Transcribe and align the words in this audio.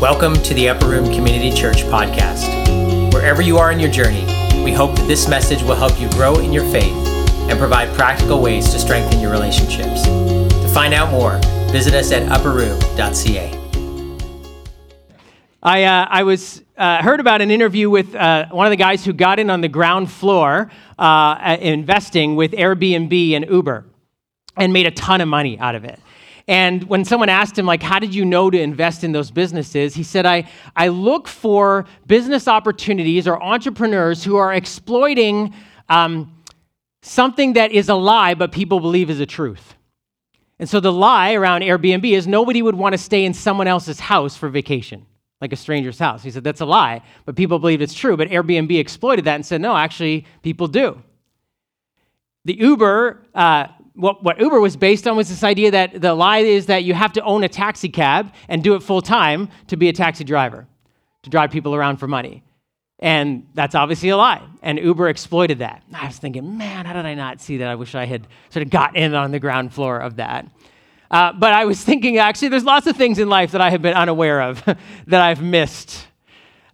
Welcome 0.00 0.34
to 0.44 0.54
the 0.54 0.68
Upper 0.68 0.86
Room 0.86 1.12
Community 1.12 1.50
Church 1.50 1.78
podcast. 1.78 3.12
Wherever 3.12 3.42
you 3.42 3.58
are 3.58 3.72
in 3.72 3.80
your 3.80 3.90
journey, 3.90 4.24
we 4.62 4.70
hope 4.70 4.94
that 4.94 5.08
this 5.08 5.26
message 5.26 5.60
will 5.64 5.74
help 5.74 6.00
you 6.00 6.08
grow 6.10 6.36
in 6.36 6.52
your 6.52 6.62
faith 6.70 6.94
and 7.50 7.58
provide 7.58 7.92
practical 7.96 8.40
ways 8.40 8.70
to 8.70 8.78
strengthen 8.78 9.18
your 9.18 9.32
relationships. 9.32 10.04
To 10.04 10.68
find 10.72 10.94
out 10.94 11.10
more, 11.10 11.40
visit 11.72 11.94
us 11.94 12.12
at 12.12 12.22
upperroom.ca. 12.28 13.50
I, 15.64 15.82
uh, 15.82 16.06
I 16.08 16.22
was 16.22 16.62
uh, 16.76 17.02
heard 17.02 17.18
about 17.18 17.42
an 17.42 17.50
interview 17.50 17.90
with 17.90 18.14
uh, 18.14 18.46
one 18.50 18.68
of 18.68 18.70
the 18.70 18.76
guys 18.76 19.04
who 19.04 19.12
got 19.12 19.40
in 19.40 19.50
on 19.50 19.62
the 19.62 19.68
ground 19.68 20.12
floor 20.12 20.70
uh, 20.96 21.56
investing 21.60 22.36
with 22.36 22.52
Airbnb 22.52 23.32
and 23.32 23.50
Uber 23.50 23.84
and 24.56 24.72
made 24.72 24.86
a 24.86 24.92
ton 24.92 25.20
of 25.20 25.26
money 25.26 25.58
out 25.58 25.74
of 25.74 25.84
it. 25.84 25.98
And 26.48 26.84
when 26.84 27.04
someone 27.04 27.28
asked 27.28 27.58
him, 27.58 27.66
like, 27.66 27.82
how 27.82 27.98
did 27.98 28.14
you 28.14 28.24
know 28.24 28.48
to 28.48 28.58
invest 28.58 29.04
in 29.04 29.12
those 29.12 29.30
businesses? 29.30 29.94
He 29.94 30.02
said, 30.02 30.24
I, 30.24 30.48
I 30.74 30.88
look 30.88 31.28
for 31.28 31.84
business 32.06 32.48
opportunities 32.48 33.28
or 33.28 33.40
entrepreneurs 33.40 34.24
who 34.24 34.36
are 34.36 34.54
exploiting 34.54 35.54
um, 35.90 36.34
something 37.02 37.52
that 37.52 37.70
is 37.72 37.90
a 37.90 37.94
lie, 37.94 38.32
but 38.32 38.50
people 38.50 38.80
believe 38.80 39.10
is 39.10 39.20
a 39.20 39.26
truth. 39.26 39.74
And 40.58 40.66
so 40.66 40.80
the 40.80 40.90
lie 40.90 41.34
around 41.34 41.60
Airbnb 41.60 42.10
is 42.10 42.26
nobody 42.26 42.62
would 42.62 42.74
want 42.74 42.94
to 42.94 42.98
stay 42.98 43.26
in 43.26 43.34
someone 43.34 43.68
else's 43.68 44.00
house 44.00 44.34
for 44.34 44.48
vacation, 44.48 45.04
like 45.42 45.52
a 45.52 45.56
stranger's 45.56 45.98
house. 45.98 46.22
He 46.22 46.30
said, 46.30 46.44
that's 46.44 46.62
a 46.62 46.66
lie, 46.66 47.02
but 47.26 47.36
people 47.36 47.58
believe 47.58 47.82
it's 47.82 47.94
true. 47.94 48.16
But 48.16 48.28
Airbnb 48.28 48.76
exploited 48.78 49.26
that 49.26 49.34
and 49.34 49.44
said, 49.44 49.60
no, 49.60 49.76
actually, 49.76 50.24
people 50.42 50.66
do. 50.66 51.00
The 52.46 52.54
Uber, 52.54 53.22
uh, 53.34 53.66
what, 53.98 54.22
what 54.22 54.40
Uber 54.40 54.60
was 54.60 54.76
based 54.76 55.08
on 55.08 55.16
was 55.16 55.28
this 55.28 55.42
idea 55.42 55.72
that 55.72 56.00
the 56.00 56.14
lie 56.14 56.38
is 56.38 56.66
that 56.66 56.84
you 56.84 56.94
have 56.94 57.12
to 57.14 57.22
own 57.24 57.42
a 57.42 57.48
taxi 57.48 57.88
cab 57.88 58.32
and 58.48 58.62
do 58.62 58.74
it 58.74 58.82
full 58.82 59.02
time 59.02 59.48
to 59.66 59.76
be 59.76 59.88
a 59.88 59.92
taxi 59.92 60.22
driver, 60.22 60.68
to 61.24 61.30
drive 61.30 61.50
people 61.50 61.74
around 61.74 61.96
for 61.96 62.06
money. 62.06 62.44
And 63.00 63.48
that's 63.54 63.74
obviously 63.74 64.08
a 64.10 64.16
lie. 64.16 64.42
And 64.62 64.78
Uber 64.78 65.08
exploited 65.08 65.58
that. 65.58 65.82
I 65.92 66.06
was 66.06 66.16
thinking, 66.16 66.58
man, 66.58 66.86
how 66.86 66.92
did 66.92 67.06
I 67.06 67.14
not 67.14 67.40
see 67.40 67.58
that? 67.58 67.68
I 67.68 67.74
wish 67.74 67.94
I 67.96 68.06
had 68.06 68.26
sort 68.50 68.64
of 68.64 68.70
got 68.70 68.96
in 68.96 69.14
on 69.14 69.32
the 69.32 69.40
ground 69.40 69.72
floor 69.72 69.98
of 69.98 70.16
that. 70.16 70.48
Uh, 71.10 71.32
but 71.32 71.52
I 71.52 71.64
was 71.64 71.82
thinking, 71.82 72.18
actually, 72.18 72.48
there's 72.48 72.64
lots 72.64 72.86
of 72.86 72.96
things 72.96 73.18
in 73.18 73.28
life 73.28 73.52
that 73.52 73.60
I 73.60 73.70
have 73.70 73.82
been 73.82 73.94
unaware 73.94 74.42
of 74.42 74.64
that 75.06 75.20
I've 75.20 75.42
missed. 75.42 76.06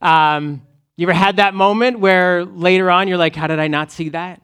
Um, 0.03 0.63
you 0.97 1.07
ever 1.07 1.15
had 1.15 1.37
that 1.37 1.55
moment 1.55 2.01
where 2.01 2.45
later 2.45 2.91
on 2.91 3.09
you're 3.09 3.19
like, 3.19 3.35
how 3.35 3.47
did 3.47 3.61
I 3.61 3.69
not 3.69 3.91
see 3.91 4.11
that? 4.11 4.43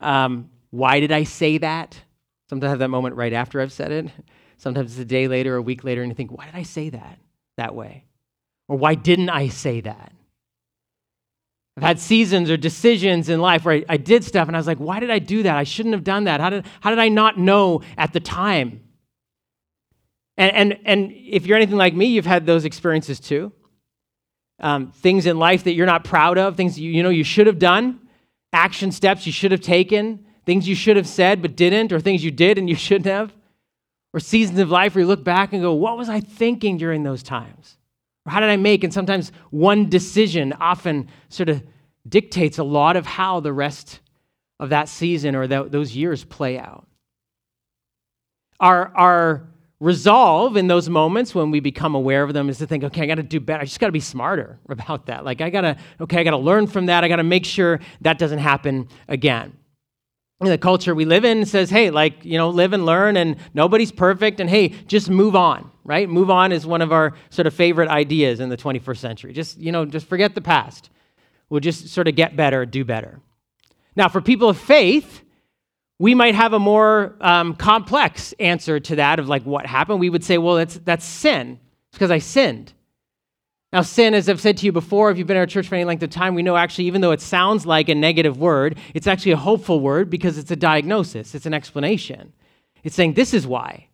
Um, 0.00 0.50
why 0.70 1.00
did 1.00 1.12
I 1.12 1.24
say 1.24 1.58
that? 1.58 2.00
Sometimes 2.48 2.68
I 2.68 2.70
have 2.70 2.78
that 2.80 2.88
moment 2.88 3.16
right 3.16 3.32
after 3.32 3.60
I've 3.60 3.72
said 3.72 3.92
it. 3.92 4.10
Sometimes 4.56 4.92
it's 4.92 5.00
a 5.00 5.04
day 5.04 5.28
later, 5.28 5.56
a 5.56 5.62
week 5.62 5.84
later, 5.84 6.02
and 6.02 6.10
you 6.10 6.14
think, 6.14 6.32
why 6.32 6.46
did 6.46 6.54
I 6.54 6.62
say 6.62 6.90
that 6.90 7.18
that 7.56 7.74
way? 7.74 8.04
Or 8.68 8.76
why 8.76 8.94
didn't 8.94 9.30
I 9.30 9.48
say 9.48 9.80
that? 9.80 10.12
I've 11.76 11.82
had 11.82 12.00
seasons 12.00 12.50
or 12.50 12.56
decisions 12.56 13.28
in 13.28 13.40
life 13.40 13.64
where 13.64 13.76
I, 13.76 13.84
I, 13.88 13.96
did 13.98 14.24
stuff 14.24 14.48
and 14.48 14.56
I 14.56 14.58
was 14.58 14.66
like, 14.66 14.78
why 14.78 14.98
did 14.98 15.10
I 15.10 15.20
do 15.20 15.44
that? 15.44 15.56
I 15.56 15.62
shouldn't 15.62 15.94
have 15.94 16.02
done 16.02 16.24
that. 16.24 16.40
How 16.40 16.50
did, 16.50 16.66
how 16.80 16.90
did 16.90 16.98
I 16.98 17.08
not 17.08 17.38
know 17.38 17.82
at 17.96 18.12
the 18.12 18.18
time? 18.18 18.80
And, 20.36 20.52
and, 20.52 20.78
and 20.84 21.12
if 21.12 21.46
you're 21.46 21.56
anything 21.56 21.76
like 21.76 21.94
me, 21.94 22.06
you've 22.06 22.26
had 22.26 22.46
those 22.46 22.64
experiences 22.64 23.20
too. 23.20 23.52
Um, 24.58 24.90
things 24.90 25.26
in 25.26 25.38
life 25.38 25.64
that 25.64 25.74
you're 25.74 25.86
not 25.86 26.02
proud 26.02 26.36
of, 26.36 26.56
things 26.56 26.80
you, 26.80 26.90
you 26.90 27.04
know 27.04 27.10
you 27.10 27.22
should 27.22 27.46
have 27.46 27.60
done, 27.60 28.00
action 28.52 28.90
steps 28.90 29.24
you 29.24 29.32
should 29.32 29.52
have 29.52 29.60
taken, 29.60 30.26
things 30.48 30.66
you 30.66 30.74
should 30.74 30.96
have 30.96 31.06
said 31.06 31.42
but 31.42 31.56
didn't, 31.56 31.92
or 31.92 32.00
things 32.00 32.24
you 32.24 32.30
did 32.30 32.56
and 32.56 32.70
you 32.70 32.74
shouldn't 32.86 33.04
have, 33.04 33.34
or 34.14 34.18
seasons 34.18 34.58
of 34.58 34.70
life 34.70 34.94
where 34.94 35.02
you 35.02 35.06
look 35.06 35.22
back 35.22 35.52
and 35.52 35.60
go, 35.60 35.74
What 35.74 35.98
was 35.98 36.08
I 36.08 36.20
thinking 36.20 36.78
during 36.78 37.02
those 37.02 37.22
times? 37.22 37.76
Or 38.24 38.32
how 38.32 38.40
did 38.40 38.48
I 38.48 38.56
make? 38.56 38.82
And 38.82 38.92
sometimes 38.92 39.30
one 39.50 39.90
decision 39.90 40.54
often 40.54 41.08
sort 41.28 41.50
of 41.50 41.62
dictates 42.08 42.56
a 42.56 42.64
lot 42.64 42.96
of 42.96 43.04
how 43.04 43.40
the 43.40 43.52
rest 43.52 44.00
of 44.58 44.70
that 44.70 44.88
season 44.88 45.36
or 45.36 45.46
those 45.46 45.94
years 45.94 46.24
play 46.24 46.58
out. 46.58 46.86
Our, 48.58 48.90
our 48.96 49.46
resolve 49.80 50.56
in 50.56 50.66
those 50.66 50.88
moments 50.88 51.34
when 51.34 51.50
we 51.50 51.60
become 51.60 51.94
aware 51.94 52.22
of 52.22 52.32
them 52.32 52.48
is 52.48 52.56
to 52.58 52.66
think, 52.66 52.84
okay, 52.84 53.02
I 53.02 53.06
got 53.06 53.16
to 53.16 53.22
do 53.22 53.38
better. 53.38 53.60
I 53.60 53.64
just 53.66 53.80
got 53.80 53.86
to 53.86 53.92
be 53.92 54.00
smarter 54.00 54.58
about 54.70 55.06
that. 55.06 55.26
Like, 55.26 55.42
I 55.42 55.50
got 55.50 55.60
to, 55.60 55.76
okay, 56.00 56.20
I 56.20 56.24
got 56.24 56.30
to 56.30 56.38
learn 56.38 56.66
from 56.66 56.86
that. 56.86 57.04
I 57.04 57.08
got 57.08 57.16
to 57.16 57.22
make 57.22 57.44
sure 57.44 57.80
that 58.00 58.18
doesn't 58.18 58.38
happen 58.38 58.88
again 59.08 59.52
the 60.40 60.58
culture 60.58 60.94
we 60.94 61.04
live 61.04 61.24
in 61.24 61.44
says, 61.44 61.68
hey, 61.68 61.90
like, 61.90 62.24
you 62.24 62.38
know, 62.38 62.50
live 62.50 62.72
and 62.72 62.86
learn, 62.86 63.16
and 63.16 63.36
nobody's 63.54 63.90
perfect, 63.90 64.38
and 64.38 64.48
hey, 64.48 64.68
just 64.86 65.10
move 65.10 65.34
on, 65.34 65.70
right? 65.82 66.08
Move 66.08 66.30
on 66.30 66.52
is 66.52 66.64
one 66.64 66.80
of 66.80 66.92
our 66.92 67.14
sort 67.30 67.46
of 67.46 67.54
favorite 67.54 67.88
ideas 67.88 68.38
in 68.38 68.48
the 68.48 68.56
21st 68.56 68.98
century. 68.98 69.32
Just, 69.32 69.58
you 69.58 69.72
know, 69.72 69.84
just 69.84 70.06
forget 70.06 70.36
the 70.36 70.40
past. 70.40 70.90
We'll 71.50 71.60
just 71.60 71.88
sort 71.88 72.06
of 72.06 72.14
get 72.14 72.36
better, 72.36 72.64
do 72.66 72.84
better. 72.84 73.20
Now, 73.96 74.08
for 74.08 74.20
people 74.20 74.48
of 74.48 74.58
faith, 74.58 75.24
we 75.98 76.14
might 76.14 76.36
have 76.36 76.52
a 76.52 76.60
more 76.60 77.16
um, 77.20 77.54
complex 77.54 78.32
answer 78.38 78.78
to 78.78 78.96
that 78.96 79.18
of 79.18 79.28
like 79.28 79.42
what 79.42 79.66
happened. 79.66 79.98
We 79.98 80.10
would 80.10 80.22
say, 80.22 80.38
well, 80.38 80.54
that's, 80.54 80.76
that's 80.78 81.04
sin. 81.04 81.58
It's 81.88 81.98
because 81.98 82.12
I 82.12 82.18
sinned. 82.18 82.72
Now, 83.72 83.82
sin, 83.82 84.14
as 84.14 84.28
I've 84.30 84.40
said 84.40 84.56
to 84.58 84.66
you 84.66 84.72
before, 84.72 85.10
if 85.10 85.18
you've 85.18 85.26
been 85.26 85.36
at 85.36 85.40
our 85.40 85.46
church 85.46 85.68
for 85.68 85.74
any 85.74 85.84
length 85.84 86.02
of 86.02 86.08
time, 86.08 86.34
we 86.34 86.42
know 86.42 86.56
actually, 86.56 86.86
even 86.86 87.02
though 87.02 87.12
it 87.12 87.20
sounds 87.20 87.66
like 87.66 87.90
a 87.90 87.94
negative 87.94 88.38
word, 88.38 88.78
it's 88.94 89.06
actually 89.06 89.32
a 89.32 89.36
hopeful 89.36 89.80
word 89.80 90.08
because 90.08 90.38
it's 90.38 90.50
a 90.50 90.56
diagnosis, 90.56 91.34
it's 91.34 91.44
an 91.44 91.52
explanation. 91.52 92.32
It's 92.82 92.96
saying, 92.96 93.12
this 93.12 93.34
is 93.34 93.46
why. 93.46 93.88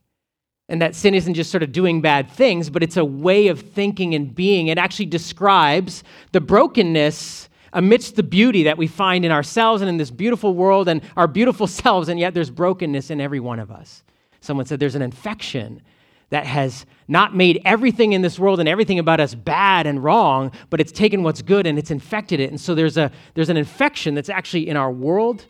And 0.68 0.80
that 0.80 0.94
sin 0.94 1.14
isn't 1.14 1.34
just 1.34 1.50
sort 1.50 1.64
of 1.64 1.72
doing 1.72 2.00
bad 2.00 2.30
things, 2.30 2.70
but 2.70 2.82
it's 2.84 2.96
a 2.96 3.04
way 3.04 3.48
of 3.48 3.60
thinking 3.60 4.14
and 4.14 4.32
being. 4.32 4.68
It 4.68 4.78
actually 4.78 5.06
describes 5.06 6.04
the 6.30 6.40
brokenness 6.40 7.48
amidst 7.72 8.14
the 8.14 8.22
beauty 8.22 8.62
that 8.62 8.78
we 8.78 8.86
find 8.86 9.24
in 9.24 9.32
ourselves 9.32 9.82
and 9.82 9.88
in 9.88 9.96
this 9.96 10.10
beautiful 10.10 10.54
world 10.54 10.86
and 10.88 11.02
our 11.16 11.26
beautiful 11.26 11.66
selves, 11.82 12.08
and 12.08 12.20
yet 12.20 12.32
there's 12.32 12.50
brokenness 12.50 13.10
in 13.10 13.20
every 13.20 13.40
one 13.40 13.58
of 13.58 13.72
us. 13.72 14.04
Someone 14.40 14.66
said 14.66 14.78
there's 14.78 14.94
an 14.94 15.02
infection 15.02 15.82
that 16.30 16.46
has 16.46 16.86
not 17.08 17.36
made 17.36 17.60
everything 17.64 18.12
in 18.12 18.22
this 18.22 18.38
world 18.38 18.60
and 18.60 18.68
everything 18.68 18.98
about 18.98 19.20
us 19.20 19.34
bad 19.34 19.86
and 19.86 20.02
wrong, 20.02 20.50
but 20.70 20.80
it's 20.80 20.92
taken 20.92 21.22
what's 21.22 21.42
good 21.42 21.66
and 21.66 21.78
it's 21.78 21.90
infected 21.90 22.40
it. 22.40 22.50
And 22.50 22.60
so 22.60 22.74
there's, 22.74 22.96
a, 22.96 23.10
there's 23.34 23.50
an 23.50 23.56
infection 23.56 24.14
that's 24.14 24.30
actually 24.30 24.68
in 24.68 24.76
our 24.76 24.90
world, 24.90 25.44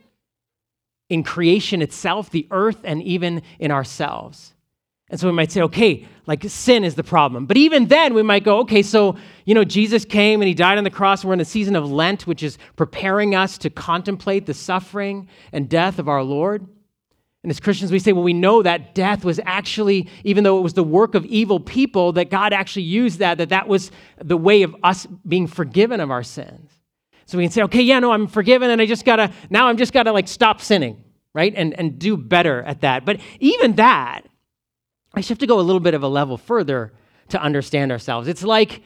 in 1.08 1.22
creation 1.22 1.82
itself, 1.82 2.30
the 2.30 2.46
earth, 2.50 2.80
and 2.84 3.02
even 3.02 3.42
in 3.58 3.70
ourselves. 3.70 4.54
And 5.10 5.20
so 5.20 5.28
we 5.28 5.32
might 5.32 5.52
say, 5.52 5.60
okay, 5.62 6.08
like 6.26 6.42
sin 6.44 6.82
is 6.82 6.94
the 6.94 7.04
problem. 7.04 7.46
But 7.46 7.56
even 7.56 7.86
then, 7.86 8.14
we 8.14 8.22
might 8.22 8.42
go, 8.42 8.58
okay, 8.60 8.82
so, 8.82 9.16
you 9.44 9.54
know, 9.54 9.62
Jesus 9.62 10.04
came 10.04 10.40
and 10.40 10.48
he 10.48 10.54
died 10.54 10.78
on 10.78 10.84
the 10.84 10.90
cross. 10.90 11.24
We're 11.24 11.34
in 11.34 11.40
a 11.40 11.44
season 11.44 11.76
of 11.76 11.90
Lent, 11.90 12.26
which 12.26 12.42
is 12.42 12.58
preparing 12.74 13.34
us 13.34 13.58
to 13.58 13.70
contemplate 13.70 14.46
the 14.46 14.54
suffering 14.54 15.28
and 15.52 15.68
death 15.68 15.98
of 15.98 16.08
our 16.08 16.22
Lord. 16.22 16.66
And 17.44 17.50
as 17.50 17.60
Christians, 17.60 17.92
we 17.92 17.98
say, 17.98 18.12
well, 18.12 18.24
we 18.24 18.32
know 18.32 18.62
that 18.62 18.94
death 18.94 19.22
was 19.22 19.38
actually, 19.44 20.08
even 20.24 20.44
though 20.44 20.58
it 20.58 20.62
was 20.62 20.72
the 20.72 20.82
work 20.82 21.14
of 21.14 21.26
evil 21.26 21.60
people, 21.60 22.12
that 22.12 22.30
God 22.30 22.54
actually 22.54 22.84
used 22.84 23.18
that, 23.18 23.36
that 23.36 23.50
that 23.50 23.68
was 23.68 23.90
the 24.16 24.38
way 24.38 24.62
of 24.62 24.74
us 24.82 25.06
being 25.28 25.46
forgiven 25.46 26.00
of 26.00 26.10
our 26.10 26.22
sins. 26.22 26.70
So 27.26 27.36
we 27.36 27.44
can 27.44 27.52
say, 27.52 27.62
okay, 27.64 27.82
yeah, 27.82 27.98
no, 27.98 28.12
I'm 28.12 28.28
forgiven, 28.28 28.70
and 28.70 28.80
I 28.80 28.86
just 28.86 29.04
gotta, 29.04 29.30
now 29.50 29.66
I'm 29.66 29.76
just 29.76 29.92
gotta 29.92 30.10
like 30.10 30.26
stop 30.26 30.62
sinning, 30.62 31.04
right? 31.34 31.52
And, 31.54 31.78
and 31.78 31.98
do 31.98 32.16
better 32.16 32.62
at 32.62 32.80
that. 32.80 33.04
But 33.04 33.20
even 33.40 33.74
that, 33.74 34.22
I 35.12 35.20
have 35.20 35.36
to 35.36 35.46
go 35.46 35.60
a 35.60 35.62
little 35.62 35.80
bit 35.80 35.92
of 35.92 36.02
a 36.02 36.08
level 36.08 36.38
further 36.38 36.94
to 37.28 37.42
understand 37.42 37.92
ourselves. 37.92 38.26
It's 38.26 38.42
like 38.42 38.80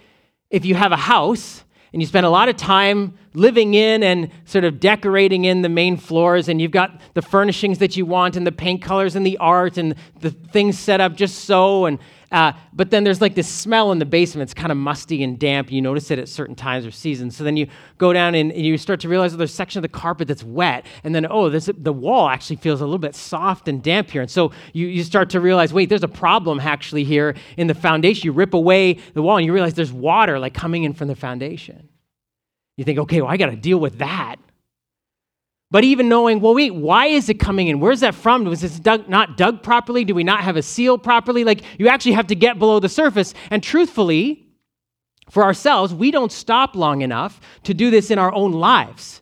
if 0.51 0.65
you 0.65 0.75
have 0.75 0.91
a 0.91 0.97
house 0.97 1.63
and 1.93 2.03
you 2.03 2.06
spend 2.06 2.26
a 2.26 2.31
lot 2.31 2.49
of 2.49 2.56
time 2.56 3.15
living 3.34 3.75
in 3.75 4.03
and 4.03 4.31
sort 4.44 4.65
of 4.65 4.81
decorating 4.81 5.44
in 5.44 5.62
the 5.62 5.69
main 5.69 5.97
floors, 5.97 6.49
and 6.49 6.60
you've 6.60 6.71
got 6.71 7.00
the 7.15 7.22
furnishings 7.22 7.78
that 7.78 7.97
you 7.97 8.04
want, 8.04 8.37
and 8.37 8.47
the 8.47 8.53
paint 8.53 8.82
colors, 8.82 9.16
and 9.16 9.25
the 9.25 9.37
art, 9.38 9.78
and 9.78 9.94
the 10.21 10.31
things 10.31 10.78
set 10.78 11.00
up 11.00 11.15
just 11.15 11.44
so, 11.44 11.87
and 11.87 11.98
uh, 12.31 12.53
but 12.75 12.91
then 12.91 13.04
there's 13.04 13.21
like 13.21 13.34
this 13.34 13.48
smell 13.48 13.91
in 13.91 13.98
the 13.98 14.04
basement. 14.04 14.42
It's 14.42 14.54
kind 14.54 14.71
of 14.71 14.77
musty 14.77 15.22
and 15.22 15.39
damp. 15.39 15.72
You 15.72 15.80
notice 15.80 16.10
it 16.10 16.19
at 16.19 16.28
certain 16.28 16.54
times 16.54 16.84
or 16.84 16.91
seasons. 16.91 17.36
So 17.36 17.42
then 17.42 17.57
you 17.57 17.69
go 17.97 18.13
down 18.13 18.34
and, 18.34 18.53
you 18.53 18.77
start 18.77 19.01
to 19.01 19.09
realize 19.09 19.34
there's 19.36 19.51
a 19.51 19.54
section 19.54 19.78
of 19.78 19.83
the 19.83 19.89
carpet 19.89 20.28
that's 20.28 20.45
wet. 20.45 20.84
And 21.04 21.15
then, 21.15 21.27
oh, 21.30 21.48
this, 21.48 21.71
the 21.77 21.92
wall 21.92 22.28
actually 22.28 22.57
feels 22.57 22.80
a 22.80 22.84
little 22.84 22.98
bit 22.98 23.15
soft 23.15 23.66
and 23.66 23.83
damp 23.83 24.10
here. 24.10 24.21
And 24.21 24.30
so 24.30 24.53
you, 24.75 24.89
you 24.89 25.04
start 25.04 25.30
to 25.30 25.41
realize, 25.41 25.72
wait, 25.72 25.89
there's 25.89 26.03
a 26.03 26.09
problem 26.09 26.60
actually 26.60 27.04
here 27.04 27.34
in 27.57 27.66
the 27.66 27.75
foundation. 27.75 28.27
You 28.27 28.33
rip 28.33 28.53
away 28.53 28.98
the 29.15 29.22
wall 29.22 29.39
and 29.39 29.47
you 29.47 29.53
realize 29.53 29.75
there's 29.75 29.92
water 29.92 30.39
like 30.39 30.53
coming 30.53 30.84
in 30.84 30.92
from 30.92 31.09
the 31.09 31.16
foundation. 31.16 31.89
You 32.77 32.84
think, 32.84 32.98
okay, 32.98 33.22
well, 33.22 33.30
I 33.30 33.39
got 33.39 33.51
to 33.51 33.57
deal 33.57 33.78
with 33.78 33.98
that. 33.98 34.36
But 35.70 35.84
even 35.84 36.09
knowing, 36.09 36.41
well, 36.41 36.54
wait, 36.54 36.74
why 36.74 37.06
is 37.06 37.28
it 37.28 37.34
coming 37.34 37.68
in? 37.68 37.78
Where's 37.78 38.00
that 38.00 38.15
from? 38.15 38.44
Was 38.44 38.62
this 38.62 38.80
dug, 38.80 39.09
not 39.09 39.36
dug 39.36 39.62
properly? 39.62 40.04
Do 40.04 40.15
we 40.15 40.24
not 40.24 40.41
have 40.41 40.56
a 40.56 40.62
seal 40.62 40.97
properly? 40.97 41.44
Like, 41.44 41.62
you 41.78 41.88
actually 41.88 42.12
have 42.12 42.28
to 42.28 42.34
get 42.34 42.59
below 42.59 42.80
the 42.80 42.88
surface. 42.88 43.34
And 43.50 43.62
truthfully, 43.62 44.47
for 45.28 45.44
ourselves, 45.44 45.92
we 45.92 46.10
don't 46.10 46.32
stop 46.32 46.74
long 46.74 47.03
enough 47.03 47.38
to 47.65 47.74
do 47.74 47.91
this 47.91 48.10
in 48.10 48.18
our 48.18 48.32
own 48.32 48.53
lives 48.53 49.20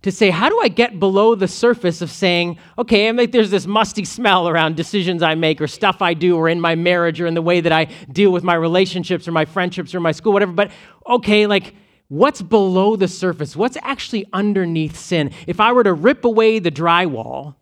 to 0.00 0.12
say, 0.12 0.28
how 0.28 0.50
do 0.50 0.60
I 0.60 0.68
get 0.68 1.00
below 1.00 1.34
the 1.34 1.48
surface 1.48 2.02
of 2.02 2.10
saying, 2.10 2.58
okay, 2.78 3.10
like, 3.12 3.32
there's 3.32 3.50
this 3.50 3.66
musty 3.66 4.04
smell 4.04 4.48
around 4.48 4.76
decisions 4.76 5.22
I 5.22 5.34
make 5.34 5.62
or 5.62 5.66
stuff 5.66 6.02
I 6.02 6.12
do 6.12 6.36
or 6.36 6.48
in 6.48 6.60
my 6.60 6.74
marriage 6.74 7.20
or 7.22 7.26
in 7.26 7.32
the 7.32 7.42
way 7.42 7.62
that 7.62 7.72
I 7.72 7.86
deal 8.12 8.30
with 8.30 8.44
my 8.44 8.54
relationships 8.54 9.26
or 9.26 9.32
my 9.32 9.46
friendships 9.46 9.94
or 9.94 10.00
my 10.00 10.12
school, 10.12 10.34
whatever. 10.34 10.52
But 10.52 10.72
okay, 11.06 11.46
like, 11.46 11.74
what's 12.14 12.40
below 12.40 12.94
the 12.94 13.08
surface? 13.08 13.56
What's 13.56 13.76
actually 13.82 14.26
underneath 14.32 14.96
sin? 14.96 15.32
If 15.46 15.58
I 15.58 15.72
were 15.72 15.82
to 15.82 15.92
rip 15.92 16.24
away 16.24 16.60
the 16.60 16.70
drywall 16.70 17.56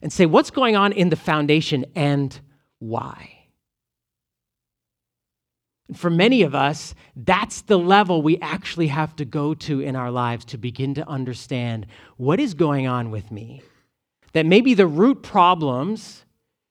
and 0.00 0.12
say, 0.12 0.24
what's 0.24 0.50
going 0.50 0.76
on 0.76 0.92
in 0.92 1.10
the 1.10 1.16
foundation 1.16 1.84
and 1.96 2.38
why? 2.78 3.34
For 5.94 6.10
many 6.10 6.42
of 6.42 6.54
us, 6.54 6.94
that's 7.16 7.62
the 7.62 7.78
level 7.78 8.22
we 8.22 8.38
actually 8.38 8.88
have 8.88 9.16
to 9.16 9.24
go 9.24 9.54
to 9.54 9.80
in 9.80 9.96
our 9.96 10.10
lives 10.10 10.44
to 10.46 10.58
begin 10.58 10.94
to 10.94 11.08
understand 11.08 11.86
what 12.16 12.38
is 12.38 12.54
going 12.54 12.86
on 12.86 13.10
with 13.10 13.32
me. 13.32 13.62
That 14.32 14.46
maybe 14.46 14.74
the 14.74 14.86
root 14.86 15.22
problems 15.22 16.24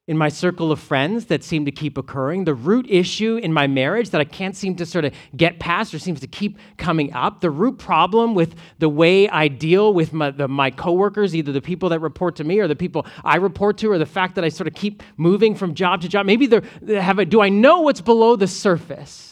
in 0.08 0.18
my 0.18 0.30
circle 0.30 0.72
of 0.72 0.80
friends 0.80 1.26
that 1.26 1.44
seem 1.44 1.66
to 1.66 1.72
keep 1.72 1.98
occurring, 1.98 2.46
the 2.46 2.54
root 2.54 2.86
issue 2.90 3.36
in 3.36 3.52
my 3.52 3.68
marriage 3.68 4.10
that 4.12 4.22
I 4.22 4.24
can't 4.24 4.56
seem 4.56 4.76
to 4.78 4.86
sort 4.86 5.04
of 5.04 5.14
get 5.36 5.60
past 5.60 5.94
or 5.94 6.00
seems 6.00 6.22
to 6.22 6.28
keep 6.28 6.58
coming 6.78 7.12
up, 7.12 7.42
the 7.42 7.50
root 7.50 7.78
problem 7.78 8.34
with 8.34 8.56
the 8.80 8.88
way 8.88 9.28
I 9.28 9.50
deal 9.50 9.94
with 9.94 10.14
my, 10.14 10.32
the, 10.32 10.48
my 10.48 10.72
coworkers, 10.72 11.36
either 11.36 11.52
the 11.52 11.62
people 11.62 11.90
that 11.90 12.00
report 12.00 12.38
to 12.38 12.46
me 12.46 12.60
or 12.60 12.70
the 12.70 12.76
people 12.76 13.06
I 13.26 13.36
report 13.36 13.78
to, 13.80 13.92
or 13.92 13.98
the 13.98 14.06
fact 14.06 14.36
that 14.36 14.46
I 14.46 14.50
sort 14.50 14.68
of 14.68 14.76
keep 14.76 15.04
moving 15.18 15.56
from 15.56 15.74
job 15.74 16.02
to 16.02 16.08
job. 16.08 16.26
Maybe 16.26 16.48
have 16.88 17.20
a, 17.20 17.26
do 17.26 17.42
I 17.42 17.50
know 17.50 17.82
what's 17.82 18.02
below 18.02 18.38
the 18.38 18.48
surface? 18.48 19.27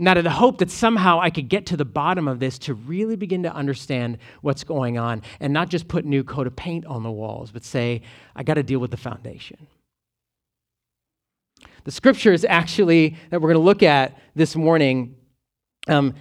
And 0.00 0.08
out 0.08 0.16
of 0.16 0.24
the 0.24 0.30
hope 0.30 0.56
that 0.58 0.70
somehow 0.70 1.20
I 1.20 1.28
could 1.28 1.50
get 1.50 1.66
to 1.66 1.76
the 1.76 1.84
bottom 1.84 2.26
of 2.26 2.40
this 2.40 2.58
to 2.60 2.72
really 2.72 3.16
begin 3.16 3.42
to 3.42 3.54
understand 3.54 4.16
what's 4.40 4.64
going 4.64 4.96
on 4.96 5.20
and 5.40 5.52
not 5.52 5.68
just 5.68 5.88
put 5.88 6.06
new 6.06 6.24
coat 6.24 6.46
of 6.46 6.56
paint 6.56 6.86
on 6.86 7.02
the 7.02 7.10
walls, 7.10 7.50
but 7.52 7.64
say, 7.64 8.00
I 8.34 8.42
got 8.42 8.54
to 8.54 8.62
deal 8.62 8.78
with 8.78 8.92
the 8.92 8.96
foundation. 8.96 9.66
The 11.84 11.90
scriptures 11.90 12.46
actually 12.46 13.18
that 13.28 13.42
we're 13.42 13.52
going 13.52 13.60
to 13.60 13.66
look 13.66 13.82
at 13.82 14.16
this 14.34 14.56
morning 14.56 15.16
um, 15.86 16.14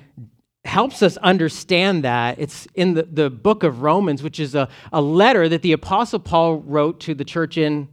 helps 0.65 1.01
us 1.01 1.15
understand 1.15 2.03
that. 2.03 2.37
It's 2.37 2.67
in 2.75 2.95
the, 2.95 3.03
the 3.03 3.29
book 3.29 3.63
of 3.63 3.81
Romans, 3.81 4.21
which 4.21 4.41
is 4.41 4.55
a, 4.55 4.67
a 4.91 5.01
letter 5.01 5.47
that 5.47 5.61
the 5.61 5.71
Apostle 5.71 6.19
Paul 6.19 6.57
wrote 6.57 6.99
to 6.99 7.15
the 7.15 7.23
church 7.23 7.57
in 7.57 7.87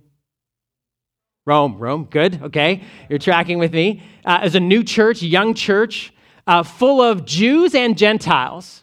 Rome, 1.46 1.78
Rome, 1.78 2.08
good, 2.10 2.42
okay. 2.42 2.82
You're 3.08 3.20
tracking 3.20 3.58
with 3.60 3.72
me. 3.72 4.02
Uh, 4.24 4.40
as 4.42 4.56
a 4.56 4.60
new 4.60 4.82
church, 4.82 5.22
young 5.22 5.54
church, 5.54 6.12
uh, 6.48 6.64
full 6.64 7.00
of 7.00 7.24
Jews 7.24 7.72
and 7.72 7.96
Gentiles. 7.96 8.82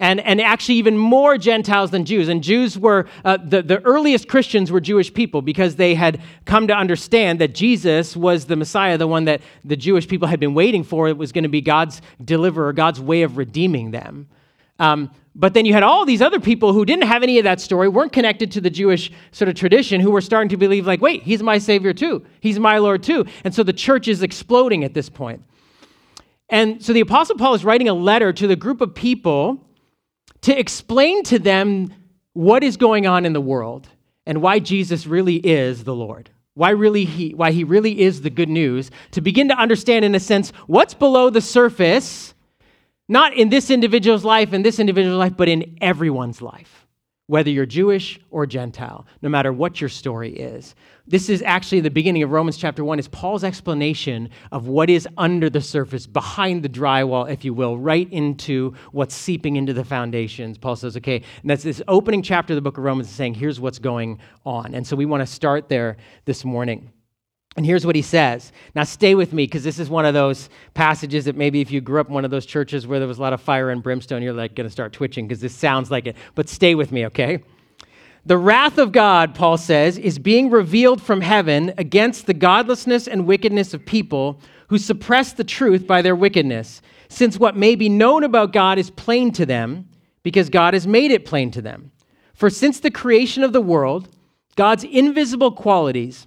And, 0.00 0.18
and 0.18 0.40
actually, 0.40 0.74
even 0.76 0.98
more 0.98 1.38
Gentiles 1.38 1.92
than 1.92 2.04
Jews. 2.04 2.28
And 2.28 2.42
Jews 2.42 2.76
were, 2.76 3.06
uh, 3.24 3.38
the, 3.40 3.62
the 3.62 3.80
earliest 3.82 4.26
Christians 4.26 4.72
were 4.72 4.80
Jewish 4.80 5.14
people 5.14 5.42
because 5.42 5.76
they 5.76 5.94
had 5.94 6.20
come 6.44 6.66
to 6.66 6.74
understand 6.74 7.40
that 7.40 7.54
Jesus 7.54 8.16
was 8.16 8.46
the 8.46 8.56
Messiah, 8.56 8.98
the 8.98 9.06
one 9.06 9.26
that 9.26 9.40
the 9.64 9.76
Jewish 9.76 10.08
people 10.08 10.26
had 10.26 10.40
been 10.40 10.54
waiting 10.54 10.82
for. 10.82 11.06
It 11.06 11.16
was 11.16 11.30
going 11.30 11.44
to 11.44 11.48
be 11.48 11.60
God's 11.60 12.02
deliverer, 12.24 12.72
God's 12.72 13.00
way 13.00 13.22
of 13.22 13.36
redeeming 13.36 13.92
them. 13.92 14.26
Um, 14.82 15.12
but 15.34 15.54
then 15.54 15.64
you 15.64 15.72
had 15.72 15.84
all 15.84 16.04
these 16.04 16.20
other 16.20 16.40
people 16.40 16.72
who 16.72 16.84
didn't 16.84 17.06
have 17.06 17.22
any 17.22 17.38
of 17.38 17.44
that 17.44 17.60
story, 17.60 17.88
weren't 17.88 18.12
connected 18.12 18.50
to 18.52 18.60
the 18.60 18.68
Jewish 18.68 19.12
sort 19.30 19.48
of 19.48 19.54
tradition, 19.54 20.00
who 20.00 20.10
were 20.10 20.20
starting 20.20 20.48
to 20.48 20.56
believe, 20.56 20.86
like, 20.86 21.00
wait, 21.00 21.22
he's 21.22 21.40
my 21.40 21.58
Savior 21.58 21.94
too. 21.94 22.26
He's 22.40 22.58
my 22.58 22.78
Lord 22.78 23.04
too. 23.04 23.24
And 23.44 23.54
so 23.54 23.62
the 23.62 23.72
church 23.72 24.08
is 24.08 24.22
exploding 24.22 24.82
at 24.82 24.92
this 24.92 25.08
point. 25.08 25.44
And 26.48 26.84
so 26.84 26.92
the 26.92 27.00
Apostle 27.00 27.36
Paul 27.36 27.54
is 27.54 27.64
writing 27.64 27.88
a 27.88 27.94
letter 27.94 28.32
to 28.32 28.46
the 28.48 28.56
group 28.56 28.80
of 28.80 28.92
people 28.92 29.64
to 30.42 30.58
explain 30.58 31.22
to 31.24 31.38
them 31.38 31.94
what 32.32 32.64
is 32.64 32.76
going 32.76 33.06
on 33.06 33.24
in 33.24 33.32
the 33.32 33.40
world 33.40 33.88
and 34.26 34.42
why 34.42 34.58
Jesus 34.58 35.06
really 35.06 35.36
is 35.36 35.84
the 35.84 35.94
Lord. 35.94 36.28
Why 36.54 36.70
really 36.70 37.04
he 37.04 37.30
why 37.30 37.52
he 37.52 37.64
really 37.64 38.00
is 38.00 38.20
the 38.20 38.30
good 38.30 38.48
news 38.48 38.90
to 39.12 39.20
begin 39.20 39.48
to 39.48 39.54
understand 39.54 40.04
in 40.04 40.14
a 40.14 40.20
sense 40.20 40.50
what's 40.66 40.92
below 40.92 41.30
the 41.30 41.40
surface 41.40 42.31
not 43.08 43.34
in 43.34 43.48
this 43.48 43.70
individual's 43.70 44.24
life, 44.24 44.52
in 44.52 44.62
this 44.62 44.78
individual's 44.78 45.18
life, 45.18 45.36
but 45.36 45.48
in 45.48 45.76
everyone's 45.80 46.40
life, 46.40 46.86
whether 47.26 47.50
you're 47.50 47.66
Jewish 47.66 48.20
or 48.30 48.46
Gentile, 48.46 49.06
no 49.22 49.28
matter 49.28 49.52
what 49.52 49.80
your 49.80 49.90
story 49.90 50.32
is. 50.32 50.74
This 51.06 51.28
is 51.28 51.42
actually 51.42 51.80
the 51.80 51.90
beginning 51.90 52.22
of 52.22 52.30
Romans 52.30 52.56
chapter 52.56 52.84
1 52.84 53.00
is 53.00 53.08
Paul's 53.08 53.42
explanation 53.42 54.30
of 54.52 54.68
what 54.68 54.88
is 54.88 55.08
under 55.18 55.50
the 55.50 55.60
surface, 55.60 56.06
behind 56.06 56.62
the 56.62 56.68
drywall, 56.68 57.28
if 57.28 57.44
you 57.44 57.52
will, 57.52 57.76
right 57.76 58.10
into 58.12 58.74
what's 58.92 59.14
seeping 59.14 59.56
into 59.56 59.72
the 59.72 59.84
foundations. 59.84 60.58
Paul 60.58 60.76
says, 60.76 60.96
okay, 60.98 61.16
and 61.16 61.50
that's 61.50 61.64
this 61.64 61.82
opening 61.88 62.22
chapter 62.22 62.52
of 62.52 62.56
the 62.56 62.62
book 62.62 62.78
of 62.78 62.84
Romans 62.84 63.08
saying, 63.08 63.34
here's 63.34 63.58
what's 63.58 63.80
going 63.80 64.20
on. 64.46 64.74
And 64.74 64.86
so 64.86 64.94
we 64.94 65.06
want 65.06 65.22
to 65.22 65.26
start 65.26 65.68
there 65.68 65.96
this 66.24 66.44
morning. 66.44 66.92
And 67.56 67.66
here's 67.66 67.84
what 67.84 67.96
he 67.96 68.02
says. 68.02 68.50
Now, 68.74 68.84
stay 68.84 69.14
with 69.14 69.32
me 69.32 69.44
because 69.44 69.62
this 69.62 69.78
is 69.78 69.90
one 69.90 70.06
of 70.06 70.14
those 70.14 70.48
passages 70.72 71.26
that 71.26 71.36
maybe 71.36 71.60
if 71.60 71.70
you 71.70 71.82
grew 71.82 72.00
up 72.00 72.08
in 72.08 72.14
one 72.14 72.24
of 72.24 72.30
those 72.30 72.46
churches 72.46 72.86
where 72.86 72.98
there 72.98 73.08
was 73.08 73.18
a 73.18 73.22
lot 73.22 73.34
of 73.34 73.42
fire 73.42 73.70
and 73.70 73.82
brimstone, 73.82 74.22
you're 74.22 74.32
like 74.32 74.54
going 74.54 74.66
to 74.66 74.72
start 74.72 74.92
twitching 74.92 75.28
because 75.28 75.40
this 75.40 75.54
sounds 75.54 75.90
like 75.90 76.06
it. 76.06 76.16
But 76.34 76.48
stay 76.48 76.74
with 76.74 76.92
me, 76.92 77.06
okay? 77.06 77.42
The 78.24 78.38
wrath 78.38 78.78
of 78.78 78.92
God, 78.92 79.34
Paul 79.34 79.58
says, 79.58 79.98
is 79.98 80.18
being 80.18 80.48
revealed 80.48 81.02
from 81.02 81.20
heaven 81.20 81.74
against 81.76 82.26
the 82.26 82.34
godlessness 82.34 83.06
and 83.06 83.26
wickedness 83.26 83.74
of 83.74 83.84
people 83.84 84.40
who 84.68 84.78
suppress 84.78 85.32
the 85.32 85.44
truth 85.44 85.86
by 85.86 86.00
their 86.00 86.16
wickedness, 86.16 86.80
since 87.08 87.38
what 87.38 87.56
may 87.56 87.74
be 87.74 87.88
known 87.90 88.24
about 88.24 88.52
God 88.52 88.78
is 88.78 88.90
plain 88.90 89.32
to 89.32 89.44
them 89.44 89.88
because 90.22 90.48
God 90.48 90.72
has 90.72 90.86
made 90.86 91.10
it 91.10 91.26
plain 91.26 91.50
to 91.50 91.60
them. 91.60 91.90
For 92.32 92.48
since 92.48 92.80
the 92.80 92.90
creation 92.90 93.42
of 93.42 93.52
the 93.52 93.60
world, 93.60 94.08
God's 94.56 94.84
invisible 94.84 95.52
qualities, 95.52 96.26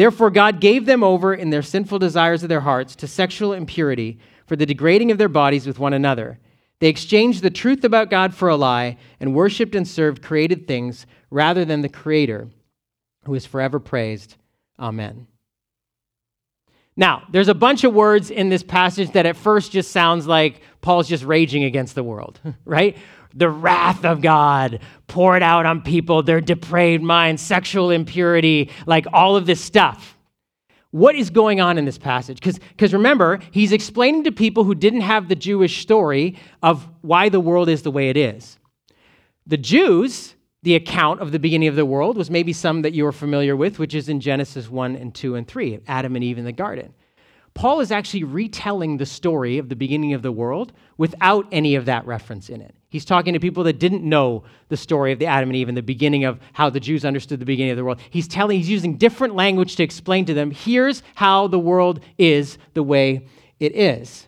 Therefore, 0.00 0.30
God 0.30 0.60
gave 0.60 0.86
them 0.86 1.04
over 1.04 1.34
in 1.34 1.50
their 1.50 1.60
sinful 1.60 1.98
desires 1.98 2.42
of 2.42 2.48
their 2.48 2.62
hearts 2.62 2.96
to 2.96 3.06
sexual 3.06 3.52
impurity 3.52 4.18
for 4.46 4.56
the 4.56 4.64
degrading 4.64 5.10
of 5.10 5.18
their 5.18 5.28
bodies 5.28 5.66
with 5.66 5.78
one 5.78 5.92
another. 5.92 6.38
They 6.78 6.88
exchanged 6.88 7.42
the 7.42 7.50
truth 7.50 7.84
about 7.84 8.08
God 8.08 8.34
for 8.34 8.48
a 8.48 8.56
lie 8.56 8.96
and 9.20 9.34
worshiped 9.34 9.74
and 9.74 9.86
served 9.86 10.22
created 10.22 10.66
things 10.66 11.04
rather 11.30 11.66
than 11.66 11.82
the 11.82 11.90
Creator, 11.90 12.48
who 13.26 13.34
is 13.34 13.44
forever 13.44 13.78
praised. 13.78 14.36
Amen. 14.78 15.26
Now, 16.96 17.24
there's 17.30 17.48
a 17.48 17.54
bunch 17.54 17.84
of 17.84 17.92
words 17.92 18.30
in 18.30 18.48
this 18.48 18.62
passage 18.62 19.12
that 19.12 19.26
at 19.26 19.36
first 19.36 19.70
just 19.70 19.90
sounds 19.90 20.26
like 20.26 20.62
Paul's 20.80 21.10
just 21.10 21.24
raging 21.24 21.64
against 21.64 21.94
the 21.94 22.02
world, 22.02 22.40
right? 22.64 22.96
The 23.34 23.50
wrath 23.50 24.04
of 24.04 24.20
God 24.20 24.80
poured 25.06 25.42
out 25.42 25.66
on 25.66 25.82
people, 25.82 26.22
their 26.22 26.40
depraved 26.40 27.02
minds, 27.02 27.42
sexual 27.42 27.90
impurity, 27.90 28.70
like 28.86 29.06
all 29.12 29.36
of 29.36 29.46
this 29.46 29.60
stuff. 29.60 30.16
What 30.92 31.14
is 31.14 31.30
going 31.30 31.60
on 31.60 31.78
in 31.78 31.84
this 31.84 31.98
passage? 31.98 32.40
Because 32.40 32.92
remember, 32.92 33.38
he's 33.52 33.70
explaining 33.70 34.24
to 34.24 34.32
people 34.32 34.64
who 34.64 34.74
didn't 34.74 35.02
have 35.02 35.28
the 35.28 35.36
Jewish 35.36 35.80
story 35.82 36.36
of 36.62 36.88
why 37.02 37.28
the 37.28 37.38
world 37.38 37.68
is 37.68 37.82
the 37.82 37.92
way 37.92 38.08
it 38.08 38.16
is. 38.16 38.58
The 39.46 39.56
Jews, 39.56 40.34
the 40.62 40.74
account 40.74 41.20
of 41.20 41.30
the 41.30 41.38
beginning 41.38 41.68
of 41.68 41.76
the 41.76 41.86
world 41.86 42.16
was 42.16 42.30
maybe 42.30 42.52
some 42.52 42.82
that 42.82 42.92
you 42.92 43.06
are 43.06 43.12
familiar 43.12 43.54
with, 43.54 43.78
which 43.78 43.94
is 43.94 44.08
in 44.08 44.20
Genesis 44.20 44.68
1 44.68 44.96
and 44.96 45.14
2 45.14 45.36
and 45.36 45.46
3, 45.46 45.80
Adam 45.86 46.16
and 46.16 46.24
Eve 46.24 46.38
in 46.38 46.44
the 46.44 46.52
garden. 46.52 46.92
Paul 47.54 47.80
is 47.80 47.92
actually 47.92 48.24
retelling 48.24 48.96
the 48.96 49.06
story 49.06 49.58
of 49.58 49.68
the 49.68 49.76
beginning 49.76 50.12
of 50.12 50.22
the 50.22 50.32
world 50.32 50.72
without 50.98 51.46
any 51.52 51.76
of 51.76 51.84
that 51.86 52.06
reference 52.06 52.48
in 52.48 52.60
it. 52.60 52.74
He's 52.90 53.04
talking 53.04 53.34
to 53.34 53.40
people 53.40 53.64
that 53.64 53.78
didn't 53.78 54.02
know 54.02 54.42
the 54.68 54.76
story 54.76 55.12
of 55.12 55.20
the 55.20 55.26
Adam 55.26 55.48
and 55.48 55.56
Eve 55.56 55.68
and 55.68 55.76
the 55.76 55.82
beginning 55.82 56.24
of 56.24 56.40
how 56.52 56.70
the 56.70 56.80
Jews 56.80 57.04
understood 57.04 57.38
the 57.38 57.46
beginning 57.46 57.70
of 57.70 57.76
the 57.76 57.84
world. 57.84 58.00
He's 58.10 58.26
telling, 58.26 58.58
he's 58.58 58.68
using 58.68 58.96
different 58.96 59.36
language 59.36 59.76
to 59.76 59.84
explain 59.84 60.24
to 60.26 60.34
them, 60.34 60.50
here's 60.50 61.02
how 61.14 61.46
the 61.46 61.58
world 61.58 62.00
is 62.18 62.58
the 62.74 62.82
way 62.82 63.28
it 63.60 63.76
is. 63.76 64.26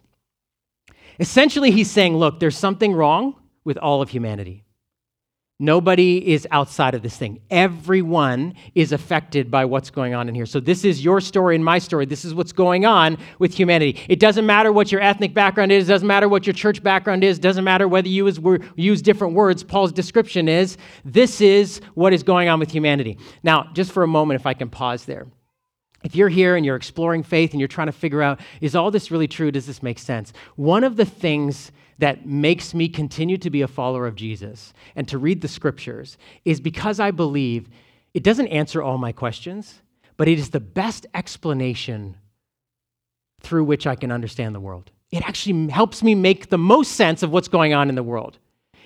Essentially, 1.19 1.73
he's 1.73 1.91
saying, 1.91 2.17
look, 2.17 2.39
there's 2.39 2.57
something 2.57 2.93
wrong 2.93 3.35
with 3.65 3.77
all 3.79 4.01
of 4.01 4.11
humanity. 4.11 4.65
Nobody 5.63 6.33
is 6.33 6.45
outside 6.51 6.93
of 6.97 7.03
this 7.03 7.17
thing. 7.17 7.41
Everyone 7.49 8.55
is 8.75 8.91
affected 8.91 9.49
by 9.49 9.65
what's 9.65 9.91
going 9.91 10.13
on 10.13 10.29
in 10.29 10.35
here. 10.35 10.45
So, 10.45 10.59
this 10.59 10.85
is 10.85 11.05
your 11.05 11.21
story 11.21 11.55
and 11.55 11.65
my 11.65 11.79
story. 11.79 12.05
This 12.05 12.25
is 12.25 12.35
what's 12.35 12.51
going 12.51 12.85
on 12.85 13.17
with 13.39 13.55
humanity. 13.55 13.97
It 14.09 14.19
doesn't 14.19 14.45
matter 14.45 14.73
what 14.73 14.91
your 14.91 15.01
ethnic 15.01 15.35
background 15.35 15.71
is, 15.71 15.87
doesn't 15.87 16.09
matter 16.09 16.29
what 16.29 16.49
your 16.49 16.53
church 16.55 16.83
background 16.83 17.23
is, 17.23 17.39
doesn't 17.39 17.63
matter 17.63 17.87
whether 17.87 18.09
you 18.09 18.29
use 18.75 19.03
different 19.03 19.35
words. 19.35 19.63
Paul's 19.63 19.93
description 19.93 20.49
is 20.49 20.79
this 21.05 21.41
is 21.41 21.81
what 21.95 22.13
is 22.13 22.25
going 22.25 22.49
on 22.49 22.59
with 22.59 22.73
humanity. 22.73 23.17
Now, 23.45 23.71
just 23.73 23.93
for 23.93 24.03
a 24.03 24.09
moment, 24.09 24.41
if 24.41 24.47
I 24.47 24.55
can 24.55 24.69
pause 24.69 25.05
there. 25.05 25.29
If 26.03 26.17
you're 26.17 26.29
here 26.29 26.57
and 26.57 26.67
you're 26.67 26.75
exploring 26.75 27.23
faith 27.23 27.53
and 27.53 27.61
you're 27.61 27.69
trying 27.69 27.87
to 27.87 27.93
figure 27.93 28.21
out, 28.21 28.41
is 28.61 28.75
all 28.75 28.91
this 28.91 29.13
really 29.13 29.29
true? 29.29 29.53
Does 29.53 29.67
this 29.67 29.81
make 29.81 30.01
sense? 30.01 30.33
One 30.57 30.83
of 30.83 30.97
the 30.97 31.05
things 31.05 31.71
that 31.99 32.27
makes 32.27 32.75
me 32.75 32.89
continue 32.89 33.37
to 33.39 33.51
be 33.51 33.63
a 33.63 33.69
follower 33.69 34.07
of 34.07 34.15
Jesus 34.15 34.73
and 34.97 35.07
to 35.09 35.19
read 35.19 35.41
the 35.41 35.49
scriptures 35.49 36.17
is 36.45 36.61
because 36.61 36.99
I 37.01 37.11
believe 37.11 37.69
it 38.15 38.23
doesn't 38.23 38.49
answer 38.49 38.83
all 38.83 38.99
my 38.99 39.13
questions, 39.13 39.83
but 40.17 40.29
it 40.29 40.39
is 40.39 40.51
the 40.51 40.61
best 40.61 41.07
explanation 41.15 42.17
through 43.41 43.65
which 43.65 43.87
I 43.87 43.95
can 43.95 44.13
understand 44.13 44.55
the 44.55 44.61
world. 44.61 44.91
It 45.11 45.27
actually 45.27 45.69
helps 45.71 46.03
me 46.03 46.15
make 46.15 46.49
the 46.49 46.59
most 46.59 46.93
sense 46.93 47.23
of 47.23 47.31
what's 47.31 47.49
going 47.49 47.75
on 47.75 47.89
in 47.89 47.95
the 47.95 48.03
world. 48.03 48.39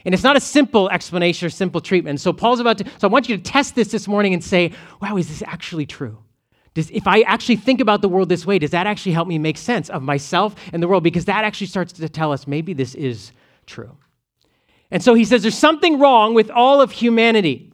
And 0.04 0.14
it's 0.14 0.22
not 0.22 0.36
a 0.36 0.40
simple 0.40 0.88
explanation 0.90 1.46
or 1.46 1.50
simple 1.50 1.80
treatment. 1.80 2.20
So 2.20 2.32
Paul's 2.32 2.60
about 2.60 2.78
to, 2.78 2.84
so 2.98 3.08
I 3.08 3.10
want 3.10 3.28
you 3.28 3.36
to 3.36 3.42
test 3.42 3.74
this 3.74 3.88
this 3.88 4.06
morning 4.06 4.34
and 4.34 4.42
say, 4.42 4.72
wow, 5.02 5.16
is 5.16 5.28
this 5.28 5.42
actually 5.46 5.86
true? 5.86 6.18
Does, 6.76 6.90
if 6.90 7.06
I 7.06 7.22
actually 7.22 7.56
think 7.56 7.80
about 7.80 8.02
the 8.02 8.08
world 8.08 8.28
this 8.28 8.44
way, 8.44 8.58
does 8.58 8.72
that 8.72 8.86
actually 8.86 9.12
help 9.12 9.26
me 9.26 9.38
make 9.38 9.56
sense 9.56 9.88
of 9.88 10.02
myself 10.02 10.54
and 10.74 10.82
the 10.82 10.86
world? 10.86 11.02
Because 11.02 11.24
that 11.24 11.42
actually 11.42 11.68
starts 11.68 11.90
to 11.94 12.06
tell 12.06 12.32
us 12.32 12.46
maybe 12.46 12.74
this 12.74 12.94
is 12.94 13.32
true. 13.64 13.96
And 14.90 15.02
so 15.02 15.14
he 15.14 15.24
says 15.24 15.40
there's 15.40 15.56
something 15.56 15.98
wrong 15.98 16.34
with 16.34 16.50
all 16.50 16.82
of 16.82 16.90
humanity 16.90 17.72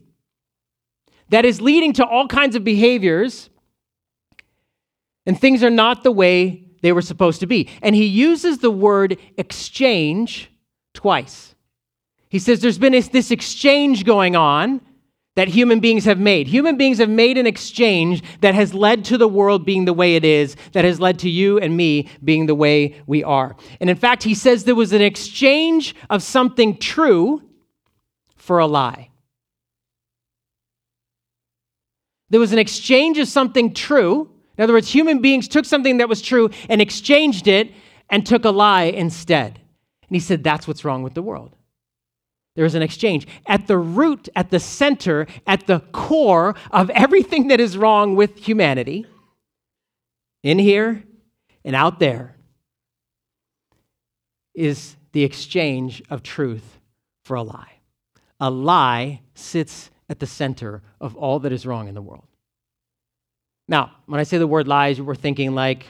that 1.31 1.45
is 1.45 1.61
leading 1.61 1.93
to 1.95 2.07
all 2.07 2.29
kinds 2.29 2.55
of 2.55 2.63
behaviors, 2.63 3.51
and 5.27 5.37
things 5.37 5.65
are 5.65 5.71
not 5.71 6.05
the 6.05 6.13
way 6.13 6.69
they 6.83 6.93
were 6.93 7.03
supposed 7.03 7.41
to 7.41 7.47
be. 7.49 7.69
And 7.83 7.97
he 7.97 8.07
uses 8.07 8.59
the 8.59 8.71
word 8.71 9.19
exchange 9.37 10.49
twice. 10.95 11.57
He 12.29 12.39
says 12.39 12.61
there's 12.61 12.79
been 12.79 12.93
this 12.93 13.33
exchange 13.33 14.05
going 14.05 14.37
on 14.37 14.81
that 15.35 15.49
human 15.49 15.81
beings 15.81 16.05
have 16.05 16.19
made. 16.19 16.47
Human 16.47 16.77
beings 16.77 16.99
have 16.99 17.09
made 17.09 17.39
an 17.39 17.47
exchange 17.47 18.23
that 18.41 18.55
has 18.55 18.75
led 18.75 19.05
to 19.07 19.17
the 19.17 19.29
world 19.29 19.65
being 19.65 19.87
the 19.87 19.93
way 19.93 20.15
it 20.15 20.25
is, 20.25 20.57
that 20.73 20.85
has 20.85 21.01
led 21.01 21.19
to 21.21 21.31
you 21.31 21.59
and 21.59 21.77
me 21.77 22.09
being 22.23 22.47
the 22.47 22.55
way 22.55 23.01
we 23.07 23.25
are. 23.25 23.57
And 23.81 23.89
in 23.89 23.97
fact, 23.97 24.23
he 24.23 24.35
says 24.35 24.65
there 24.65 24.75
was 24.75 24.93
an 24.93 25.01
exchange 25.01 25.95
of 26.11 26.23
something 26.23 26.77
true 26.77 27.43
for 28.37 28.59
a 28.59 28.67
lie. 28.67 29.09
There 32.29 32.41
was 32.41 32.53
an 32.53 32.59
exchange 32.59 33.19
of 33.19 33.29
something 33.29 33.73
true. 33.73 34.31
In 34.59 34.65
other 34.65 34.73
words, 34.73 34.89
human 34.89 35.21
beings 35.21 35.49
took 35.49 35.65
something 35.65 35.99
that 35.99 36.09
was 36.09 36.21
true 36.21 36.51
and 36.69 36.81
exchanged 36.81 37.47
it 37.47 37.73
and 38.11 38.27
took 38.27 38.45
a 38.45 38.51
lie 38.51 38.85
instead. 38.85 39.61
And 40.09 40.17
he 40.17 40.21
said, 40.21 40.45
that's 40.45 40.69
what's 40.69 40.85
wrong 40.85 41.03
with 41.03 41.15
the 41.15 41.23
world. 41.23 41.57
There 42.55 42.65
is 42.65 42.75
an 42.75 42.83
exchange. 42.83 43.27
At 43.47 43.67
the 43.67 43.79
root, 43.79 44.29
at 44.37 44.51
the 44.51 44.61
center, 44.61 45.27
at 45.47 45.67
the 45.67 45.81
core 45.93 46.55
of 46.71 46.91
everything 46.91 47.49
that 47.49 47.61
is 47.61 47.79
wrong 47.79 48.15
with 48.15 48.37
humanity, 48.37 49.07
in 50.43 50.59
here 50.59 51.03
and 51.65 51.75
out 51.75 51.99
there, 51.99 52.37
is 54.55 54.97
the 55.13 55.25
exchange 55.25 56.03
of 56.11 56.23
truth 56.23 56.79
for 57.25 57.37
a 57.37 57.43
lie. 57.43 57.73
A 58.41 58.51
lie 58.51 59.21
sits 59.35 59.91
at 60.09 60.19
the 60.19 60.27
center 60.27 60.83
of 61.01 61.17
all 61.17 61.39
that 61.41 61.53
is 61.53 61.65
wrong 61.65 61.89
in 61.89 61.95
the 61.95 62.03
world. 62.03 62.27
Now, 63.69 63.93
when 64.07 64.21
I 64.21 64.25
say 64.25 64.37
the 64.37 64.47
word 64.47 64.69
lies, 64.69 65.01
we're 65.01 65.15
thinking 65.15 65.55
like, 65.55 65.87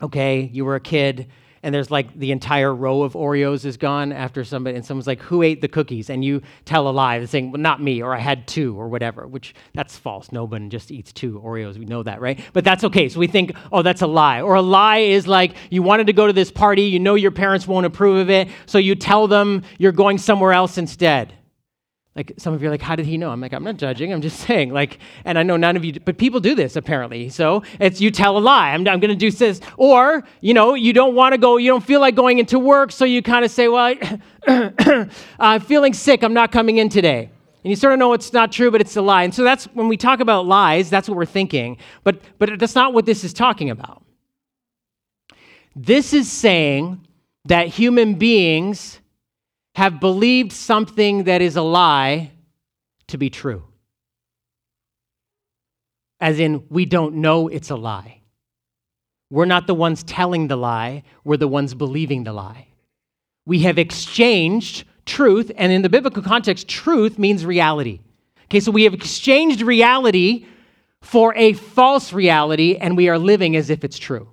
okay, 0.00 0.42
you 0.52 0.64
were 0.64 0.76
a 0.76 0.80
kid 0.80 1.28
and 1.64 1.74
there's 1.74 1.90
like 1.90 2.16
the 2.16 2.30
entire 2.30 2.74
row 2.74 3.02
of 3.02 3.14
Oreos 3.14 3.64
is 3.64 3.78
gone 3.78 4.12
after 4.12 4.44
somebody, 4.44 4.76
and 4.76 4.84
someone's 4.84 5.06
like, 5.06 5.20
Who 5.22 5.42
ate 5.42 5.62
the 5.62 5.68
cookies? 5.68 6.10
And 6.10 6.22
you 6.22 6.42
tell 6.66 6.86
a 6.86 6.90
lie, 6.90 7.24
saying, 7.24 7.50
Well, 7.50 7.60
not 7.60 7.82
me, 7.82 8.02
or 8.02 8.14
I 8.14 8.20
had 8.20 8.46
two, 8.46 8.78
or 8.78 8.88
whatever, 8.88 9.26
which 9.26 9.54
that's 9.72 9.96
false. 9.96 10.30
No 10.30 10.44
one 10.44 10.68
just 10.68 10.92
eats 10.92 11.12
two 11.12 11.40
Oreos. 11.40 11.78
We 11.78 11.86
know 11.86 12.02
that, 12.02 12.20
right? 12.20 12.38
But 12.52 12.64
that's 12.64 12.84
okay. 12.84 13.08
So 13.08 13.18
we 13.18 13.26
think, 13.26 13.56
Oh, 13.72 13.82
that's 13.82 14.02
a 14.02 14.06
lie. 14.06 14.42
Or 14.42 14.54
a 14.54 14.62
lie 14.62 14.98
is 14.98 15.26
like, 15.26 15.56
You 15.70 15.82
wanted 15.82 16.06
to 16.06 16.12
go 16.12 16.26
to 16.26 16.32
this 16.34 16.52
party, 16.52 16.82
you 16.82 17.00
know 17.00 17.14
your 17.14 17.30
parents 17.30 17.66
won't 17.66 17.86
approve 17.86 18.18
of 18.18 18.30
it, 18.30 18.48
so 18.66 18.78
you 18.78 18.94
tell 18.94 19.26
them 19.26 19.62
you're 19.78 19.92
going 19.92 20.18
somewhere 20.18 20.52
else 20.52 20.76
instead. 20.76 21.32
Like 22.16 22.32
some 22.36 22.54
of 22.54 22.62
you 22.62 22.68
are 22.68 22.70
like, 22.70 22.82
how 22.82 22.94
did 22.94 23.06
he 23.06 23.18
know? 23.18 23.30
I'm 23.30 23.40
like, 23.40 23.52
I'm 23.52 23.64
not 23.64 23.76
judging. 23.76 24.12
I'm 24.12 24.22
just 24.22 24.38
saying. 24.46 24.72
Like, 24.72 24.98
and 25.24 25.38
I 25.38 25.42
know 25.42 25.56
none 25.56 25.76
of 25.76 25.84
you, 25.84 25.98
but 26.00 26.16
people 26.16 26.40
do 26.40 26.54
this 26.54 26.76
apparently. 26.76 27.28
So 27.28 27.62
it's 27.80 28.00
you 28.00 28.10
tell 28.10 28.38
a 28.38 28.40
lie. 28.40 28.70
I'm, 28.70 28.86
I'm 28.86 29.00
going 29.00 29.10
to 29.10 29.16
do 29.16 29.30
this, 29.30 29.60
or 29.76 30.22
you 30.40 30.54
know, 30.54 30.74
you 30.74 30.92
don't 30.92 31.14
want 31.14 31.32
to 31.32 31.38
go. 31.38 31.56
You 31.56 31.70
don't 31.70 31.84
feel 31.84 32.00
like 32.00 32.14
going 32.14 32.38
into 32.38 32.58
work, 32.58 32.92
so 32.92 33.04
you 33.04 33.22
kind 33.22 33.44
of 33.44 33.50
say, 33.50 33.68
well, 33.68 33.94
I'm 35.38 35.60
feeling 35.60 35.92
sick. 35.92 36.22
I'm 36.22 36.34
not 36.34 36.52
coming 36.52 36.78
in 36.78 36.88
today. 36.88 37.30
And 37.64 37.70
you 37.70 37.76
sort 37.76 37.94
of 37.94 37.98
know 37.98 38.12
it's 38.12 38.32
not 38.32 38.52
true, 38.52 38.70
but 38.70 38.80
it's 38.80 38.94
a 38.96 39.02
lie. 39.02 39.22
And 39.22 39.34
so 39.34 39.42
that's 39.42 39.64
when 39.72 39.88
we 39.88 39.96
talk 39.96 40.20
about 40.20 40.46
lies. 40.46 40.90
That's 40.90 41.08
what 41.08 41.16
we're 41.16 41.24
thinking. 41.24 41.78
But 42.04 42.20
but 42.38 42.58
that's 42.58 42.74
not 42.74 42.92
what 42.92 43.06
this 43.06 43.24
is 43.24 43.32
talking 43.32 43.70
about. 43.70 44.02
This 45.74 46.12
is 46.12 46.30
saying 46.30 47.04
that 47.46 47.68
human 47.68 48.14
beings 48.14 49.00
have 49.74 50.00
believed 50.00 50.52
something 50.52 51.24
that 51.24 51.42
is 51.42 51.56
a 51.56 51.62
lie 51.62 52.30
to 53.08 53.18
be 53.18 53.30
true. 53.30 53.64
As 56.20 56.38
in, 56.38 56.64
we 56.70 56.84
don't 56.86 57.16
know 57.16 57.48
it's 57.48 57.70
a 57.70 57.76
lie. 57.76 58.20
We're 59.30 59.46
not 59.46 59.66
the 59.66 59.74
ones 59.74 60.04
telling 60.04 60.48
the 60.48 60.56
lie, 60.56 61.02
we're 61.24 61.36
the 61.36 61.48
ones 61.48 61.74
believing 61.74 62.24
the 62.24 62.32
lie. 62.32 62.68
We 63.46 63.60
have 63.60 63.78
exchanged 63.78 64.84
truth, 65.06 65.50
and 65.56 65.72
in 65.72 65.82
the 65.82 65.88
biblical 65.88 66.22
context, 66.22 66.68
truth 66.68 67.18
means 67.18 67.44
reality. 67.44 68.00
Okay, 68.44 68.60
so 68.60 68.70
we 68.70 68.84
have 68.84 68.94
exchanged 68.94 69.60
reality 69.60 70.46
for 71.02 71.34
a 71.34 71.52
false 71.52 72.12
reality, 72.12 72.76
and 72.76 72.96
we 72.96 73.08
are 73.08 73.18
living 73.18 73.56
as 73.56 73.70
if 73.70 73.84
it's 73.84 73.98
true. 73.98 74.28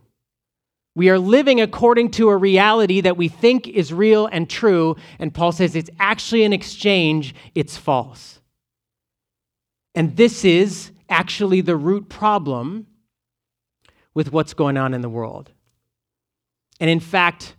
We 0.93 1.09
are 1.09 1.19
living 1.19 1.61
according 1.61 2.11
to 2.11 2.29
a 2.29 2.37
reality 2.37 3.01
that 3.01 3.15
we 3.15 3.29
think 3.29 3.67
is 3.67 3.93
real 3.93 4.27
and 4.27 4.49
true, 4.49 4.97
and 5.19 5.33
Paul 5.33 5.51
says 5.53 5.75
it's 5.75 5.89
actually 5.99 6.43
an 6.43 6.51
exchange, 6.51 7.33
it's 7.55 7.77
false. 7.77 8.41
And 9.95 10.17
this 10.17 10.43
is 10.43 10.91
actually 11.09 11.61
the 11.61 11.77
root 11.77 12.09
problem 12.09 12.87
with 14.13 14.31
what's 14.31 14.53
going 14.53 14.77
on 14.77 14.93
in 14.93 15.01
the 15.01 15.09
world. 15.09 15.51
And 16.79 16.89
in 16.89 16.99
fact, 16.99 17.55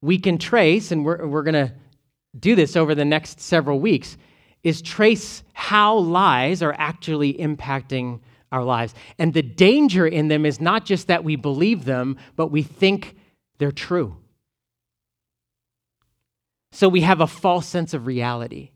we 0.00 0.18
can 0.18 0.38
trace, 0.38 0.90
and 0.90 1.04
we're, 1.04 1.26
we're 1.26 1.42
going 1.42 1.66
to 1.66 1.74
do 2.38 2.54
this 2.54 2.76
over 2.76 2.94
the 2.94 3.04
next 3.04 3.40
several 3.40 3.80
weeks, 3.80 4.16
is 4.62 4.80
trace 4.80 5.42
how 5.52 5.96
lies 5.96 6.62
are 6.62 6.74
actually 6.78 7.34
impacting 7.34 8.20
our 8.52 8.64
lives. 8.64 8.94
And 9.18 9.32
the 9.32 9.42
danger 9.42 10.06
in 10.06 10.28
them 10.28 10.44
is 10.44 10.60
not 10.60 10.84
just 10.84 11.06
that 11.06 11.24
we 11.24 11.36
believe 11.36 11.84
them, 11.84 12.16
but 12.36 12.48
we 12.48 12.62
think 12.62 13.16
they're 13.58 13.72
true. 13.72 14.16
So 16.72 16.88
we 16.88 17.00
have 17.02 17.20
a 17.20 17.26
false 17.26 17.66
sense 17.66 17.94
of 17.94 18.06
reality. 18.06 18.70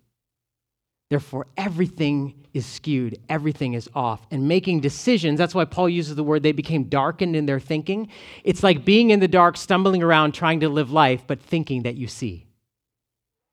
Therefore, 1.10 1.46
everything 1.56 2.46
is 2.54 2.66
skewed, 2.66 3.18
everything 3.28 3.74
is 3.74 3.88
off. 3.94 4.26
And 4.30 4.48
making 4.48 4.80
decisions, 4.80 5.38
that's 5.38 5.54
why 5.54 5.64
Paul 5.64 5.88
uses 5.88 6.16
the 6.16 6.24
word 6.24 6.42
they 6.42 6.52
became 6.52 6.84
darkened 6.84 7.36
in 7.36 7.46
their 7.46 7.60
thinking. 7.60 8.08
It's 8.42 8.62
like 8.62 8.84
being 8.84 9.10
in 9.10 9.20
the 9.20 9.28
dark, 9.28 9.56
stumbling 9.56 10.02
around, 10.02 10.32
trying 10.32 10.60
to 10.60 10.68
live 10.68 10.90
life, 10.90 11.22
but 11.26 11.40
thinking 11.40 11.82
that 11.82 11.96
you 11.96 12.06
see. 12.06 12.46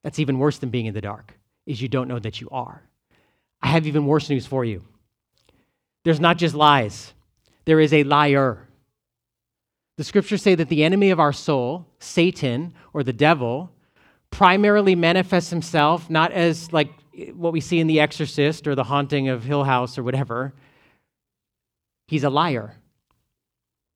That's 0.03 0.19
even 0.19 0.39
worse 0.39 0.57
than 0.57 0.69
being 0.69 0.87
in 0.87 0.93
the 0.93 1.01
dark, 1.01 1.37
is 1.65 1.81
you 1.81 1.87
don't 1.87 2.07
know 2.07 2.19
that 2.19 2.41
you 2.41 2.49
are. 2.51 2.81
I 3.61 3.67
have 3.67 3.85
even 3.85 4.05
worse 4.05 4.29
news 4.29 4.47
for 4.47 4.65
you. 4.65 4.83
There's 6.03 6.19
not 6.19 6.37
just 6.37 6.55
lies, 6.55 7.13
there 7.65 7.79
is 7.79 7.93
a 7.93 8.03
liar. 8.03 8.67
The 9.97 10.03
scriptures 10.03 10.41
say 10.41 10.55
that 10.55 10.69
the 10.69 10.83
enemy 10.83 11.11
of 11.11 11.19
our 11.19 11.33
soul, 11.33 11.85
Satan 11.99 12.73
or 12.93 13.03
the 13.03 13.13
devil, 13.13 13.71
primarily 14.31 14.95
manifests 14.95 15.51
himself 15.51 16.09
not 16.09 16.31
as 16.31 16.73
like 16.73 16.89
what 17.33 17.53
we 17.53 17.61
see 17.61 17.79
in 17.79 17.87
The 17.87 17.99
Exorcist 17.99 18.67
or 18.67 18.73
The 18.73 18.85
Haunting 18.85 19.27
of 19.27 19.43
Hill 19.43 19.65
House 19.65 19.97
or 19.97 20.03
whatever. 20.03 20.53
He's 22.07 22.23
a 22.23 22.29
liar. 22.29 22.77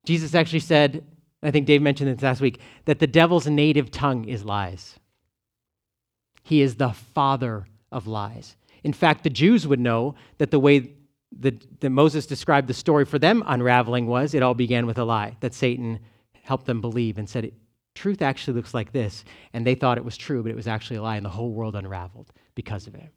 Jesus 0.05 0.35
actually 0.35 0.59
said, 0.59 1.03
I 1.41 1.49
think 1.51 1.65
Dave 1.65 1.81
mentioned 1.81 2.15
this 2.15 2.21
last 2.21 2.41
week, 2.41 2.59
that 2.85 2.99
the 2.99 3.07
devil's 3.07 3.47
native 3.47 3.89
tongue 3.89 4.25
is 4.25 4.45
lies. 4.45 4.95
He 6.43 6.61
is 6.61 6.75
the 6.75 6.89
father 6.89 7.65
of 7.91 8.05
lies. 8.05 8.55
In 8.83 8.93
fact, 8.93 9.23
the 9.23 9.29
Jews 9.31 9.65
would 9.65 9.79
know 9.79 10.13
that 10.37 10.51
the 10.51 10.59
way 10.59 10.91
that, 11.39 11.89
Moses 11.91 12.25
described 12.25 12.67
the 12.67 12.73
story 12.73 13.05
for 13.05 13.19
them 13.19 13.43
unraveling 13.45 14.07
was 14.07 14.33
it 14.33 14.41
all 14.41 14.53
began 14.53 14.85
with 14.85 14.97
a 14.97 15.03
lie 15.03 15.37
that 15.41 15.53
Satan 15.53 15.99
helped 16.43 16.65
them 16.65 16.81
believe 16.81 17.17
and 17.17 17.29
said, 17.29 17.51
Truth 17.95 18.21
actually 18.21 18.55
looks 18.55 18.73
like 18.73 18.91
this. 18.91 19.23
And 19.53 19.65
they 19.65 19.75
thought 19.75 19.97
it 19.97 20.03
was 20.03 20.17
true, 20.17 20.43
but 20.43 20.51
it 20.51 20.55
was 20.55 20.67
actually 20.67 20.97
a 20.97 21.01
lie, 21.01 21.15
and 21.15 21.25
the 21.25 21.29
whole 21.29 21.51
world 21.51 21.75
unraveled 21.75 22.31
because 22.53 22.87
of 22.87 22.95
it. 22.95 23.09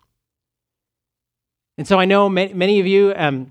And 1.76 1.87
so 1.87 1.98
I 1.98 2.04
know 2.04 2.28
many 2.28 2.80
of 2.80 2.87
you, 2.87 3.12
um, 3.16 3.50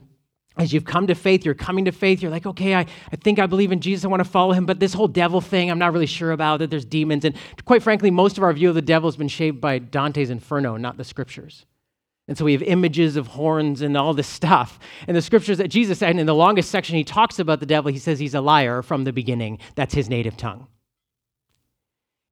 as 0.57 0.73
you've 0.73 0.85
come 0.85 1.07
to 1.07 1.15
faith, 1.15 1.45
you're 1.45 1.53
coming 1.53 1.85
to 1.85 1.91
faith, 1.91 2.21
you're 2.21 2.31
like, 2.31 2.45
okay, 2.45 2.75
I, 2.75 2.81
I 3.11 3.15
think 3.15 3.39
I 3.39 3.45
believe 3.45 3.71
in 3.71 3.79
Jesus, 3.79 4.03
I 4.03 4.07
want 4.07 4.23
to 4.23 4.29
follow 4.29 4.53
him, 4.53 4.65
but 4.65 4.79
this 4.79 4.93
whole 4.93 5.07
devil 5.07 5.39
thing, 5.39 5.69
I'm 5.69 5.79
not 5.79 5.93
really 5.93 6.07
sure 6.07 6.31
about 6.31 6.59
that 6.59 6.69
there's 6.69 6.85
demons. 6.85 7.23
And 7.25 7.35
quite 7.65 7.83
frankly, 7.83 8.09
most 8.09 8.37
of 8.37 8.43
our 8.43 8.51
view 8.53 8.69
of 8.69 8.75
the 8.75 8.81
devil 8.81 9.07
has 9.07 9.15
been 9.15 9.27
shaped 9.27 9.61
by 9.61 9.79
Dante's 9.79 10.29
Inferno, 10.29 10.75
not 10.77 10.97
the 10.97 11.03
scriptures. 11.03 11.65
And 12.27 12.37
so 12.37 12.43
we 12.43 12.51
have 12.51 12.61
images 12.61 13.15
of 13.15 13.27
horns 13.27 13.81
and 13.81 13.95
all 13.95 14.13
this 14.13 14.27
stuff. 14.27 14.79
And 15.07 15.15
the 15.15 15.21
scriptures 15.21 15.59
that 15.59 15.69
Jesus 15.69 15.99
said, 15.99 16.17
in 16.17 16.25
the 16.25 16.35
longest 16.35 16.69
section, 16.69 16.97
he 16.97 17.05
talks 17.05 17.39
about 17.39 17.61
the 17.61 17.65
devil, 17.65 17.91
he 17.91 17.99
says 17.99 18.19
he's 18.19 18.35
a 18.35 18.41
liar 18.41 18.81
from 18.81 19.05
the 19.05 19.13
beginning. 19.13 19.59
That's 19.75 19.93
his 19.93 20.09
native 20.09 20.35
tongue. 20.35 20.67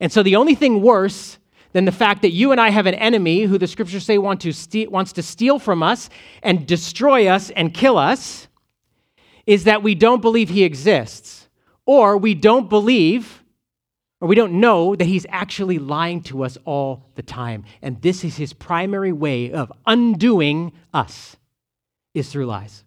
And 0.01 0.11
so 0.11 0.21
the 0.21 0.35
only 0.35 0.55
thing 0.55 0.81
worse 0.81 1.37
than 1.71 1.85
the 1.85 1.91
fact 1.91 2.21
that 2.23 2.31
you 2.31 2.51
and 2.51 2.59
I 2.59 2.69
have 2.69 2.85
an 2.85 2.95
enemy 2.95 3.43
who 3.43 3.57
the 3.57 3.67
scriptures 3.67 4.05
say 4.05 4.17
want 4.17 4.41
to 4.41 4.87
wants 4.87 5.13
to 5.13 5.23
steal 5.23 5.59
from 5.59 5.81
us 5.81 6.09
and 6.43 6.67
destroy 6.67 7.27
us 7.27 7.49
and 7.49 7.73
kill 7.73 7.97
us 7.97 8.47
is 9.45 9.63
that 9.65 9.83
we 9.83 9.95
don't 9.95 10.21
believe 10.21 10.49
he 10.49 10.63
exists, 10.63 11.47
or 11.85 12.17
we 12.17 12.33
don't 12.33 12.69
believe, 12.69 13.43
or 14.25 14.27
we 14.27 14.35
don't 14.35 14.53
know 14.53 14.95
that 14.95 15.05
he's 15.05 15.27
actually 15.29 15.77
lying 15.77 16.19
to 16.23 16.43
us 16.43 16.57
all 16.65 17.05
the 17.13 17.21
time. 17.21 17.63
And 17.83 18.01
this 18.01 18.23
is 18.23 18.35
his 18.35 18.53
primary 18.53 19.11
way 19.11 19.51
of 19.51 19.71
undoing 19.85 20.71
us, 20.91 21.37
is 22.15 22.31
through 22.31 22.47
lies. 22.47 22.83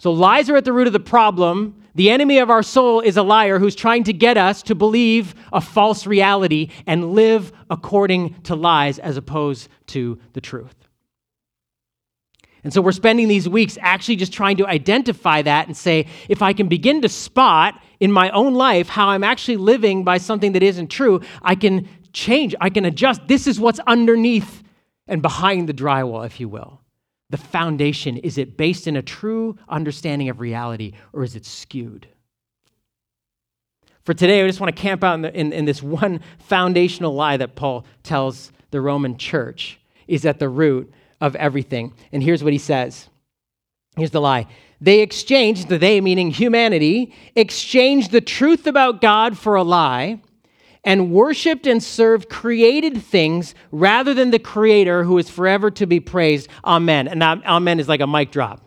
So 0.00 0.12
lies 0.12 0.50
are 0.50 0.56
at 0.58 0.66
the 0.66 0.72
root 0.74 0.86
of 0.86 0.92
the 0.92 1.00
problem 1.00 1.82
the 1.94 2.10
enemy 2.10 2.38
of 2.38 2.50
our 2.50 2.62
soul 2.62 3.00
is 3.00 3.16
a 3.16 3.22
liar 3.22 3.58
who's 3.58 3.74
trying 3.74 4.04
to 4.04 4.12
get 4.12 4.36
us 4.36 4.62
to 4.64 4.74
believe 4.74 5.34
a 5.50 5.62
false 5.62 6.06
reality 6.06 6.68
and 6.86 7.14
live 7.14 7.50
according 7.70 8.40
to 8.42 8.54
lies 8.54 8.98
as 8.98 9.16
opposed 9.16 9.68
to 9.86 10.20
the 10.34 10.42
truth. 10.42 10.76
And 12.62 12.72
so 12.72 12.82
we're 12.82 12.92
spending 12.92 13.28
these 13.28 13.48
weeks 13.48 13.78
actually 13.80 14.16
just 14.16 14.32
trying 14.32 14.58
to 14.58 14.66
identify 14.66 15.42
that 15.42 15.66
and 15.66 15.76
say, 15.76 16.06
if 16.28 16.42
I 16.42 16.52
can 16.52 16.68
begin 16.68 17.00
to 17.02 17.08
spot 17.08 17.80
in 18.00 18.12
my 18.12 18.30
own 18.30 18.54
life 18.54 18.88
how 18.88 19.08
I'm 19.08 19.24
actually 19.24 19.56
living 19.56 20.04
by 20.04 20.18
something 20.18 20.52
that 20.52 20.62
isn't 20.62 20.88
true, 20.88 21.20
I 21.42 21.54
can 21.54 21.88
change, 22.12 22.54
I 22.60 22.70
can 22.70 22.84
adjust. 22.84 23.26
This 23.26 23.46
is 23.46 23.58
what's 23.58 23.80
underneath 23.86 24.62
and 25.06 25.22
behind 25.22 25.68
the 25.68 25.74
drywall, 25.74 26.26
if 26.26 26.38
you 26.40 26.48
will 26.48 26.80
the 27.30 27.36
foundation? 27.36 28.16
Is 28.18 28.38
it 28.38 28.56
based 28.56 28.86
in 28.86 28.96
a 28.96 29.02
true 29.02 29.56
understanding 29.68 30.28
of 30.28 30.40
reality 30.40 30.92
or 31.12 31.22
is 31.22 31.36
it 31.36 31.44
skewed? 31.44 32.08
For 34.02 34.14
today, 34.14 34.42
I 34.42 34.46
just 34.46 34.60
want 34.60 34.74
to 34.74 34.80
camp 34.80 35.04
out 35.04 35.14
in, 35.14 35.22
the, 35.22 35.38
in, 35.38 35.52
in, 35.52 35.64
this 35.66 35.82
one 35.82 36.20
foundational 36.38 37.14
lie 37.14 37.36
that 37.36 37.56
Paul 37.56 37.84
tells 38.02 38.52
the 38.70 38.80
Roman 38.80 39.18
church 39.18 39.78
is 40.06 40.24
at 40.24 40.38
the 40.38 40.48
root 40.48 40.90
of 41.20 41.36
everything. 41.36 41.92
And 42.10 42.22
here's 42.22 42.42
what 42.42 42.54
he 42.54 42.58
says 42.58 43.08
here's 43.96 44.12
the 44.12 44.20
lie. 44.20 44.46
They 44.80 45.00
exchanged, 45.00 45.68
the 45.68 45.78
they 45.78 46.00
meaning 46.00 46.30
humanity, 46.30 47.14
exchanged 47.34 48.12
the 48.12 48.20
truth 48.20 48.66
about 48.66 49.00
God 49.00 49.36
for 49.36 49.56
a 49.56 49.62
lie 49.62 50.20
and 50.84 51.10
worshiped 51.10 51.66
and 51.66 51.82
served 51.82 52.28
created 52.28 53.02
things 53.02 53.54
rather 53.72 54.14
than 54.14 54.30
the 54.30 54.38
creator 54.38 55.04
who 55.04 55.18
is 55.18 55.28
forever 55.28 55.70
to 55.72 55.86
be 55.86 56.00
praised. 56.00 56.48
Amen. 56.64 57.08
And 57.08 57.20
that 57.20 57.44
amen 57.44 57.80
is 57.80 57.88
like 57.88 58.00
a 58.00 58.06
mic 58.06 58.30
drop. 58.30 58.62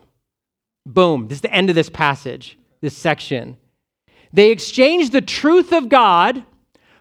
Boom. 0.85 1.27
This 1.27 1.37
is 1.37 1.41
the 1.41 1.53
end 1.53 1.69
of 1.69 1.75
this 1.75 1.89
passage, 1.89 2.57
this 2.81 2.97
section. 2.97 3.57
They 4.33 4.51
exchanged 4.51 5.11
the 5.11 5.21
truth 5.21 5.71
of 5.71 5.89
God 5.89 6.43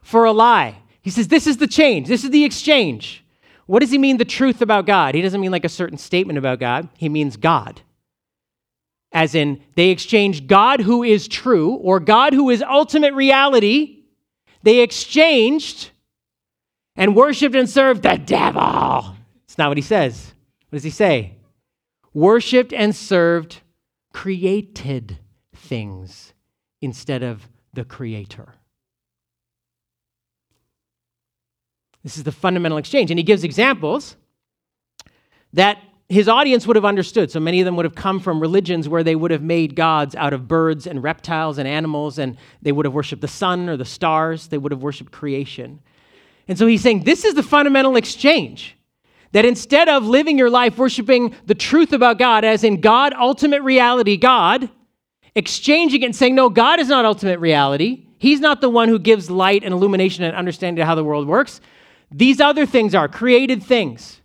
for 0.02 0.24
a 0.24 0.32
lie. 0.32 0.78
He 1.02 1.10
says, 1.10 1.28
This 1.28 1.46
is 1.46 1.56
the 1.56 1.66
change. 1.66 2.08
This 2.08 2.24
is 2.24 2.30
the 2.30 2.44
exchange. 2.44 3.24
What 3.66 3.80
does 3.80 3.90
he 3.90 3.98
mean, 3.98 4.16
the 4.16 4.24
truth 4.24 4.62
about 4.62 4.86
God? 4.86 5.14
He 5.14 5.22
doesn't 5.22 5.40
mean 5.40 5.52
like 5.52 5.64
a 5.64 5.68
certain 5.68 5.98
statement 5.98 6.38
about 6.38 6.60
God, 6.60 6.88
he 6.96 7.08
means 7.08 7.36
God. 7.36 7.82
As 9.12 9.34
in, 9.34 9.60
they 9.74 9.90
exchanged 9.90 10.46
God 10.46 10.80
who 10.80 11.02
is 11.02 11.26
true 11.26 11.72
or 11.74 11.98
God 12.00 12.32
who 12.32 12.50
is 12.50 12.62
ultimate 12.62 13.12
reality 13.14 14.00
they 14.62 14.80
exchanged 14.80 15.90
and 16.96 17.16
worshiped 17.16 17.54
and 17.54 17.68
served 17.68 18.02
the 18.02 18.16
devil. 18.16 19.16
It's 19.44 19.58
not 19.58 19.68
what 19.68 19.78
he 19.78 19.82
says. 19.82 20.34
What 20.68 20.76
does 20.76 20.84
he 20.84 20.90
say? 20.90 21.36
Worshipped 22.12 22.72
and 22.72 22.94
served 22.94 23.60
created 24.12 25.18
things 25.54 26.34
instead 26.82 27.22
of 27.22 27.48
the 27.72 27.84
creator. 27.84 28.54
This 32.02 32.16
is 32.16 32.24
the 32.24 32.32
fundamental 32.32 32.78
exchange. 32.78 33.10
And 33.10 33.18
he 33.18 33.24
gives 33.24 33.44
examples 33.44 34.16
that 35.52 35.78
his 36.10 36.28
audience 36.28 36.66
would 36.66 36.74
have 36.74 36.84
understood. 36.84 37.30
So 37.30 37.38
many 37.38 37.60
of 37.60 37.64
them 37.64 37.76
would 37.76 37.84
have 37.84 37.94
come 37.94 38.18
from 38.18 38.40
religions 38.40 38.88
where 38.88 39.04
they 39.04 39.14
would 39.14 39.30
have 39.30 39.42
made 39.42 39.76
gods 39.76 40.16
out 40.16 40.32
of 40.32 40.48
birds 40.48 40.88
and 40.88 41.02
reptiles 41.02 41.56
and 41.56 41.68
animals, 41.68 42.18
and 42.18 42.36
they 42.60 42.72
would 42.72 42.84
have 42.84 42.92
worshiped 42.92 43.22
the 43.22 43.28
sun 43.28 43.68
or 43.68 43.76
the 43.76 43.84
stars. 43.84 44.48
They 44.48 44.58
would 44.58 44.72
have 44.72 44.82
worshiped 44.82 45.12
creation. 45.12 45.80
And 46.48 46.58
so 46.58 46.66
he's 46.66 46.82
saying 46.82 47.04
this 47.04 47.24
is 47.24 47.34
the 47.34 47.44
fundamental 47.44 47.94
exchange. 47.94 48.76
That 49.32 49.44
instead 49.44 49.88
of 49.88 50.04
living 50.04 50.36
your 50.36 50.50
life 50.50 50.76
worshiping 50.76 51.36
the 51.46 51.54
truth 51.54 51.92
about 51.92 52.18
God, 52.18 52.44
as 52.44 52.64
in 52.64 52.80
God, 52.80 53.14
ultimate 53.14 53.62
reality, 53.62 54.16
God, 54.16 54.68
exchanging 55.36 56.02
it 56.02 56.06
and 56.06 56.16
saying, 56.16 56.34
no, 56.34 56.48
God 56.48 56.80
is 56.80 56.88
not 56.88 57.04
ultimate 57.04 57.38
reality. 57.38 58.06
He's 58.18 58.40
not 58.40 58.60
the 58.60 58.68
one 58.68 58.88
who 58.88 58.98
gives 58.98 59.30
light 59.30 59.62
and 59.62 59.72
illumination 59.72 60.24
and 60.24 60.34
understanding 60.34 60.82
of 60.82 60.88
how 60.88 60.96
the 60.96 61.04
world 61.04 61.28
works. 61.28 61.60
These 62.10 62.40
other 62.40 62.66
things 62.66 62.96
are 62.96 63.06
created 63.06 63.62
things. 63.62 64.19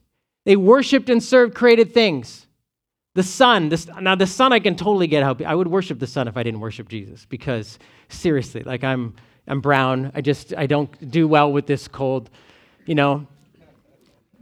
They 0.45 0.55
worshiped 0.55 1.10
and 1.10 1.21
served 1.21 1.55
created 1.55 1.93
things. 1.93 2.45
The 3.15 3.23
sun, 3.23 3.69
this, 3.69 3.88
now 3.88 4.15
the 4.15 4.27
sun 4.27 4.53
I 4.53 4.60
can 4.60 4.75
totally 4.75 5.08
get 5.08 5.23
how 5.23 5.36
I 5.45 5.55
would 5.55 5.67
worship 5.67 5.99
the 5.99 6.08
sun 6.08 6.27
if 6.27 6.38
I 6.38 6.43
didn't 6.43 6.60
worship 6.60 6.89
Jesus 6.89 7.25
because 7.25 7.79
seriously, 8.10 8.62
like 8.63 8.84
I'm 8.84 9.15
I'm 9.47 9.62
brown. 9.62 10.12
I 10.13 10.21
just 10.21 10.53
I 10.55 10.65
don't 10.67 11.12
do 11.12 11.27
well 11.27 11.51
with 11.51 11.65
this 11.65 11.88
cold, 11.88 12.29
you 12.86 12.95
know. 12.95 13.27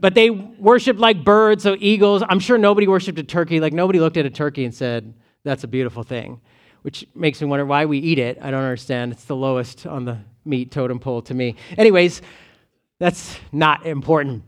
But 0.00 0.14
they 0.14 0.30
worshiped 0.30 0.98
like 0.98 1.24
birds, 1.24 1.62
so 1.62 1.76
eagles. 1.78 2.22
I'm 2.28 2.40
sure 2.40 2.58
nobody 2.58 2.88
worshiped 2.88 3.18
a 3.18 3.22
turkey. 3.22 3.60
Like 3.60 3.72
nobody 3.72 4.00
looked 4.00 4.16
at 4.16 4.26
a 4.26 4.30
turkey 4.30 4.64
and 4.64 4.74
said, 4.74 5.14
"That's 5.44 5.62
a 5.64 5.68
beautiful 5.68 6.02
thing," 6.02 6.40
which 6.82 7.06
makes 7.14 7.40
me 7.40 7.46
wonder 7.46 7.64
why 7.64 7.84
we 7.86 7.98
eat 7.98 8.18
it. 8.18 8.38
I 8.42 8.50
don't 8.50 8.64
understand. 8.64 9.12
It's 9.12 9.24
the 9.24 9.36
lowest 9.36 9.86
on 9.86 10.04
the 10.04 10.18
meat 10.44 10.72
totem 10.72 10.98
pole 10.98 11.22
to 11.22 11.34
me. 11.34 11.54
Anyways, 11.78 12.22
that's 12.98 13.38
not 13.52 13.86
important. 13.86 14.42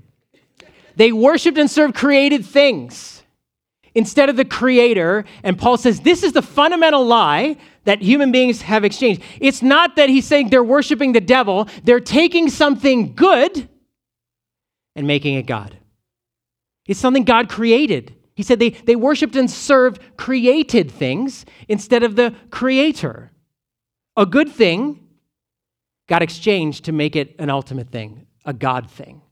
They 0.97 1.13
worshiped 1.13 1.59
and 1.59 1.71
served 1.71 1.95
created 1.95 2.45
things 2.45 3.23
instead 3.95 4.29
of 4.29 4.37
the 4.37 4.45
creator. 4.45 5.25
And 5.43 5.59
Paul 5.59 5.77
says 5.77 6.01
this 6.01 6.23
is 6.23 6.33
the 6.33 6.43
fundamental 6.43 7.05
lie 7.05 7.57
that 7.85 8.03
human 8.03 8.33
beings 8.33 8.63
have 8.63 8.85
exchanged. 8.85 9.23
It's 9.41 9.63
not 9.63 9.97
that 9.97 10.09
he's 10.09 10.27
saying 10.27 10.51
they're 10.51 10.65
worshiping 10.65 11.13
the 11.13 11.21
devil, 11.21 11.69
they're 11.85 12.01
taking 12.01 12.51
something 12.51 13.15
good 13.15 13.69
and 14.95 15.07
making 15.07 15.35
it 15.35 15.47
God. 15.47 15.77
It's 16.87 17.01
something 17.01 17.25
God 17.25 17.49
created. 17.49 18.15
He 18.35 18.43
said 18.43 18.59
they, 18.59 18.71
they 18.71 18.97
worshiped 18.97 19.35
and 19.35 19.51
served 19.51 20.01
created 20.17 20.91
things 20.91 21.47
instead 21.69 22.03
of 22.03 22.17
the 22.17 22.35
creator. 22.51 23.33
A 24.17 24.27
good 24.27 24.51
thing 24.51 25.07
got 26.07 26.23
exchanged 26.23 26.85
to 26.85 26.93
make 26.93 27.17
it 27.17 27.35
an 27.39 27.51
ultimate 27.51 27.91
thing, 27.91 28.27
a 28.45 28.53
God 28.53 28.91
thing, 28.91 29.23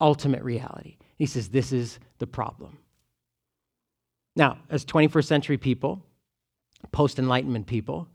ultimate 0.00 0.42
reality. 0.42 0.96
He 1.16 1.26
says, 1.26 1.48
This 1.48 1.72
is 1.72 1.98
the 2.18 2.26
problem. 2.26 2.78
Now, 4.36 4.58
as 4.70 4.84
21st 4.84 5.26
century 5.26 5.58
people, 5.58 6.02
post 6.92 7.18
Enlightenment 7.18 7.66
people, 7.66 8.08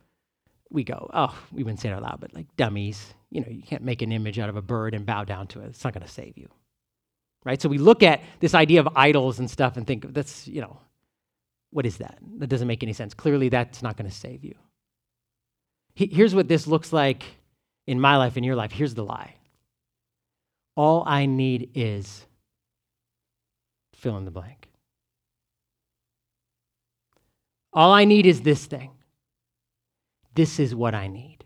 we 0.69 0.83
go, 0.83 1.09
Oh, 1.13 1.37
we 1.51 1.63
wouldn't 1.63 1.79
say 1.79 1.89
it 1.89 1.93
out 1.93 2.03
loud, 2.03 2.19
but 2.19 2.33
like 2.33 2.47
dummies. 2.57 3.13
You 3.31 3.41
know, 3.41 3.47
you 3.49 3.61
can't 3.61 3.83
make 3.83 4.01
an 4.01 4.11
image 4.11 4.39
out 4.39 4.49
of 4.49 4.55
a 4.55 4.61
bird 4.61 4.93
and 4.93 5.05
bow 5.05 5.23
down 5.23 5.47
to 5.47 5.61
it. 5.61 5.67
It's 5.67 5.83
not 5.83 5.93
going 5.93 6.05
to 6.05 6.11
save 6.11 6.37
you. 6.37 6.49
Right? 7.45 7.61
So 7.61 7.69
we 7.69 7.77
look 7.77 8.03
at 8.03 8.21
this 8.39 8.53
idea 8.53 8.79
of 8.79 8.89
idols 8.95 9.39
and 9.39 9.49
stuff 9.49 9.77
and 9.77 9.87
think, 9.87 10.13
that's, 10.13 10.47
you 10.47 10.61
know, 10.61 10.79
what 11.71 11.85
is 11.85 11.97
that? 11.97 12.17
That 12.37 12.47
doesn't 12.47 12.67
make 12.67 12.83
any 12.83 12.93
sense. 12.93 13.13
Clearly, 13.13 13.49
that's 13.49 13.81
not 13.81 13.95
going 13.97 14.09
to 14.09 14.15
save 14.15 14.43
you. 14.43 14.55
Here's 15.95 16.33
what 16.33 16.47
this 16.47 16.65
looks 16.65 16.93
like 16.93 17.23
in 17.85 17.99
my 17.99 18.17
life, 18.17 18.37
in 18.37 18.43
your 18.43 18.55
life. 18.55 18.71
Here's 18.71 18.93
the 18.93 19.03
lie. 19.03 19.35
All 20.75 21.03
I 21.05 21.25
need 21.25 21.71
is 21.75 22.25
fill 23.99 24.17
in 24.17 24.25
the 24.25 24.31
blank. 24.31 24.67
All 27.73 27.91
I 27.91 28.05
need 28.05 28.25
is 28.25 28.41
this 28.41 28.65
thing. 28.65 28.91
This 30.33 30.59
is 30.59 30.73
what 30.73 30.95
I 30.95 31.07
need. 31.07 31.37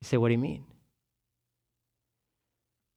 You 0.00 0.06
say, 0.06 0.16
what 0.16 0.28
do 0.28 0.32
you 0.32 0.38
mean? 0.38 0.64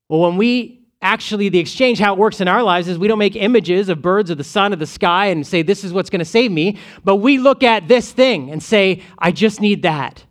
Well, 0.10 0.22
when 0.22 0.38
we 0.38 0.82
actually, 1.02 1.50
the 1.50 1.60
exchange, 1.60 2.00
how 2.00 2.14
it 2.14 2.20
works 2.20 2.42
in 2.42 2.48
our 2.48 2.64
lives 2.64 2.88
is 2.88 2.98
we 2.98 3.08
don't 3.08 3.20
make 3.20 3.36
images 3.36 3.90
of 3.90 4.02
birds 4.02 4.30
or 4.30 4.36
the 4.36 4.44
sun 4.44 4.74
or 4.74 4.76
the 4.76 4.86
sky 4.86 5.28
and 5.28 5.46
say, 5.46 5.62
this 5.62 5.84
is 5.84 5.94
what's 5.94 6.10
going 6.10 6.20
to 6.20 6.26
save 6.26 6.52
me, 6.52 6.78
but 7.04 7.18
we 7.18 7.38
look 7.38 7.64
at 7.64 7.88
this 7.88 8.12
thing 8.12 8.52
and 8.52 8.62
say, 8.62 9.02
I 9.18 9.32
just 9.32 9.62
need 9.62 9.84
that. 9.84 10.26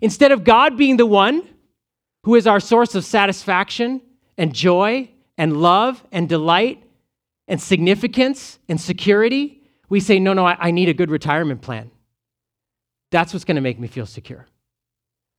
Instead 0.00 0.32
of 0.32 0.44
God 0.44 0.76
being 0.76 0.96
the 0.96 1.06
one 1.06 1.42
who 2.22 2.36
is 2.36 2.46
our 2.46 2.60
source 2.60 2.94
of 2.94 3.04
satisfaction 3.04 4.00
and 4.36 4.54
joy 4.54 5.10
and 5.38 5.56
love 5.56 6.04
and 6.12 6.28
delight 6.28 6.82
and 7.46 7.60
significance 7.62 8.58
and 8.68 8.78
security, 8.78 9.62
we 9.88 10.00
say, 10.00 10.18
no, 10.18 10.34
no, 10.34 10.44
I, 10.44 10.56
I 10.58 10.70
need 10.72 10.90
a 10.90 10.94
good 10.94 11.10
retirement 11.10 11.62
plan. 11.62 11.90
That's 13.10 13.32
what's 13.32 13.44
going 13.44 13.54
to 13.54 13.62
make 13.62 13.78
me 13.78 13.88
feel 13.88 14.04
secure. 14.04 14.46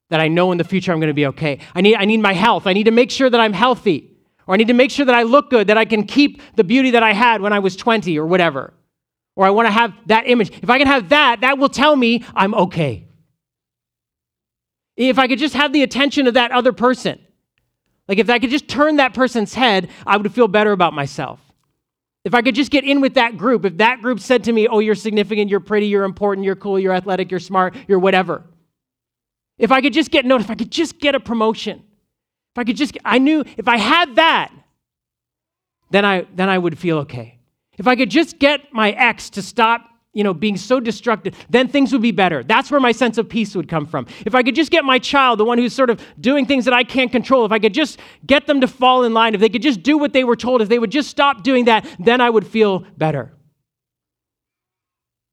That 0.10 0.20
I 0.20 0.28
know 0.28 0.52
in 0.52 0.58
the 0.58 0.64
future 0.64 0.92
I'm 0.92 1.00
going 1.00 1.10
to 1.10 1.14
be 1.14 1.28
okay. 1.28 1.60
I 1.76 1.82
need, 1.82 1.96
I 1.96 2.06
need 2.06 2.22
my 2.22 2.34
health. 2.34 2.66
I 2.66 2.74
need 2.74 2.86
to 2.86 2.92
make 2.92 3.12
sure 3.12 3.30
that 3.30 3.40
I'm 3.40 3.54
healthy. 3.54 4.10
Or 4.48 4.56
I 4.56 4.58
need 4.58 4.70
to 4.70 4.74
make 4.74 4.90
sure 4.90 5.06
that 5.06 5.14
I 5.14 5.22
look 5.22 5.52
good, 5.52 5.68
that 5.68 5.78
I 5.78 5.86
can 5.86 6.04
keep 6.04 6.42
the 6.56 6.64
beauty 6.64 6.92
that 6.92 7.04
I 7.04 7.14
had 7.14 7.42
when 7.42 7.54
I 7.54 7.60
was 7.60 7.76
20 7.76 8.18
or 8.18 8.26
whatever. 8.26 8.74
Or 9.36 9.46
I 9.46 9.52
want 9.52 9.68
to 9.68 9.72
have 9.72 9.94
that 10.08 10.28
image. 10.28 10.52
If 10.64 10.70
I 10.72 10.80
can 10.80 10.88
have 10.88 11.10
that, 11.10 11.42
that 11.42 11.60
will 11.60 11.70
tell 11.70 11.96
me 11.96 12.26
I'm 12.34 12.56
okay. 12.56 13.08
If 14.98 15.20
I 15.20 15.28
could 15.28 15.38
just 15.38 15.54
have 15.54 15.72
the 15.72 15.84
attention 15.84 16.26
of 16.26 16.34
that 16.34 16.52
other 16.52 16.74
person, 16.74 17.20
like 18.10 18.18
if 18.18 18.30
I 18.30 18.40
could 18.40 18.50
just 18.50 18.68
turn 18.68 18.96
that 18.96 19.14
person's 19.14 19.54
head, 19.54 19.90
I 20.06 20.18
would 20.18 20.34
feel 20.34 20.48
better 20.48 20.72
about 20.72 20.94
myself. 20.94 21.40
If 22.26 22.34
I 22.34 22.42
could 22.42 22.56
just 22.56 22.72
get 22.72 22.84
in 22.84 23.00
with 23.00 23.14
that 23.14 23.38
group, 23.38 23.64
if 23.64 23.78
that 23.78 24.02
group 24.02 24.20
said 24.20 24.44
to 24.46 24.52
me, 24.52 24.68
Oh, 24.68 24.80
you're 24.80 24.96
significant, 24.96 25.50
you're 25.50 25.60
pretty, 25.60 25.88
you're 25.88 26.04
important, 26.04 26.44
you're 26.44 26.56
cool, 26.56 26.80
you're 26.80 26.92
athletic, 26.92 27.30
you're 27.30 27.40
smart, 27.40 27.76
you're 27.88 28.00
whatever. 28.00 28.44
If 29.60 29.72
I 29.72 29.80
could 29.80 29.94
just 29.94 30.10
get 30.10 30.26
noticed, 30.26 30.50
if 30.50 30.52
I 30.52 30.56
could 30.56 30.72
just 30.72 31.00
get 31.00 31.14
a 31.14 31.20
promotion, 31.20 31.84
if 32.56 32.58
I 32.58 32.64
could 32.64 32.78
just, 32.78 32.98
I 33.06 33.20
knew 33.20 33.46
if 33.58 33.68
I 33.68 33.78
had 33.78 34.16
that, 34.16 34.52
then 35.92 36.04
I, 36.04 36.26
then 36.36 36.50
I 36.50 36.58
would 36.58 36.80
feel 36.80 36.98
okay. 37.00 37.38
If 37.78 37.88
I 37.88 37.96
could 37.96 38.10
just 38.10 38.40
get 38.40 38.74
my 38.74 38.92
ex 38.92 39.30
to 39.32 39.42
stop 39.42 39.89
you 40.14 40.24
know, 40.24 40.34
being 40.34 40.58
so 40.58 40.80
destructive, 40.80 41.36
then 41.50 41.68
things 41.68 41.92
would 41.92 42.02
be 42.02 42.12
better. 42.12 42.44
That's 42.44 42.72
where 42.72 42.80
my 42.80 42.92
sense 42.92 43.18
of 43.18 43.30
peace 43.30 43.56
would 43.56 43.68
come 43.68 43.86
from. 43.86 44.08
If 44.26 44.34
I 44.34 44.42
could 44.42 44.56
just 44.56 44.72
get 44.72 44.84
my 44.84 44.98
child, 44.98 45.40
the 45.40 45.46
one 45.46 45.60
who's 45.60 45.74
sort 45.74 45.90
of 45.90 46.02
doing 46.20 46.46
things 46.46 46.66
that 46.66 46.74
I 46.74 46.84
can't 46.84 47.12
control, 47.12 47.46
if 47.46 47.52
I 47.52 47.60
could 47.60 47.74
just 47.74 48.00
get 48.26 48.48
them 48.48 48.62
to 48.62 48.68
fall 48.68 49.04
in 49.04 49.14
line, 49.14 49.36
if 49.36 49.42
they 49.42 49.50
could 49.50 49.62
just 49.62 49.84
do 49.84 49.98
what 49.98 50.14
they 50.14 50.24
were 50.24 50.36
told, 50.36 50.62
if 50.62 50.70
they 50.70 50.80
would 50.80 50.92
just 50.92 51.10
stop 51.10 51.44
doing 51.44 51.66
that, 51.66 51.86
then 52.00 52.22
I 52.22 52.30
would 52.30 52.48
feel 52.48 52.86
better. 52.98 53.34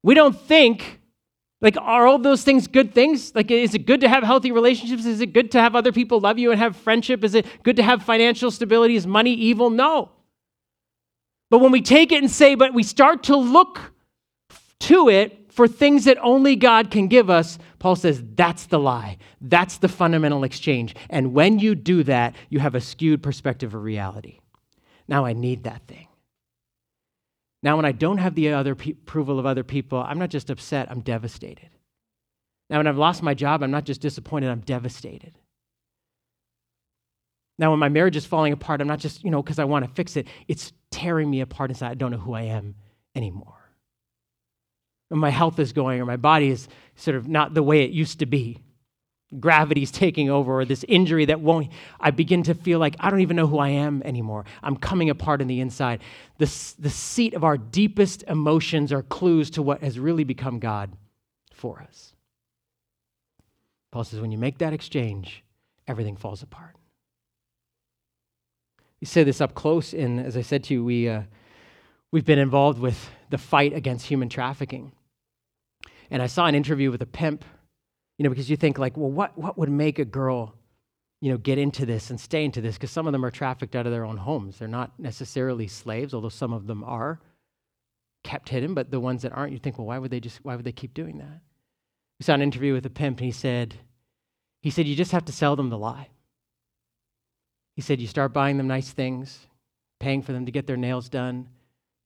We 0.03 0.13
don't 0.13 0.39
think, 0.39 1.01
like, 1.59 1.75
are 1.77 2.05
all 2.05 2.19
those 2.19 2.43
things 2.43 2.67
good 2.67 2.93
things? 2.93 3.33
Like, 3.33 3.49
is 3.49 3.73
it 3.73 3.87
good 3.87 4.01
to 4.01 4.09
have 4.09 4.23
healthy 4.23 4.51
relationships? 4.51 5.05
Is 5.05 5.21
it 5.21 5.33
good 5.33 5.51
to 5.51 5.59
have 5.59 5.75
other 5.75 5.91
people 5.91 6.19
love 6.19 6.37
you 6.37 6.51
and 6.51 6.59
have 6.59 6.75
friendship? 6.75 7.23
Is 7.23 7.33
it 7.33 7.47
good 7.63 7.77
to 7.77 7.83
have 7.83 8.03
financial 8.03 8.51
stability? 8.51 8.95
Is 8.95 9.07
money 9.07 9.33
evil? 9.33 9.71
No. 9.71 10.11
But 11.49 11.59
when 11.59 11.71
we 11.71 11.81
take 11.81 12.11
it 12.11 12.21
and 12.21 12.29
say, 12.29 12.53
but 12.53 12.75
we 12.75 12.83
start 12.83 13.23
to 13.23 13.35
look 13.35 13.93
to 14.81 15.09
it 15.09 15.51
for 15.51 15.67
things 15.67 16.05
that 16.05 16.17
only 16.21 16.55
God 16.55 16.91
can 16.91 17.07
give 17.07 17.29
us, 17.29 17.57
Paul 17.79 17.95
says 17.95 18.23
that's 18.35 18.67
the 18.67 18.79
lie. 18.79 19.17
That's 19.41 19.77
the 19.77 19.87
fundamental 19.87 20.43
exchange. 20.43 20.95
And 21.09 21.33
when 21.33 21.59
you 21.59 21.73
do 21.73 22.03
that, 22.03 22.35
you 22.49 22.59
have 22.59 22.75
a 22.75 22.81
skewed 22.81 23.23
perspective 23.23 23.73
of 23.73 23.81
reality. 23.81 24.39
Now 25.07 25.25
I 25.25 25.33
need 25.33 25.63
that 25.63 25.87
thing. 25.87 26.07
Now, 27.63 27.75
when 27.75 27.85
I 27.85 27.91
don't 27.91 28.19
have 28.19 28.35
the 28.35 28.53
other 28.53 28.75
pe- 28.75 28.91
approval 28.91 29.39
of 29.39 29.47
other 29.47 29.63
people, 29.63 29.97
I'm 29.97 30.19
not 30.19 30.29
just 30.29 30.51
upset, 30.51 30.91
I'm 30.91 31.01
devastated. 31.01 31.69
Now, 32.69 32.77
when 32.77 32.87
I've 32.87 32.97
lost 32.97 33.23
my 33.23 33.33
job, 33.33 33.63
I'm 33.63 33.71
not 33.71 33.83
just 33.83 33.99
disappointed, 33.99 34.51
I'm 34.51 34.59
devastated. 34.61 35.33
Now, 37.57 37.71
when 37.71 37.79
my 37.79 37.89
marriage 37.89 38.15
is 38.15 38.27
falling 38.27 38.53
apart, 38.53 38.79
I'm 38.79 38.87
not 38.87 38.99
just, 38.99 39.23
you 39.23 39.31
know, 39.31 39.41
because 39.41 39.57
I 39.57 39.63
want 39.63 39.85
to 39.85 39.91
fix 39.91 40.15
it, 40.15 40.27
it's 40.47 40.71
tearing 40.91 41.31
me 41.31 41.41
apart 41.41 41.71
inside. 41.71 41.91
I 41.91 41.95
don't 41.95 42.11
know 42.11 42.19
who 42.19 42.33
I 42.33 42.43
am 42.43 42.75
anymore 43.15 43.66
my 45.09 45.29
health 45.29 45.59
is 45.59 45.73
going 45.73 46.01
or 46.01 46.05
my 46.05 46.17
body 46.17 46.49
is 46.49 46.67
sort 46.95 47.15
of 47.15 47.27
not 47.27 47.53
the 47.53 47.63
way 47.63 47.83
it 47.83 47.91
used 47.91 48.19
to 48.19 48.25
be. 48.25 48.59
Gravity's 49.39 49.91
taking 49.91 50.29
over, 50.29 50.61
or 50.61 50.65
this 50.65 50.85
injury 50.87 51.25
that 51.25 51.41
won't, 51.41 51.69
I 51.99 52.11
begin 52.11 52.43
to 52.43 52.53
feel 52.53 52.79
like 52.79 52.95
I 52.97 53.09
don't 53.09 53.19
even 53.19 53.35
know 53.35 53.47
who 53.47 53.57
I 53.57 53.69
am 53.69 54.01
anymore. 54.05 54.45
I'm 54.63 54.77
coming 54.77 55.09
apart 55.09 55.41
in 55.41 55.47
the 55.47 55.59
inside. 55.59 56.01
The, 56.37 56.45
the 56.79 56.89
seat 56.89 57.33
of 57.33 57.43
our 57.43 57.57
deepest 57.57 58.23
emotions 58.23 58.93
are 58.93 59.03
clues 59.03 59.49
to 59.51 59.61
what 59.61 59.81
has 59.81 59.99
really 59.99 60.23
become 60.23 60.59
God 60.59 60.91
for 61.51 61.81
us. 61.81 62.13
Paul 63.91 64.05
says, 64.05 64.21
when 64.21 64.31
you 64.31 64.37
make 64.37 64.59
that 64.59 64.71
exchange, 64.71 65.43
everything 65.89 66.15
falls 66.15 66.41
apart. 66.41 66.75
You 69.01 69.07
say 69.07 69.25
this 69.25 69.41
up 69.41 69.55
close, 69.55 69.93
and 69.93 70.21
as 70.21 70.37
I 70.37 70.41
said 70.41 70.63
to 70.65 70.73
you, 70.73 70.85
we, 70.85 71.09
uh, 71.09 71.23
we've 72.11 72.25
been 72.25 72.39
involved 72.39 72.79
with 72.79 73.09
the 73.29 73.37
fight 73.37 73.73
against 73.73 74.05
human 74.05 74.29
trafficking. 74.29 74.93
And 76.09 76.21
I 76.21 76.27
saw 76.27 76.45
an 76.45 76.55
interview 76.55 76.91
with 76.91 77.01
a 77.01 77.07
pimp, 77.07 77.43
you 78.17 78.23
know, 78.23 78.29
because 78.29 78.49
you 78.49 78.57
think 78.57 78.77
like, 78.77 78.97
well, 78.97 79.11
what, 79.11 79.37
what 79.37 79.57
would 79.57 79.69
make 79.69 79.99
a 79.99 80.05
girl, 80.05 80.55
you 81.21 81.31
know, 81.31 81.37
get 81.37 81.57
into 81.57 81.85
this 81.85 82.09
and 82.09 82.19
stay 82.19 82.45
into 82.45 82.61
this? 82.61 82.75
Because 82.75 82.91
some 82.91 83.07
of 83.07 83.11
them 83.11 83.25
are 83.25 83.31
trafficked 83.31 83.75
out 83.75 83.85
of 83.85 83.91
their 83.91 84.05
own 84.05 84.17
homes. 84.17 84.57
They're 84.57 84.67
not 84.67 84.97
necessarily 84.99 85.67
slaves, 85.67 86.13
although 86.13 86.29
some 86.29 86.53
of 86.53 86.67
them 86.67 86.83
are 86.83 87.19
kept 88.23 88.49
hidden, 88.49 88.73
but 88.73 88.91
the 88.91 88.99
ones 88.99 89.21
that 89.21 89.31
aren't, 89.31 89.53
you 89.53 89.59
think, 89.59 89.77
well, 89.77 89.87
why 89.87 89.97
would 89.97 90.11
they 90.11 90.19
just, 90.19 90.43
why 90.43 90.55
would 90.55 90.65
they 90.65 90.71
keep 90.71 90.93
doing 90.93 91.17
that? 91.19 91.41
We 92.19 92.23
saw 92.23 92.33
an 92.33 92.41
interview 92.41 92.73
with 92.73 92.85
a 92.85 92.89
pimp 92.89 93.19
and 93.19 93.25
he 93.25 93.31
said, 93.31 93.75
he 94.61 94.69
said, 94.69 94.87
you 94.87 94.95
just 94.95 95.11
have 95.11 95.25
to 95.25 95.31
sell 95.31 95.55
them 95.55 95.69
the 95.69 95.77
lie. 95.77 96.09
He 97.75 97.81
said, 97.81 98.01
you 98.01 98.07
start 98.07 98.33
buying 98.33 98.57
them 98.57 98.67
nice 98.67 98.91
things, 98.91 99.47
paying 99.99 100.23
for 100.23 100.33
them 100.33 100.45
to 100.45 100.51
get 100.51 100.65
their 100.65 100.77
nails 100.77 101.09
done, 101.09 101.47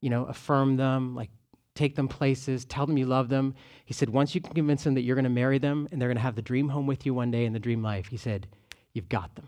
you 0.01 0.09
know, 0.09 0.25
affirm 0.25 0.75
them, 0.75 1.15
like 1.15 1.29
take 1.75 1.95
them 1.95 2.07
places, 2.07 2.65
tell 2.65 2.85
them 2.85 2.97
you 2.97 3.05
love 3.05 3.29
them. 3.29 3.55
He 3.85 3.93
said, 3.93 4.09
once 4.09 4.35
you 4.35 4.41
can 4.41 4.53
convince 4.53 4.83
them 4.83 4.93
that 4.95 5.01
you're 5.01 5.15
going 5.15 5.23
to 5.23 5.29
marry 5.29 5.57
them 5.57 5.87
and 5.91 6.01
they're 6.01 6.09
going 6.09 6.17
to 6.17 6.21
have 6.21 6.35
the 6.35 6.41
dream 6.41 6.69
home 6.69 6.87
with 6.87 7.05
you 7.05 7.13
one 7.13 7.31
day 7.31 7.45
in 7.45 7.53
the 7.53 7.59
dream 7.59 7.81
life, 7.81 8.07
he 8.07 8.17
said, 8.17 8.47
you've 8.93 9.09
got 9.09 9.35
them. 9.35 9.47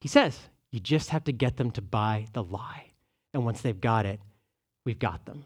He 0.00 0.08
says, 0.08 0.38
you 0.70 0.80
just 0.80 1.10
have 1.10 1.24
to 1.24 1.32
get 1.32 1.56
them 1.56 1.70
to 1.72 1.82
buy 1.82 2.26
the 2.32 2.42
lie. 2.42 2.92
And 3.32 3.44
once 3.44 3.60
they've 3.60 3.80
got 3.80 4.04
it, 4.04 4.20
we've 4.84 4.98
got 4.98 5.24
them. 5.26 5.44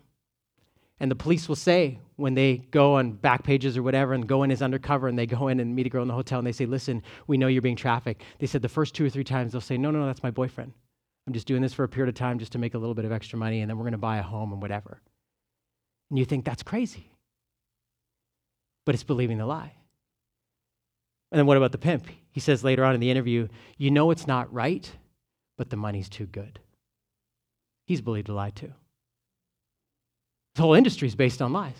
And 0.99 1.11
the 1.11 1.17
police 1.17 1.47
will 1.47 1.57
say 1.57 1.99
when 2.17 2.35
they 2.35 2.57
go 2.71 2.95
on 2.95 3.13
back 3.13 3.45
pages 3.45 3.77
or 3.77 3.83
whatever 3.83 4.15
and 4.15 4.27
go 4.27 4.43
in 4.45 4.51
as 4.51 4.63
undercover 4.63 5.09
and 5.09 5.19
they 5.19 5.27
go 5.27 5.49
in 5.49 5.61
and 5.61 5.77
meet 5.77 5.87
a 5.87 5.91
girl 5.91 6.03
in 6.03 6.09
the 6.09 6.15
hotel 6.15 6.39
and 6.39 6.47
they 6.47 6.53
say, 6.53 6.65
Listen, 6.65 7.03
we 7.27 7.37
know 7.37 7.49
you're 7.49 7.61
being 7.61 7.77
trafficked. 7.77 8.23
They 8.39 8.47
said 8.47 8.63
the 8.63 8.69
first 8.69 8.95
two 8.95 9.05
or 9.05 9.11
three 9.11 9.25
times 9.25 9.53
they'll 9.53 9.61
say, 9.61 9.77
No, 9.77 9.91
no, 9.91 10.01
no, 10.01 10.07
that's 10.07 10.23
my 10.23 10.31
boyfriend. 10.31 10.73
I'm 11.27 11.33
just 11.33 11.47
doing 11.47 11.63
this 11.63 11.75
for 11.75 11.85
a 11.85 11.89
period 11.89 12.09
of 12.09 12.15
time 12.15 12.39
just 12.39 12.53
to 12.53 12.59
make 12.59 12.75
a 12.75 12.79
little 12.79 12.95
bit 12.95 13.05
of 13.05 13.13
extra 13.13 13.39
money, 13.39 13.61
and 13.61 13.69
then 13.69 13.77
we're 13.77 13.85
going 13.85 13.93
to 13.93 13.99
buy 13.99 14.19
a 14.19 14.23
home 14.23 14.53
and 14.53 14.63
whatever. 14.63 15.01
And 16.11 16.19
you 16.19 16.25
think 16.25 16.45
that's 16.45 16.63
crazy. 16.63 17.11
But 18.85 18.95
it's 18.95 19.05
believing 19.05 19.39
the 19.39 19.47
lie. 19.47 19.73
And 21.33 21.39
then 21.39 21.47
what 21.47 21.57
about 21.57 21.73
the 21.73 21.79
pimp? 21.79 22.07
He 22.31 22.39
says 22.39 22.63
later 22.63 22.85
on 22.85 22.95
in 22.95 23.01
the 23.01 23.11
interview, 23.11 23.49
You 23.77 23.91
know 23.91 24.11
it's 24.13 24.29
not 24.29 24.53
right, 24.53 24.89
but 25.59 25.71
the 25.71 25.77
money's 25.77 26.09
too 26.09 26.27
good. 26.27 26.61
He's 27.87 28.01
believed 28.01 28.29
a 28.29 28.35
lie 28.35 28.51
too. 28.51 28.73
The 30.55 30.63
whole 30.63 30.75
industry 30.75 31.09
is 31.09 31.15
based 31.15 31.43
on 31.43 31.53
lies. 31.53 31.75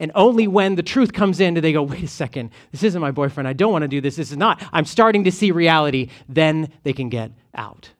And 0.00 0.12
only 0.14 0.46
when 0.46 0.76
the 0.76 0.82
truth 0.82 1.12
comes 1.12 1.40
in 1.40 1.54
do 1.54 1.60
they 1.60 1.72
go, 1.72 1.82
wait 1.82 2.04
a 2.04 2.08
second, 2.08 2.50
this 2.70 2.84
isn't 2.84 3.00
my 3.00 3.10
boyfriend. 3.10 3.48
I 3.48 3.52
don't 3.52 3.72
want 3.72 3.82
to 3.82 3.88
do 3.88 4.00
this. 4.00 4.16
This 4.16 4.30
is 4.30 4.36
not. 4.36 4.62
I'm 4.72 4.84
starting 4.84 5.24
to 5.24 5.32
see 5.32 5.50
reality. 5.50 6.10
Then 6.28 6.72
they 6.84 6.92
can 6.92 7.08
get 7.08 7.32
out. 7.54 7.90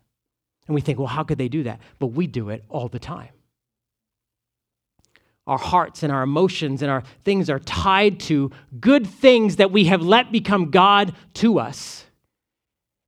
And 0.69 0.75
we 0.75 0.83
think, 0.83 0.99
well, 0.99 1.09
how 1.09 1.25
could 1.25 1.39
they 1.39 1.49
do 1.49 1.65
that? 1.65 1.81
But 1.99 2.09
we 2.09 2.27
do 2.27 2.51
it 2.51 2.63
all 2.69 2.89
the 2.89 2.99
time. 2.99 3.31
Our 5.47 5.59
hearts 5.59 6.03
and 6.03 6.13
our 6.13 6.23
emotions 6.23 6.83
and 6.83 6.91
our 6.91 7.03
things 7.25 7.49
are 7.49 7.59
tied 7.59 8.21
to 8.21 8.51
good 8.79 9.07
things 9.07 9.57
that 9.57 9.73
we 9.73 9.85
have 9.87 10.03
let 10.03 10.31
become 10.31 10.71
God 10.71 11.15
to 11.35 11.59
us. 11.59 12.05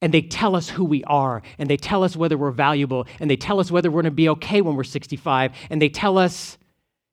And 0.00 0.14
they 0.14 0.22
tell 0.22 0.56
us 0.56 0.70
who 0.70 0.86
we 0.86 1.04
are, 1.04 1.42
and 1.58 1.68
they 1.68 1.76
tell 1.76 2.02
us 2.02 2.16
whether 2.16 2.38
we're 2.38 2.50
valuable, 2.50 3.06
and 3.20 3.30
they 3.30 3.36
tell 3.36 3.60
us 3.60 3.70
whether 3.70 3.90
we're 3.90 4.00
going 4.00 4.10
to 4.10 4.16
be 4.16 4.30
okay 4.30 4.62
when 4.62 4.74
we're 4.74 4.82
65, 4.82 5.52
and 5.68 5.82
they 5.82 5.90
tell 5.90 6.16
us 6.16 6.56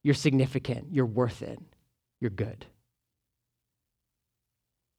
you're 0.04 0.16
significant, 0.16 0.88
you're 0.94 1.06
worth 1.06 1.42
it, 1.42 1.60
you're 2.22 2.30
good. 2.30 2.66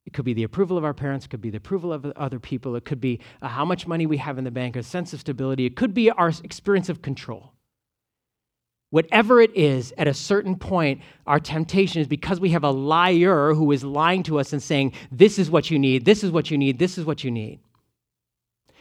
It 0.09 0.15
could 0.15 0.25
be 0.25 0.33
the 0.33 0.45
approval 0.45 0.79
of 0.79 0.87
our 0.87 0.95
parents, 0.95 1.27
it 1.27 1.29
could 1.29 1.43
be 1.43 1.51
the 1.51 1.59
approval 1.59 1.93
of 1.93 2.07
other 2.17 2.41
people, 2.41 2.77
it 2.77 2.87
could 2.87 2.99
be 2.99 3.21
uh, 3.43 3.49
how 3.49 3.67
much 3.67 3.87
money 3.87 4.07
we 4.07 4.17
have 4.17 4.39
in 4.39 4.45
the 4.45 4.51
bank, 4.51 4.75
a 4.75 4.83
sense 4.83 5.13
of 5.13 5.21
stability, 5.21 5.67
it 5.67 5.77
could 5.77 5.93
be 5.93 6.11
our 6.11 6.33
experience 6.43 6.89
of 6.89 7.03
control. 7.03 7.53
Whatever 8.89 9.43
it 9.43 9.55
is, 9.55 9.93
at 9.99 10.09
a 10.09 10.15
certain 10.15 10.57
point, 10.57 11.03
our 11.27 11.39
temptation 11.39 12.01
is 12.01 12.09
because 12.09 12.41
we 12.41 12.49
have 12.53 12.65
a 12.65 12.71
liar 12.71 13.53
who 13.53 13.71
is 13.71 13.85
lying 13.85 14.23
to 14.23 14.41
us 14.41 14.55
and 14.55 14.63
saying, 14.63 14.95
This 15.13 15.39
is 15.39 15.51
what 15.51 15.71
you 15.71 15.79
need, 15.79 16.07
this 16.07 16.25
is 16.25 16.31
what 16.31 16.51
you 16.51 16.57
need, 16.57 16.79
this 16.79 16.97
is 16.97 17.05
what 17.05 17.23
you 17.23 17.31
need. 17.31 17.61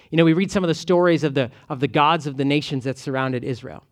You 0.09 0.15
know, 0.15 0.23
we 0.23 0.31
read 0.31 0.49
some 0.49 0.63
of 0.63 0.69
the 0.69 0.75
stories 0.75 1.25
of 1.25 1.33
the, 1.33 1.51
of 1.67 1.81
the 1.81 1.89
gods 1.89 2.25
of 2.25 2.37
the 2.37 2.45
nations 2.45 2.85
that 2.85 2.97
surrounded 2.97 3.43
Israel. 3.43 3.83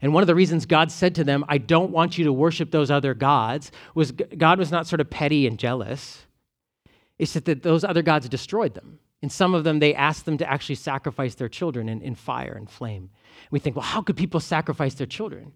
And 0.00 0.14
one 0.14 0.22
of 0.22 0.28
the 0.28 0.36
reasons 0.36 0.66
God 0.66 0.92
said 0.92 1.16
to 1.16 1.24
them, 1.24 1.44
I 1.48 1.58
don't 1.58 1.90
want 1.90 2.16
you 2.16 2.24
to 2.26 2.32
worship 2.32 2.70
those 2.70 2.92
other 2.92 3.12
gods, 3.12 3.72
was 3.96 4.12
God 4.12 4.60
was 4.60 4.70
not 4.70 4.86
sort 4.86 5.00
of 5.00 5.10
petty 5.10 5.48
and 5.48 5.58
jealous. 5.58 6.26
It's 7.18 7.32
that 7.32 7.62
those 7.62 7.84
other 7.84 8.02
gods 8.02 8.28
destroyed 8.28 8.74
them. 8.74 8.98
In 9.20 9.30
some 9.30 9.54
of 9.54 9.64
them, 9.64 9.80
they 9.80 9.94
asked 9.94 10.24
them 10.26 10.38
to 10.38 10.48
actually 10.48 10.76
sacrifice 10.76 11.34
their 11.34 11.48
children 11.48 11.88
in, 11.88 12.00
in 12.02 12.14
fire 12.14 12.52
and 12.52 12.70
flame. 12.70 13.10
We 13.50 13.58
think, 13.58 13.74
well, 13.74 13.84
how 13.84 14.02
could 14.02 14.16
people 14.16 14.38
sacrifice 14.38 14.94
their 14.94 15.06
children? 15.06 15.52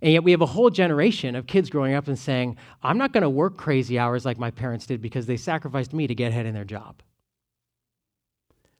And 0.00 0.12
yet 0.12 0.22
we 0.22 0.32
have 0.32 0.42
a 0.42 0.46
whole 0.46 0.70
generation 0.70 1.34
of 1.34 1.46
kids 1.46 1.70
growing 1.70 1.94
up 1.94 2.08
and 2.08 2.18
saying, 2.18 2.56
I'm 2.82 2.98
not 2.98 3.12
going 3.12 3.22
to 3.22 3.30
work 3.30 3.56
crazy 3.56 3.98
hours 3.98 4.24
like 4.24 4.38
my 4.38 4.50
parents 4.50 4.86
did 4.86 5.00
because 5.00 5.26
they 5.26 5.36
sacrificed 5.36 5.92
me 5.92 6.06
to 6.06 6.14
get 6.14 6.30
ahead 6.30 6.46
in 6.46 6.54
their 6.54 6.64
job. 6.64 7.02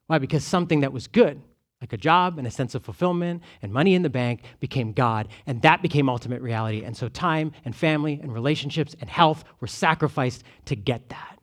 Why? 0.06 0.18
Because 0.18 0.44
something 0.44 0.80
that 0.80 0.92
was 0.92 1.06
good, 1.06 1.40
like 1.80 1.92
a 1.92 1.96
job 1.96 2.38
and 2.38 2.46
a 2.46 2.50
sense 2.50 2.74
of 2.74 2.84
fulfillment 2.84 3.42
and 3.62 3.72
money 3.72 3.94
in 3.94 4.02
the 4.02 4.10
bank, 4.10 4.42
became 4.60 4.92
God, 4.92 5.28
and 5.46 5.62
that 5.62 5.82
became 5.82 6.08
ultimate 6.08 6.42
reality. 6.42 6.84
And 6.84 6.96
so 6.96 7.08
time 7.08 7.52
and 7.64 7.74
family 7.74 8.20
and 8.22 8.32
relationships 8.32 8.94
and 9.00 9.08
health 9.08 9.44
were 9.60 9.66
sacrificed 9.66 10.44
to 10.66 10.76
get 10.76 11.08
that. 11.08 11.33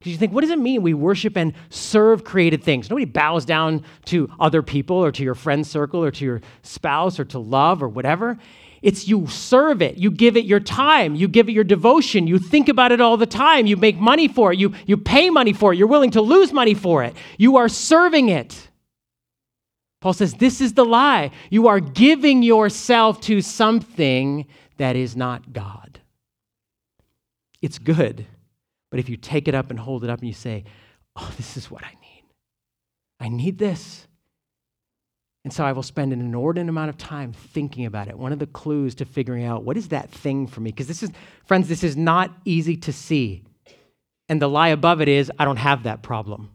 Because 0.00 0.12
you 0.12 0.18
think, 0.18 0.32
what 0.32 0.40
does 0.40 0.50
it 0.50 0.58
mean 0.58 0.80
we 0.80 0.94
worship 0.94 1.36
and 1.36 1.52
serve 1.68 2.24
created 2.24 2.64
things? 2.64 2.88
Nobody 2.88 3.04
bows 3.04 3.44
down 3.44 3.84
to 4.06 4.30
other 4.40 4.62
people 4.62 4.96
or 4.96 5.12
to 5.12 5.22
your 5.22 5.34
friend 5.34 5.66
circle 5.66 6.02
or 6.02 6.10
to 6.10 6.24
your 6.24 6.40
spouse 6.62 7.20
or 7.20 7.26
to 7.26 7.38
love 7.38 7.82
or 7.82 7.88
whatever. 7.88 8.38
It's 8.80 9.06
you 9.06 9.26
serve 9.26 9.82
it. 9.82 9.98
You 9.98 10.10
give 10.10 10.38
it 10.38 10.46
your 10.46 10.58
time. 10.58 11.14
You 11.16 11.28
give 11.28 11.50
it 11.50 11.52
your 11.52 11.64
devotion. 11.64 12.26
You 12.26 12.38
think 12.38 12.70
about 12.70 12.92
it 12.92 13.02
all 13.02 13.18
the 13.18 13.26
time. 13.26 13.66
You 13.66 13.76
make 13.76 13.98
money 13.98 14.26
for 14.26 14.54
it. 14.54 14.58
You, 14.58 14.72
you 14.86 14.96
pay 14.96 15.28
money 15.28 15.52
for 15.52 15.74
it. 15.74 15.76
You're 15.76 15.86
willing 15.86 16.12
to 16.12 16.22
lose 16.22 16.50
money 16.50 16.72
for 16.72 17.04
it. 17.04 17.14
You 17.36 17.58
are 17.58 17.68
serving 17.68 18.30
it. 18.30 18.68
Paul 20.00 20.14
says, 20.14 20.32
This 20.32 20.62
is 20.62 20.72
the 20.72 20.84
lie. 20.86 21.30
You 21.50 21.68
are 21.68 21.78
giving 21.78 22.42
yourself 22.42 23.20
to 23.22 23.42
something 23.42 24.46
that 24.78 24.96
is 24.96 25.14
not 25.14 25.52
God. 25.52 26.00
It's 27.60 27.78
good, 27.78 28.24
but 28.90 29.00
if 29.00 29.08
you 29.08 29.16
take 29.16 29.48
it 29.48 29.54
up 29.54 29.70
and 29.70 29.78
hold 29.78 30.04
it 30.04 30.10
up 30.10 30.18
and 30.18 30.28
you 30.28 30.34
say, 30.34 30.64
Oh, 31.16 31.32
this 31.36 31.56
is 31.56 31.70
what 31.70 31.84
I 31.84 31.90
need, 32.00 32.24
I 33.18 33.28
need 33.28 33.58
this. 33.58 34.06
And 35.42 35.52
so 35.52 35.64
I 35.64 35.72
will 35.72 35.82
spend 35.82 36.12
an 36.12 36.20
inordinate 36.20 36.68
amount 36.68 36.90
of 36.90 36.98
time 36.98 37.32
thinking 37.32 37.86
about 37.86 38.08
it. 38.08 38.18
One 38.18 38.32
of 38.32 38.38
the 38.38 38.46
clues 38.46 38.94
to 38.96 39.06
figuring 39.06 39.44
out 39.44 39.64
what 39.64 39.78
is 39.78 39.88
that 39.88 40.10
thing 40.10 40.46
for 40.46 40.60
me? 40.60 40.70
Because 40.70 40.86
this 40.86 41.02
is, 41.02 41.10
friends, 41.46 41.66
this 41.66 41.82
is 41.82 41.96
not 41.96 42.30
easy 42.44 42.76
to 42.76 42.92
see. 42.92 43.44
And 44.28 44.40
the 44.40 44.48
lie 44.48 44.68
above 44.68 45.00
it 45.00 45.08
is, 45.08 45.32
I 45.38 45.46
don't 45.46 45.56
have 45.56 45.84
that 45.84 46.02
problem. 46.02 46.50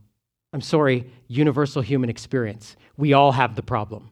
I'm 0.53 0.61
sorry, 0.61 1.11
universal 1.27 1.81
human 1.81 2.09
experience. 2.09 2.75
We 2.95 3.13
all 3.13 3.31
have 3.31 3.55
the 3.55 3.63
problem. 3.63 4.11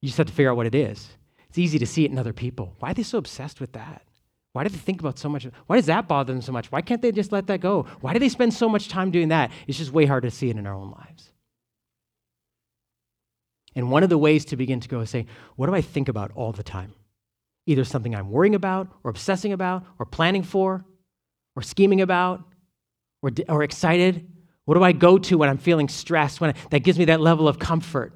You 0.00 0.06
just 0.06 0.18
have 0.18 0.28
to 0.28 0.32
figure 0.32 0.50
out 0.50 0.56
what 0.56 0.66
it 0.66 0.74
is. 0.74 1.08
It's 1.48 1.58
easy 1.58 1.78
to 1.80 1.86
see 1.86 2.04
it 2.04 2.12
in 2.12 2.18
other 2.18 2.32
people. 2.32 2.76
Why 2.78 2.92
are 2.92 2.94
they 2.94 3.02
so 3.02 3.18
obsessed 3.18 3.60
with 3.60 3.72
that? 3.72 4.02
Why 4.52 4.64
do 4.64 4.68
they 4.68 4.78
think 4.78 5.00
about 5.00 5.18
so 5.18 5.28
much? 5.28 5.46
Why 5.66 5.76
does 5.76 5.86
that 5.86 6.08
bother 6.08 6.32
them 6.32 6.42
so 6.42 6.52
much? 6.52 6.72
Why 6.72 6.80
can't 6.80 7.00
they 7.00 7.12
just 7.12 7.30
let 7.30 7.46
that 7.46 7.60
go? 7.60 7.86
Why 8.00 8.12
do 8.12 8.18
they 8.18 8.28
spend 8.28 8.52
so 8.52 8.68
much 8.68 8.88
time 8.88 9.10
doing 9.10 9.28
that? 9.28 9.52
It's 9.66 9.78
just 9.78 9.92
way 9.92 10.06
hard 10.06 10.24
to 10.24 10.30
see 10.30 10.50
it 10.50 10.56
in 10.56 10.66
our 10.66 10.74
own 10.74 10.90
lives. 10.90 11.30
And 13.76 13.90
one 13.90 14.02
of 14.02 14.08
the 14.08 14.18
ways 14.18 14.44
to 14.46 14.56
begin 14.56 14.80
to 14.80 14.88
go 14.88 15.00
is 15.00 15.10
say, 15.10 15.26
what 15.54 15.66
do 15.66 15.74
I 15.74 15.80
think 15.80 16.08
about 16.08 16.32
all 16.34 16.50
the 16.50 16.64
time? 16.64 16.92
Either 17.66 17.84
something 17.84 18.14
I'm 18.14 18.30
worrying 18.30 18.56
about, 18.56 18.88
or 19.04 19.10
obsessing 19.10 19.52
about, 19.52 19.84
or 20.00 20.06
planning 20.06 20.42
for, 20.42 20.84
or 21.54 21.62
scheming 21.62 22.00
about, 22.00 22.42
or, 23.22 23.30
or 23.48 23.62
excited. 23.62 24.26
What 24.64 24.74
do 24.74 24.82
I 24.82 24.90
go 24.90 25.18
to 25.18 25.38
when 25.38 25.48
I'm 25.48 25.58
feeling 25.58 25.88
stressed, 25.88 26.40
when 26.40 26.50
I, 26.50 26.54
that 26.70 26.80
gives 26.80 26.98
me 26.98 27.04
that 27.06 27.20
level 27.20 27.46
of 27.46 27.60
comfort? 27.60 28.12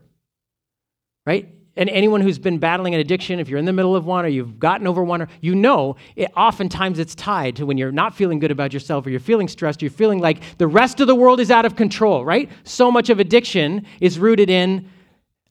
Right? 1.24 1.54
And 1.76 1.90
anyone 1.90 2.20
who's 2.20 2.38
been 2.38 2.58
battling 2.58 2.94
an 2.94 3.00
addiction, 3.00 3.40
if 3.40 3.48
you're 3.48 3.58
in 3.58 3.64
the 3.64 3.72
middle 3.72 3.96
of 3.96 4.04
one 4.04 4.24
or 4.24 4.28
you've 4.28 4.60
gotten 4.60 4.86
over 4.86 5.02
one, 5.02 5.22
or 5.22 5.28
you 5.40 5.54
know, 5.56 5.96
it, 6.14 6.30
oftentimes 6.36 7.00
it's 7.00 7.14
tied 7.16 7.56
to 7.56 7.66
when 7.66 7.78
you're 7.78 7.90
not 7.90 8.14
feeling 8.14 8.38
good 8.38 8.52
about 8.52 8.72
yourself 8.72 9.06
or 9.06 9.10
you're 9.10 9.18
feeling 9.18 9.48
stressed, 9.48 9.82
you're 9.82 9.90
feeling 9.90 10.20
like 10.20 10.40
the 10.58 10.68
rest 10.68 11.00
of 11.00 11.08
the 11.08 11.14
world 11.14 11.40
is 11.40 11.50
out 11.50 11.64
of 11.64 11.74
control, 11.74 12.24
right? 12.24 12.48
So 12.62 12.92
much 12.92 13.10
of 13.10 13.18
addiction 13.18 13.86
is 14.00 14.18
rooted 14.18 14.50
in 14.50 14.88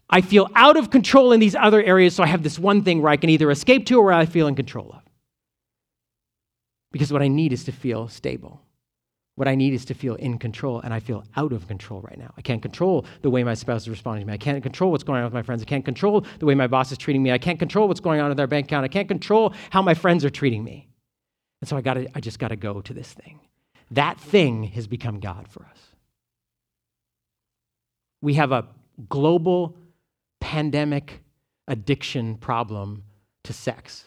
I 0.10 0.22
feel 0.22 0.48
out 0.54 0.78
of 0.78 0.92
control 0.92 1.32
in 1.32 1.40
these 1.40 1.56
other 1.56 1.82
areas, 1.82 2.16
so 2.16 2.22
I 2.22 2.28
have 2.28 2.44
this 2.44 2.60
one 2.60 2.84
thing 2.84 3.02
where 3.02 3.12
I 3.12 3.18
can 3.18 3.32
either 3.32 3.50
escape 3.50 3.88
to 3.88 3.98
or 3.98 4.06
where 4.06 4.14
I 4.14 4.28
feel 4.28 4.48
in 4.48 4.54
control 4.54 4.92
of. 4.94 5.02
Because 6.92 7.12
what 7.12 7.24
I 7.24 7.28
need 7.28 7.52
is 7.52 7.64
to 7.64 7.72
feel 7.72 8.08
stable. 8.08 8.62
What 9.36 9.48
I 9.48 9.56
need 9.56 9.74
is 9.74 9.84
to 9.86 9.96
feel 9.96 10.14
in 10.16 10.38
control, 10.38 10.80
and 10.82 10.94
I 10.94 11.00
feel 11.00 11.24
out 11.36 11.54
of 11.54 11.68
control 11.68 12.02
right 12.02 12.20
now. 12.20 12.32
I 12.38 12.42
can't 12.42 12.62
control 12.62 13.06
the 13.24 13.32
way 13.32 13.44
my 13.44 13.56
spouse 13.56 13.84
is 13.84 13.90
responding 13.90 14.22
to 14.22 14.28
me. 14.28 14.34
I 14.34 14.38
can't 14.38 14.62
control 14.62 14.92
what's 14.92 15.04
going 15.04 15.20
on 15.20 15.26
with 15.26 15.34
my 15.34 15.42
friends. 15.42 15.64
I 15.64 15.66
can't 15.66 15.84
control 15.84 16.26
the 16.38 16.46
way 16.46 16.54
my 16.54 16.68
boss 16.68 16.92
is 16.92 17.00
treating 17.00 17.24
me. 17.24 17.32
I 17.32 17.40
can't 17.40 17.58
control 17.58 17.88
what's 17.88 18.00
going 18.00 18.22
on 18.22 18.30
with 18.30 18.40
our 18.40 18.46
bank 18.46 18.68
account. 18.68 18.86
I 18.86 18.90
can't 18.90 19.08
control 19.08 19.54
how 19.72 19.82
my 19.82 19.96
friends 19.96 20.24
are 20.24 20.30
treating 20.30 20.64
me. 20.64 20.88
And 21.62 21.68
so 21.68 21.76
I, 21.76 21.82
gotta, 21.82 22.10
I 22.16 22.20
just 22.20 22.38
got 22.38 22.50
to 22.50 22.56
go 22.56 22.82
to 22.82 22.94
this 22.94 23.12
thing. 23.14 23.40
That 23.90 24.20
thing 24.20 24.64
has 24.66 24.86
become 24.86 25.20
God 25.20 25.48
for 25.48 25.66
us. 25.66 25.80
We 28.22 28.36
have 28.36 28.52
a 28.52 28.68
global 29.10 29.76
pandemic 30.42 31.24
addiction 31.68 32.36
problem 32.38 33.04
to 33.46 33.54
sex. 33.54 34.06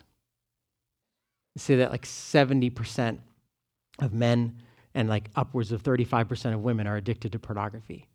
They 1.56 1.60
say 1.60 1.76
that 1.76 1.90
like 1.90 2.04
70% 2.04 3.18
of 3.98 4.12
men 4.12 4.62
and 4.96 5.08
like 5.10 5.28
upwards 5.36 5.70
of 5.70 5.82
35% 5.82 6.54
of 6.54 6.62
women 6.62 6.86
are 6.86 6.96
addicted 6.96 7.30
to 7.32 7.38
pornography. 7.38 8.08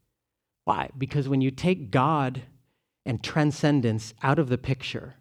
Why? 0.66 0.90
Because 0.98 1.30
when 1.30 1.40
you 1.40 1.52
take 1.52 1.92
God 1.92 2.42
and 3.06 3.24
transcendence 3.24 4.16
out 4.24 4.40
of 4.40 4.50
the 4.50 4.58
picture, 4.58 5.14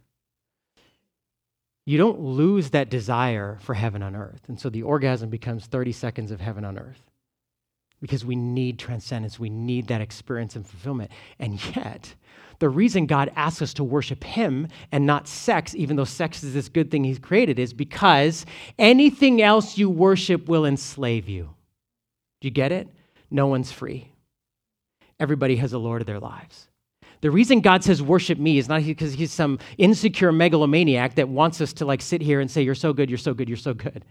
you 1.85 1.99
don't 1.99 2.19
lose 2.19 2.71
that 2.71 2.91
desire 2.91 3.59
for 3.61 3.75
heaven 3.75 4.03
on 4.03 4.17
earth. 4.17 4.43
And 4.49 4.59
so 4.59 4.71
the 4.71 4.83
orgasm 4.83 5.29
becomes 5.29 5.67
30 5.67 5.93
seconds 5.93 6.31
of 6.31 6.41
heaven 6.41 6.65
on 6.65 6.79
earth 6.79 7.11
because 8.01 8.25
we 8.25 8.37
need 8.37 8.79
transcendence. 8.79 9.39
We 9.39 9.51
need 9.51 9.89
that 9.89 10.01
experience 10.01 10.57
and 10.57 10.67
fulfillment. 10.67 11.11
And 11.39 11.63
yet, 11.77 12.15
the 12.61 12.69
reason 12.69 13.07
God 13.07 13.33
asks 13.37 13.63
us 13.63 13.75
to 13.75 13.85
worship 13.85 14.23
Him 14.23 14.69
and 14.93 15.07
not 15.07 15.27
sex, 15.27 15.75
even 15.75 15.97
though 15.97 16.05
sex 16.05 16.45
is 16.45 16.55
this 16.55 16.69
good 16.69 16.91
thing 16.91 17.03
He's 17.03 17.19
created, 17.19 17.59
is 17.59 17.73
because 17.73 18.47
anything 18.79 19.43
else 19.43 19.77
you 19.77 19.91
worship 19.91 20.49
will 20.49 20.65
enslave 20.65 21.29
you. 21.29 21.51
Do 22.41 22.49
you 22.49 22.53
get 22.53 22.71
it? 22.71 22.89
No 23.31 23.47
one's 23.47 23.73
free. 23.73 24.13
Everybody 25.19 25.57
has 25.57 25.73
a 25.73 25.79
Lord 25.79 26.01
of 26.03 26.07
their 26.07 26.21
lives. 26.21 26.69
The 27.23 27.31
reason 27.31 27.61
God 27.61 27.85
says 27.85 28.03
worship 28.03 28.39
me 28.39 28.57
is 28.57 28.69
not 28.69 28.83
because 28.83 29.13
he's 29.13 29.33
some 29.33 29.59
insecure 29.77 30.33
megalomaniac 30.33 31.17
that 31.17 31.29
wants 31.29 31.61
us 31.61 31.73
to 31.75 31.85
like 31.85 32.01
sit 32.01 32.23
here 32.23 32.41
and 32.41 32.51
say, 32.51 32.63
You're 32.63 32.75
so 32.75 32.93
good, 32.93 33.11
you're 33.11 33.19
so 33.19 33.35
good, 33.35 33.49
you're 33.49 33.59
so 33.59 33.75
good. 33.75 34.05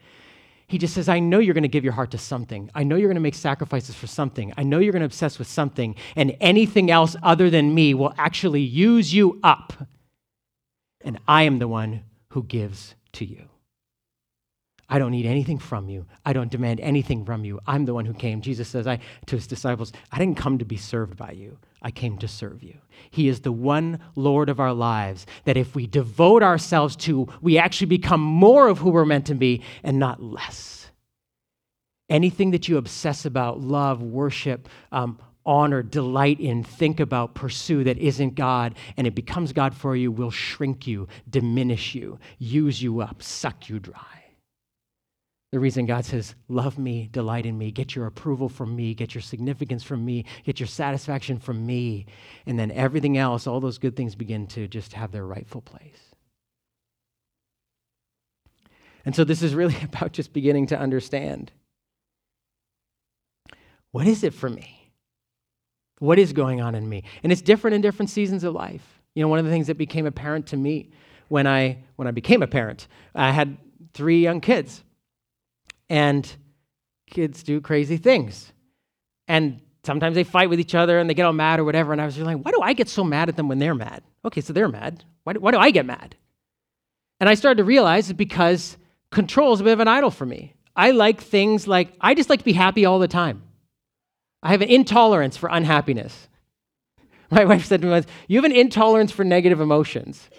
He 0.70 0.78
just 0.78 0.94
says, 0.94 1.10
I 1.10 1.18
know 1.20 1.40
you're 1.40 1.56
going 1.56 1.64
to 1.64 1.68
give 1.68 1.84
your 1.84 1.94
heart 1.94 2.12
to 2.12 2.20
something. 2.20 2.70
I 2.76 2.84
know 2.84 2.96
you're 2.96 3.10
going 3.10 3.16
to 3.16 3.22
make 3.22 3.34
sacrifices 3.34 3.96
for 3.96 4.06
something. 4.06 4.54
I 4.56 4.62
know 4.62 4.78
you're 4.78 4.92
going 4.92 5.02
to 5.02 5.08
obsess 5.08 5.40
with 5.40 5.48
something. 5.48 5.96
And 6.16 6.38
anything 6.40 6.92
else 6.92 7.16
other 7.24 7.50
than 7.50 7.74
me 7.74 7.96
will 7.96 8.14
actually 8.20 8.62
use 8.62 9.12
you 9.12 9.40
up. 9.44 9.74
And 11.02 11.18
I 11.28 11.44
am 11.44 11.58
the 11.58 11.68
one 11.68 12.04
who 12.34 12.44
gives 12.44 12.94
to 13.14 13.26
you. 13.26 13.50
I 14.88 15.00
don't 15.00 15.12
need 15.12 15.26
anything 15.26 15.58
from 15.58 15.90
you. 15.90 16.06
I 16.24 16.34
don't 16.34 16.52
demand 16.52 16.82
anything 16.82 17.26
from 17.26 17.44
you. 17.46 17.60
I'm 17.66 17.86
the 17.86 17.96
one 17.96 18.06
who 18.06 18.14
came. 18.14 18.40
Jesus 18.42 18.68
says 18.68 18.86
I, 18.86 19.00
to 19.26 19.38
his 19.38 19.48
disciples, 19.48 19.92
I 20.12 20.20
didn't 20.20 20.38
come 20.38 20.60
to 20.60 20.66
be 20.66 20.78
served 20.78 21.18
by 21.18 21.32
you. 21.32 21.58
I 21.82 21.92
came 21.92 22.18
to 22.18 22.28
serve 22.28 22.62
you. 22.64 22.78
He 23.10 23.28
is 23.28 23.42
the 23.42 23.52
one 23.52 24.00
Lord 24.16 24.50
of 24.50 24.60
our 24.60 24.74
lives 24.74 25.26
that 25.46 25.58
if 25.58 25.76
we 25.76 25.88
devote 25.88 26.44
ourselves 26.44 26.96
to, 26.98 27.28
we 27.42 27.58
actually 27.58 27.88
become 27.88 28.22
more 28.22 28.68
of 28.68 28.80
who 28.80 28.90
we're 28.90 29.06
meant 29.06 29.28
to 29.28 29.36
be 29.36 29.64
and 29.84 29.98
not 29.98 30.22
less. 30.22 30.92
Anything 32.10 32.52
that 32.52 32.68
you 32.68 32.78
obsess 32.78 33.26
about, 33.26 33.62
love, 33.62 34.02
worship, 34.02 34.68
um, 34.92 35.20
honor, 35.46 35.82
delight 35.82 36.40
in, 36.40 36.64
think 36.64 37.00
about, 37.00 37.34
pursue 37.34 37.84
that 37.84 37.98
isn't 37.98 38.36
God, 38.36 38.76
and 38.98 39.08
it 39.08 39.16
becomes 39.16 39.54
God 39.54 39.74
for 39.76 39.96
you, 39.96 40.12
will 40.12 40.32
shrink 40.32 40.86
you, 40.86 41.08
diminish 41.30 41.96
you, 41.96 42.20
use 42.38 42.82
you 42.82 43.00
up, 43.00 43.24
suck 43.24 43.70
you 43.70 43.80
dry. 43.80 44.19
The 45.52 45.60
reason 45.60 45.88
God 45.88 46.06
says, 46.06 46.36
Love 46.48 46.78
me, 46.78 47.10
delight 47.12 47.46
in 47.46 47.58
me, 47.58 47.72
get 47.72 47.96
your 47.96 48.06
approval 48.06 48.50
from 48.50 48.76
me, 48.76 48.94
get 48.94 49.16
your 49.16 49.22
significance 49.22 49.84
from 49.84 50.06
me, 50.06 50.26
get 50.44 50.60
your 50.60 50.68
satisfaction 50.68 51.40
from 51.40 51.66
me. 51.66 52.06
And 52.46 52.60
then 52.60 52.72
everything 52.72 53.18
else, 53.18 53.48
all 53.48 53.60
those 53.60 53.80
good 53.80 53.96
things 53.96 54.16
begin 54.16 54.46
to 54.48 54.68
just 54.68 54.94
have 54.94 55.12
their 55.12 55.26
rightful 55.26 55.62
place. 55.62 56.14
And 59.06 59.16
so 59.16 59.24
this 59.24 59.42
is 59.42 59.56
really 59.56 59.78
about 59.84 60.12
just 60.12 60.34
beginning 60.34 60.68
to 60.68 60.80
understand 60.80 61.52
what 63.92 64.06
is 64.06 64.24
it 64.24 64.36
for 64.36 64.50
me? 64.50 64.92
What 65.98 66.20
is 66.20 66.32
going 66.32 66.62
on 66.62 66.76
in 66.76 66.88
me? 66.88 67.04
And 67.24 67.32
it's 67.32 67.42
different 67.42 67.74
in 67.74 67.82
different 67.82 68.12
seasons 68.12 68.44
of 68.44 68.54
life. 68.54 69.02
You 69.16 69.24
know, 69.24 69.28
one 69.28 69.40
of 69.40 69.46
the 69.46 69.52
things 69.52 69.66
that 69.66 69.80
became 69.80 70.06
apparent 70.06 70.46
to 70.48 70.58
me 70.58 70.92
when 71.28 71.48
I 71.48 71.80
when 71.96 72.08
I 72.08 72.12
became 72.12 72.44
a 72.44 72.48
parent, 72.48 72.88
I 73.16 73.32
had 73.32 73.58
three 73.94 74.22
young 74.22 74.42
kids 74.42 74.84
and 75.90 76.32
kids 77.10 77.44
do 77.44 77.62
crazy 77.62 77.98
things. 77.98 78.52
And 79.28 79.62
sometimes 79.84 80.16
they 80.16 80.24
fight 80.24 80.50
with 80.50 80.60
each 80.60 80.76
other 80.76 81.00
and 81.00 81.10
they 81.10 81.14
get 81.14 81.26
all 81.26 81.34
mad 81.34 81.60
or 81.60 81.64
whatever. 81.64 81.92
And 81.92 82.02
I 82.02 82.06
was 82.06 82.16
just 82.16 82.26
like, 82.26 82.38
why 82.38 82.52
do 82.52 82.62
I 82.62 82.74
get 82.74 82.90
so 82.90 83.04
mad 83.04 83.30
at 83.30 83.36
them 83.36 83.48
when 83.48 83.60
they're 83.60 83.76
mad? 83.76 84.04
Okay, 84.26 84.42
so 84.42 84.54
they're 84.54 84.68
mad. 84.68 85.04
Why 85.24 85.34
do, 85.34 85.40
why 85.40 85.52
do 85.52 85.58
I 85.58 85.72
get 85.72 85.86
mad? 85.86 86.16
And 87.20 87.30
I 87.30 87.36
started 87.36 87.58
to 87.58 87.64
realize 87.64 88.10
it's 88.10 88.18
because 88.18 88.78
control 89.12 89.54
is 89.54 89.62
a 89.62 89.64
bit 89.64 89.74
of 89.74 89.80
an 89.80 89.88
idol 89.88 90.12
for 90.12 90.26
me. 90.26 90.54
I 90.76 90.92
like 90.92 91.22
things 91.22 91.68
like, 91.68 91.94
I 92.00 92.14
just 92.14 92.30
like 92.30 92.40
to 92.40 92.46
be 92.46 92.54
happy 92.54 92.86
all 92.86 93.00
the 93.00 93.08
time. 93.08 93.44
I 94.42 94.52
have 94.52 94.62
an 94.62 94.70
intolerance 94.70 95.36
for 95.36 95.50
unhappiness. 95.50 96.30
My 97.32 97.46
wife 97.46 97.66
said 97.66 97.82
to 97.82 97.88
me 97.88 97.92
once, 97.92 98.06
You 98.28 98.38
have 98.38 98.46
an 98.46 98.56
intolerance 98.56 99.12
for 99.12 99.26
negative 99.26 99.60
emotions. 99.60 100.30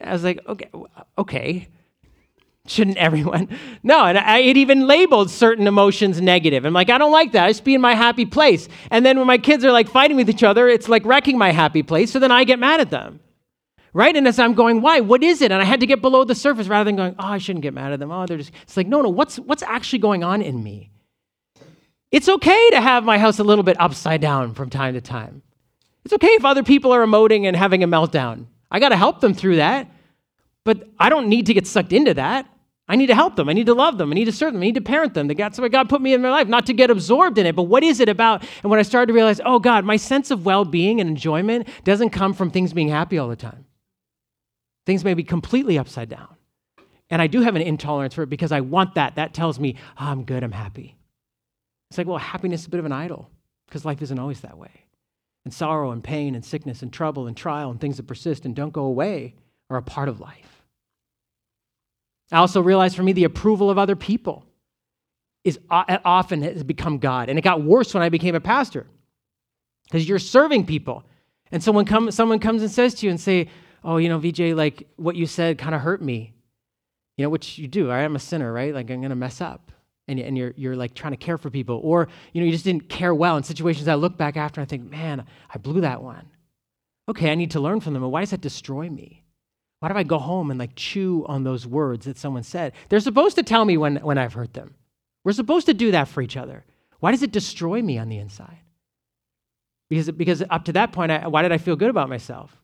I 0.00 0.12
was 0.12 0.24
like, 0.24 0.40
Okay, 0.46 0.68
okay. 1.16 1.68
Shouldn't 2.66 2.96
everyone? 2.96 3.48
No, 3.84 4.04
and 4.04 4.16
I, 4.16 4.38
it 4.38 4.56
even 4.56 4.86
labeled 4.86 5.28
certain 5.28 5.66
emotions 5.66 6.20
negative. 6.20 6.64
I'm 6.64 6.72
like, 6.72 6.88
I 6.88 6.98
don't 6.98 7.10
like 7.10 7.32
that. 7.32 7.46
I 7.46 7.50
just 7.50 7.64
be 7.64 7.74
in 7.74 7.80
my 7.80 7.96
happy 7.96 8.24
place. 8.24 8.68
And 8.92 9.04
then 9.04 9.18
when 9.18 9.26
my 9.26 9.38
kids 9.38 9.64
are 9.64 9.72
like 9.72 9.88
fighting 9.88 10.16
with 10.16 10.30
each 10.30 10.44
other, 10.44 10.68
it's 10.68 10.88
like 10.88 11.04
wrecking 11.04 11.36
my 11.36 11.50
happy 11.50 11.82
place. 11.82 12.12
So 12.12 12.20
then 12.20 12.30
I 12.30 12.44
get 12.44 12.60
mad 12.60 12.80
at 12.80 12.90
them. 12.90 13.18
Right? 13.92 14.14
And 14.14 14.28
as 14.28 14.38
I'm 14.38 14.54
going, 14.54 14.80
why? 14.80 15.00
What 15.00 15.24
is 15.24 15.42
it? 15.42 15.50
And 15.50 15.60
I 15.60 15.64
had 15.64 15.80
to 15.80 15.86
get 15.86 16.00
below 16.00 16.22
the 16.22 16.36
surface 16.36 16.68
rather 16.68 16.84
than 16.84 16.94
going, 16.94 17.16
oh, 17.18 17.26
I 17.26 17.38
shouldn't 17.38 17.64
get 17.64 17.74
mad 17.74 17.92
at 17.92 17.98
them. 17.98 18.12
Oh, 18.12 18.24
they're 18.24 18.38
just, 18.38 18.52
it's 18.62 18.76
like, 18.76 18.86
no, 18.86 19.02
no, 19.02 19.08
what's, 19.08 19.36
what's 19.40 19.64
actually 19.64 19.98
going 19.98 20.22
on 20.22 20.42
in 20.42 20.62
me? 20.62 20.92
It's 22.12 22.28
okay 22.28 22.70
to 22.70 22.80
have 22.80 23.02
my 23.02 23.18
house 23.18 23.40
a 23.40 23.44
little 23.44 23.64
bit 23.64 23.80
upside 23.80 24.20
down 24.20 24.54
from 24.54 24.70
time 24.70 24.94
to 24.94 25.00
time. 25.00 25.42
It's 26.04 26.14
okay 26.14 26.28
if 26.28 26.44
other 26.44 26.62
people 26.62 26.92
are 26.92 27.04
emoting 27.04 27.46
and 27.46 27.56
having 27.56 27.82
a 27.82 27.88
meltdown. 27.88 28.46
I 28.70 28.78
got 28.78 28.90
to 28.90 28.96
help 28.96 29.20
them 29.20 29.34
through 29.34 29.56
that. 29.56 29.90
But 30.64 30.88
I 30.98 31.08
don't 31.08 31.28
need 31.28 31.46
to 31.46 31.54
get 31.54 31.66
sucked 31.66 31.92
into 31.92 32.14
that. 32.14 32.48
I 32.88 32.96
need 32.96 33.06
to 33.06 33.14
help 33.14 33.36
them. 33.36 33.48
I 33.48 33.52
need 33.52 33.66
to 33.66 33.74
love 33.74 33.96
them. 33.96 34.10
I 34.10 34.14
need 34.14 34.26
to 34.26 34.32
serve 34.32 34.52
them. 34.52 34.62
I 34.62 34.66
need 34.66 34.74
to 34.74 34.80
parent 34.80 35.14
them. 35.14 35.28
That's 35.28 35.58
why 35.58 35.68
God 35.68 35.88
put 35.88 36.02
me 36.02 36.12
in 36.12 36.22
their 36.22 36.30
life, 36.30 36.48
not 36.48 36.66
to 36.66 36.72
get 36.72 36.90
absorbed 36.90 37.38
in 37.38 37.46
it. 37.46 37.56
But 37.56 37.64
what 37.64 37.82
is 37.82 38.00
it 38.00 38.08
about? 38.08 38.42
And 38.62 38.70
when 38.70 38.78
I 38.78 38.82
started 38.82 39.06
to 39.06 39.12
realize, 39.12 39.40
oh 39.44 39.58
God, 39.58 39.84
my 39.84 39.96
sense 39.96 40.30
of 40.30 40.44
well 40.44 40.64
being 40.64 41.00
and 41.00 41.08
enjoyment 41.08 41.68
doesn't 41.84 42.10
come 42.10 42.34
from 42.34 42.50
things 42.50 42.72
being 42.72 42.88
happy 42.88 43.18
all 43.18 43.28
the 43.28 43.36
time. 43.36 43.64
Things 44.84 45.04
may 45.04 45.14
be 45.14 45.22
completely 45.22 45.78
upside 45.78 46.08
down. 46.08 46.36
And 47.08 47.22
I 47.22 47.28
do 47.28 47.40
have 47.40 47.56
an 47.56 47.62
intolerance 47.62 48.14
for 48.14 48.22
it 48.22 48.30
because 48.30 48.52
I 48.52 48.60
want 48.60 48.94
that. 48.94 49.14
That 49.14 49.32
tells 49.32 49.60
me, 49.60 49.76
oh, 50.00 50.06
I'm 50.06 50.24
good, 50.24 50.42
I'm 50.42 50.52
happy. 50.52 50.96
It's 51.90 51.98
like, 51.98 52.06
well, 52.06 52.18
happiness 52.18 52.62
is 52.62 52.66
a 52.66 52.70
bit 52.70 52.80
of 52.80 52.86
an 52.86 52.92
idol 52.92 53.30
because 53.68 53.84
life 53.84 54.02
isn't 54.02 54.18
always 54.18 54.40
that 54.40 54.58
way. 54.58 54.86
And 55.44 55.52
sorrow 55.52 55.90
and 55.90 56.02
pain 56.02 56.34
and 56.34 56.44
sickness 56.44 56.82
and 56.82 56.92
trouble 56.92 57.26
and 57.26 57.36
trial 57.36 57.70
and 57.70 57.80
things 57.80 57.96
that 57.98 58.06
persist 58.06 58.44
and 58.44 58.56
don't 58.56 58.72
go 58.72 58.84
away 58.84 59.34
are 59.70 59.76
a 59.76 59.82
part 59.82 60.08
of 60.08 60.20
life. 60.20 60.51
I 62.32 62.38
also 62.38 62.62
realized 62.62 62.96
for 62.96 63.02
me 63.02 63.12
the 63.12 63.24
approval 63.24 63.70
of 63.70 63.78
other 63.78 63.94
people 63.94 64.44
is 65.44 65.58
often 65.70 66.42
has 66.42 66.64
become 66.64 66.98
God. 66.98 67.28
And 67.28 67.38
it 67.38 67.42
got 67.42 67.62
worse 67.62 67.92
when 67.94 68.02
I 68.02 68.08
became 68.08 68.34
a 68.34 68.40
pastor 68.40 68.86
because 69.84 70.08
you're 70.08 70.18
serving 70.18 70.66
people. 70.66 71.04
And 71.50 71.62
someone, 71.62 71.84
come, 71.84 72.10
someone 72.10 72.38
comes 72.38 72.62
and 72.62 72.70
says 72.70 72.94
to 72.94 73.06
you 73.06 73.10
and 73.10 73.20
say, 73.20 73.48
oh, 73.84 73.98
you 73.98 74.08
know, 74.08 74.18
VJ, 74.18 74.56
like 74.56 74.88
what 74.96 75.16
you 75.16 75.26
said 75.26 75.58
kind 75.58 75.74
of 75.74 75.82
hurt 75.82 76.00
me. 76.00 76.32
You 77.18 77.24
know, 77.24 77.28
which 77.28 77.58
you 77.58 77.68
do. 77.68 77.90
Right? 77.90 78.00
I 78.00 78.02
am 78.04 78.16
a 78.16 78.20
sinner, 78.20 78.50
right? 78.50 78.72
Like 78.72 78.90
I'm 78.90 79.00
going 79.00 79.10
to 79.10 79.16
mess 79.16 79.40
up. 79.40 79.70
And, 80.08 80.18
and 80.18 80.36
you're, 80.36 80.54
you're 80.56 80.76
like 80.76 80.94
trying 80.94 81.12
to 81.12 81.18
care 81.18 81.36
for 81.36 81.50
people. 81.50 81.80
Or, 81.82 82.08
you 82.32 82.40
know, 82.40 82.46
you 82.46 82.52
just 82.52 82.64
didn't 82.64 82.88
care 82.88 83.14
well 83.14 83.36
in 83.36 83.42
situations 83.42 83.88
I 83.88 83.94
look 83.94 84.16
back 84.16 84.36
after 84.36 84.60
and 84.60 84.66
I 84.66 84.70
think, 84.70 84.90
man, 84.90 85.26
I 85.52 85.58
blew 85.58 85.82
that 85.82 86.02
one. 86.02 86.28
Okay, 87.08 87.30
I 87.30 87.34
need 87.34 87.50
to 87.52 87.60
learn 87.60 87.80
from 87.80 87.92
them. 87.92 88.02
But 88.02 88.08
why 88.08 88.20
does 88.20 88.30
that 88.30 88.40
destroy 88.40 88.88
me? 88.88 89.21
Why 89.82 89.88
do 89.88 89.96
I 89.96 90.04
go 90.04 90.18
home 90.18 90.52
and 90.52 90.60
like 90.60 90.76
chew 90.76 91.24
on 91.26 91.42
those 91.42 91.66
words 91.66 92.06
that 92.06 92.16
someone 92.16 92.44
said? 92.44 92.72
They're 92.88 93.00
supposed 93.00 93.34
to 93.34 93.42
tell 93.42 93.64
me 93.64 93.76
when, 93.76 93.96
when 93.96 94.16
I've 94.16 94.32
hurt 94.32 94.54
them. 94.54 94.74
We're 95.24 95.32
supposed 95.32 95.66
to 95.66 95.74
do 95.74 95.90
that 95.90 96.06
for 96.06 96.22
each 96.22 96.36
other. 96.36 96.64
Why 97.00 97.10
does 97.10 97.24
it 97.24 97.32
destroy 97.32 97.82
me 97.82 97.98
on 97.98 98.08
the 98.08 98.18
inside? 98.18 98.58
Because, 99.90 100.08
because 100.12 100.40
up 100.48 100.66
to 100.66 100.72
that 100.74 100.92
point, 100.92 101.10
I, 101.10 101.26
why 101.26 101.42
did 101.42 101.50
I 101.50 101.58
feel 101.58 101.74
good 101.74 101.90
about 101.90 102.08
myself? 102.08 102.56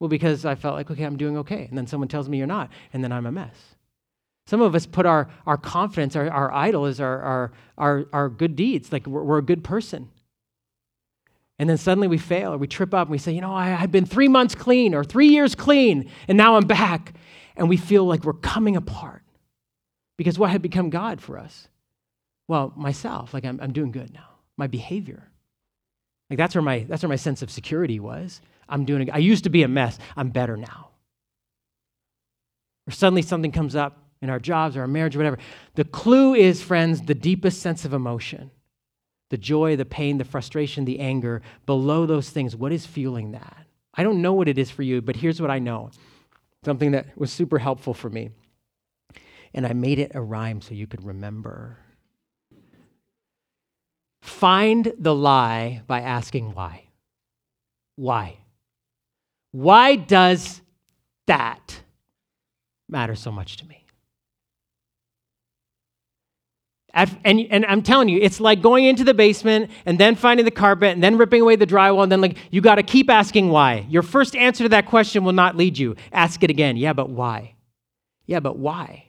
Well, 0.00 0.08
because 0.08 0.46
I 0.46 0.54
felt 0.54 0.74
like, 0.74 0.90
okay, 0.90 1.04
I'm 1.04 1.18
doing 1.18 1.36
okay. 1.36 1.66
And 1.68 1.76
then 1.76 1.86
someone 1.86 2.08
tells 2.08 2.30
me 2.30 2.38
you're 2.38 2.46
not, 2.46 2.70
and 2.94 3.04
then 3.04 3.12
I'm 3.12 3.26
a 3.26 3.32
mess. 3.32 3.54
Some 4.46 4.62
of 4.62 4.74
us 4.74 4.86
put 4.86 5.04
our, 5.04 5.28
our 5.44 5.58
confidence, 5.58 6.16
our, 6.16 6.30
our 6.30 6.50
idol 6.50 6.86
is 6.86 6.98
our, 6.98 7.20
our, 7.20 7.52
our, 7.76 8.06
our 8.14 8.28
good 8.30 8.56
deeds, 8.56 8.90
like 8.90 9.06
we're, 9.06 9.22
we're, 9.22 9.36
a 9.36 9.42
good 9.42 9.62
person. 9.62 10.08
And 11.58 11.68
then 11.68 11.76
suddenly 11.76 12.06
we 12.06 12.18
fail 12.18 12.52
or 12.52 12.58
we 12.58 12.68
trip 12.68 12.94
up 12.94 13.08
and 13.08 13.12
we 13.12 13.18
say, 13.18 13.32
you 13.32 13.40
know, 13.40 13.52
I, 13.52 13.80
I've 13.80 13.90
been 13.90 14.06
three 14.06 14.28
months 14.28 14.54
clean 14.54 14.94
or 14.94 15.02
three 15.02 15.28
years 15.28 15.54
clean, 15.54 16.10
and 16.28 16.38
now 16.38 16.56
I'm 16.56 16.66
back. 16.66 17.14
And 17.56 17.68
we 17.68 17.76
feel 17.76 18.04
like 18.04 18.24
we're 18.24 18.34
coming 18.34 18.76
apart. 18.76 19.22
Because 20.16 20.38
what 20.38 20.50
had 20.50 20.62
become 20.62 20.90
God 20.90 21.20
for 21.20 21.38
us? 21.38 21.68
Well, 22.46 22.72
myself, 22.76 23.34
like 23.34 23.44
I'm, 23.44 23.58
I'm 23.60 23.72
doing 23.72 23.90
good 23.90 24.12
now, 24.14 24.28
my 24.56 24.68
behavior. 24.68 25.30
Like 26.30 26.36
that's 26.36 26.54
where 26.54 26.62
my, 26.62 26.86
that's 26.88 27.02
where 27.02 27.08
my 27.08 27.16
sense 27.16 27.42
of 27.42 27.50
security 27.50 27.98
was. 27.98 28.40
I'm 28.68 28.84
doing, 28.84 29.10
I 29.10 29.18
used 29.18 29.44
to 29.44 29.50
be 29.50 29.62
a 29.62 29.68
mess. 29.68 29.98
I'm 30.16 30.30
better 30.30 30.56
now. 30.56 30.90
Or 32.86 32.92
suddenly 32.92 33.22
something 33.22 33.50
comes 33.52 33.74
up 33.74 33.98
in 34.22 34.30
our 34.30 34.38
jobs 34.38 34.76
or 34.76 34.82
our 34.82 34.86
marriage 34.86 35.16
or 35.16 35.18
whatever. 35.18 35.38
The 35.74 35.84
clue 35.84 36.34
is, 36.34 36.62
friends, 36.62 37.02
the 37.02 37.14
deepest 37.14 37.60
sense 37.60 37.84
of 37.84 37.92
emotion 37.92 38.50
the 39.30 39.36
joy, 39.36 39.76
the 39.76 39.84
pain, 39.84 40.18
the 40.18 40.24
frustration, 40.24 40.84
the 40.84 41.00
anger. 41.00 41.42
Below 41.66 42.06
those 42.06 42.30
things, 42.30 42.56
what 42.56 42.72
is 42.72 42.86
fueling 42.86 43.32
that? 43.32 43.66
I 43.94 44.02
don't 44.02 44.22
know 44.22 44.32
what 44.32 44.48
it 44.48 44.58
is 44.58 44.70
for 44.70 44.82
you, 44.82 45.02
but 45.02 45.16
here's 45.16 45.40
what 45.40 45.50
I 45.50 45.58
know 45.58 45.90
something 46.64 46.90
that 46.90 47.16
was 47.16 47.32
super 47.32 47.58
helpful 47.58 47.94
for 47.94 48.10
me. 48.10 48.30
And 49.54 49.66
I 49.66 49.72
made 49.72 49.98
it 49.98 50.12
a 50.14 50.20
rhyme 50.20 50.60
so 50.60 50.74
you 50.74 50.86
could 50.86 51.04
remember. 51.04 51.78
Find 54.20 54.92
the 54.98 55.14
lie 55.14 55.82
by 55.86 56.00
asking 56.00 56.52
why. 56.52 56.84
Why? 57.96 58.38
Why 59.52 59.96
does 59.96 60.60
that 61.26 61.80
matter 62.88 63.14
so 63.14 63.32
much 63.32 63.56
to 63.58 63.66
me? 63.66 63.84
And, 67.24 67.40
and 67.50 67.64
I'm 67.66 67.82
telling 67.82 68.08
you, 68.08 68.18
it's 68.20 68.40
like 68.40 68.60
going 68.60 68.84
into 68.84 69.04
the 69.04 69.14
basement 69.14 69.70
and 69.86 69.98
then 69.98 70.16
finding 70.16 70.44
the 70.44 70.50
carpet 70.50 70.92
and 70.94 71.02
then 71.02 71.16
ripping 71.16 71.42
away 71.42 71.56
the 71.56 71.66
drywall 71.66 72.02
and 72.02 72.10
then 72.10 72.20
like 72.20 72.38
you 72.50 72.60
got 72.60 72.76
to 72.76 72.82
keep 72.82 73.08
asking 73.08 73.50
why. 73.50 73.86
Your 73.88 74.02
first 74.02 74.34
answer 74.34 74.64
to 74.64 74.68
that 74.70 74.86
question 74.86 75.24
will 75.24 75.32
not 75.32 75.56
lead 75.56 75.78
you. 75.78 75.96
Ask 76.12 76.42
it 76.42 76.50
again. 76.50 76.76
Yeah, 76.76 76.92
but 76.92 77.10
why? 77.10 77.54
Yeah, 78.26 78.40
but 78.40 78.58
why? 78.58 79.04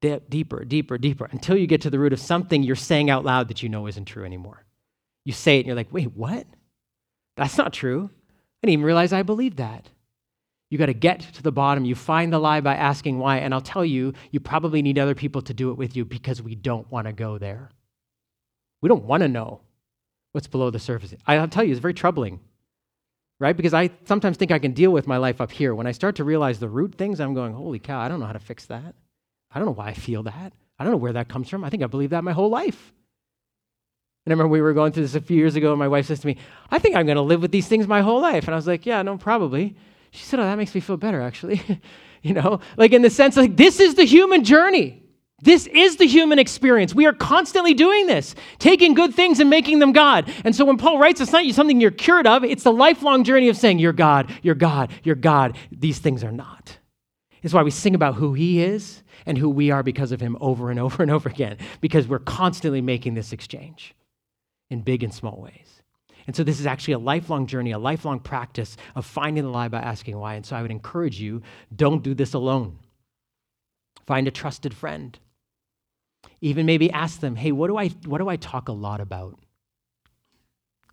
Deeper, 0.00 0.64
deeper, 0.64 0.98
deeper 0.98 1.28
until 1.30 1.56
you 1.56 1.66
get 1.66 1.80
to 1.82 1.90
the 1.90 1.98
root 1.98 2.12
of 2.12 2.20
something 2.20 2.62
you're 2.62 2.76
saying 2.76 3.08
out 3.08 3.24
loud 3.24 3.48
that 3.48 3.62
you 3.62 3.68
know 3.70 3.86
isn't 3.86 4.04
true 4.04 4.24
anymore. 4.24 4.64
You 5.24 5.32
say 5.32 5.56
it 5.56 5.60
and 5.60 5.66
you're 5.66 5.76
like, 5.76 5.92
wait, 5.92 6.12
what? 6.14 6.46
That's 7.36 7.56
not 7.56 7.72
true. 7.72 8.10
I 8.12 8.66
didn't 8.66 8.72
even 8.74 8.84
realize 8.84 9.12
I 9.12 9.22
believed 9.22 9.56
that. 9.56 9.88
You 10.74 10.78
got 10.78 10.86
to 10.86 10.92
get 10.92 11.20
to 11.20 11.40
the 11.40 11.52
bottom. 11.52 11.84
You 11.84 11.94
find 11.94 12.32
the 12.32 12.40
lie 12.40 12.60
by 12.60 12.74
asking 12.74 13.20
why. 13.20 13.38
And 13.38 13.54
I'll 13.54 13.60
tell 13.60 13.84
you, 13.84 14.12
you 14.32 14.40
probably 14.40 14.82
need 14.82 14.98
other 14.98 15.14
people 15.14 15.40
to 15.42 15.54
do 15.54 15.70
it 15.70 15.78
with 15.78 15.94
you 15.94 16.04
because 16.04 16.42
we 16.42 16.56
don't 16.56 16.90
want 16.90 17.06
to 17.06 17.12
go 17.12 17.38
there. 17.38 17.70
We 18.82 18.88
don't 18.88 19.04
want 19.04 19.20
to 19.20 19.28
know 19.28 19.60
what's 20.32 20.48
below 20.48 20.70
the 20.70 20.80
surface. 20.80 21.14
I'll 21.28 21.46
tell 21.46 21.62
you, 21.62 21.70
it's 21.70 21.80
very 21.80 21.94
troubling, 21.94 22.40
right? 23.38 23.56
Because 23.56 23.72
I 23.72 23.90
sometimes 24.04 24.36
think 24.36 24.50
I 24.50 24.58
can 24.58 24.72
deal 24.72 24.90
with 24.90 25.06
my 25.06 25.16
life 25.16 25.40
up 25.40 25.52
here. 25.52 25.76
When 25.76 25.86
I 25.86 25.92
start 25.92 26.16
to 26.16 26.24
realize 26.24 26.58
the 26.58 26.68
root 26.68 26.96
things, 26.96 27.20
I'm 27.20 27.34
going, 27.34 27.52
holy 27.52 27.78
cow, 27.78 28.00
I 28.00 28.08
don't 28.08 28.18
know 28.18 28.26
how 28.26 28.32
to 28.32 28.40
fix 28.40 28.66
that. 28.66 28.96
I 29.52 29.60
don't 29.60 29.66
know 29.66 29.74
why 29.74 29.90
I 29.90 29.94
feel 29.94 30.24
that. 30.24 30.52
I 30.76 30.82
don't 30.82 30.90
know 30.90 30.96
where 30.96 31.12
that 31.12 31.28
comes 31.28 31.48
from. 31.48 31.62
I 31.62 31.70
think 31.70 31.84
I 31.84 31.86
believe 31.86 32.10
that 32.10 32.24
my 32.24 32.32
whole 32.32 32.50
life. 32.50 32.92
And 34.26 34.32
I 34.32 34.34
remember 34.34 34.48
we 34.48 34.60
were 34.60 34.72
going 34.72 34.90
through 34.90 35.04
this 35.04 35.14
a 35.14 35.20
few 35.20 35.36
years 35.36 35.54
ago, 35.54 35.70
and 35.70 35.78
my 35.78 35.86
wife 35.86 36.06
says 36.06 36.18
to 36.18 36.26
me, 36.26 36.36
I 36.68 36.80
think 36.80 36.96
I'm 36.96 37.06
going 37.06 37.14
to 37.14 37.22
live 37.22 37.42
with 37.42 37.52
these 37.52 37.68
things 37.68 37.86
my 37.86 38.00
whole 38.00 38.20
life. 38.20 38.48
And 38.48 38.54
I 38.54 38.56
was 38.56 38.66
like, 38.66 38.84
Yeah, 38.84 39.02
no, 39.02 39.16
probably. 39.18 39.76
She 40.14 40.24
said, 40.24 40.38
Oh, 40.38 40.44
that 40.44 40.56
makes 40.56 40.74
me 40.74 40.80
feel 40.80 40.96
better, 40.96 41.20
actually. 41.20 41.60
you 42.22 42.34
know, 42.34 42.60
like 42.76 42.92
in 42.92 43.02
the 43.02 43.10
sense, 43.10 43.36
like, 43.36 43.56
this 43.56 43.80
is 43.80 43.96
the 43.96 44.04
human 44.04 44.44
journey. 44.44 45.02
This 45.42 45.66
is 45.66 45.96
the 45.96 46.06
human 46.06 46.38
experience. 46.38 46.94
We 46.94 47.04
are 47.06 47.12
constantly 47.12 47.74
doing 47.74 48.06
this, 48.06 48.34
taking 48.58 48.94
good 48.94 49.12
things 49.12 49.40
and 49.40 49.50
making 49.50 49.80
them 49.80 49.92
God. 49.92 50.32
And 50.44 50.54
so 50.54 50.64
when 50.64 50.78
Paul 50.78 50.98
writes, 50.98 51.20
it's 51.20 51.32
not 51.32 51.44
something 51.52 51.80
you're 51.80 51.90
cured 51.90 52.26
of, 52.28 52.44
it's 52.44 52.62
the 52.62 52.72
lifelong 52.72 53.24
journey 53.24 53.48
of 53.48 53.56
saying, 53.56 53.80
You're 53.80 53.92
God, 53.92 54.32
you're 54.42 54.54
God, 54.54 54.92
you're 55.02 55.16
God. 55.16 55.58
These 55.72 55.98
things 55.98 56.22
are 56.22 56.32
not. 56.32 56.78
It's 57.42 57.52
why 57.52 57.64
we 57.64 57.72
sing 57.72 57.96
about 57.96 58.14
who 58.14 58.34
He 58.34 58.62
is 58.62 59.02
and 59.26 59.36
who 59.36 59.50
we 59.50 59.72
are 59.72 59.82
because 59.82 60.12
of 60.12 60.20
Him 60.20 60.38
over 60.40 60.70
and 60.70 60.78
over 60.78 61.02
and 61.02 61.10
over 61.10 61.28
again, 61.28 61.58
because 61.80 62.06
we're 62.06 62.20
constantly 62.20 62.80
making 62.80 63.14
this 63.14 63.32
exchange 63.32 63.96
in 64.70 64.80
big 64.80 65.02
and 65.02 65.12
small 65.12 65.40
ways. 65.42 65.73
And 66.26 66.34
so 66.34 66.42
this 66.42 66.60
is 66.60 66.66
actually 66.66 66.94
a 66.94 66.98
lifelong 66.98 67.46
journey, 67.46 67.72
a 67.72 67.78
lifelong 67.78 68.18
practice 68.18 68.76
of 68.94 69.04
finding 69.04 69.44
the 69.44 69.50
lie 69.50 69.68
by 69.68 69.80
asking 69.80 70.16
why. 70.18 70.34
And 70.34 70.46
so 70.46 70.56
I 70.56 70.62
would 70.62 70.70
encourage 70.70 71.20
you 71.20 71.42
don't 71.74 72.02
do 72.02 72.14
this 72.14 72.34
alone. 72.34 72.78
Find 74.06 74.26
a 74.26 74.30
trusted 74.30 74.74
friend. 74.74 75.18
Even 76.40 76.66
maybe 76.66 76.90
ask 76.90 77.20
them, 77.20 77.36
hey, 77.36 77.52
what 77.52 77.68
do 77.68 77.76
I, 77.76 77.88
what 78.06 78.18
do 78.18 78.28
I 78.28 78.36
talk 78.36 78.68
a 78.68 78.72
lot 78.72 79.00
about? 79.00 79.38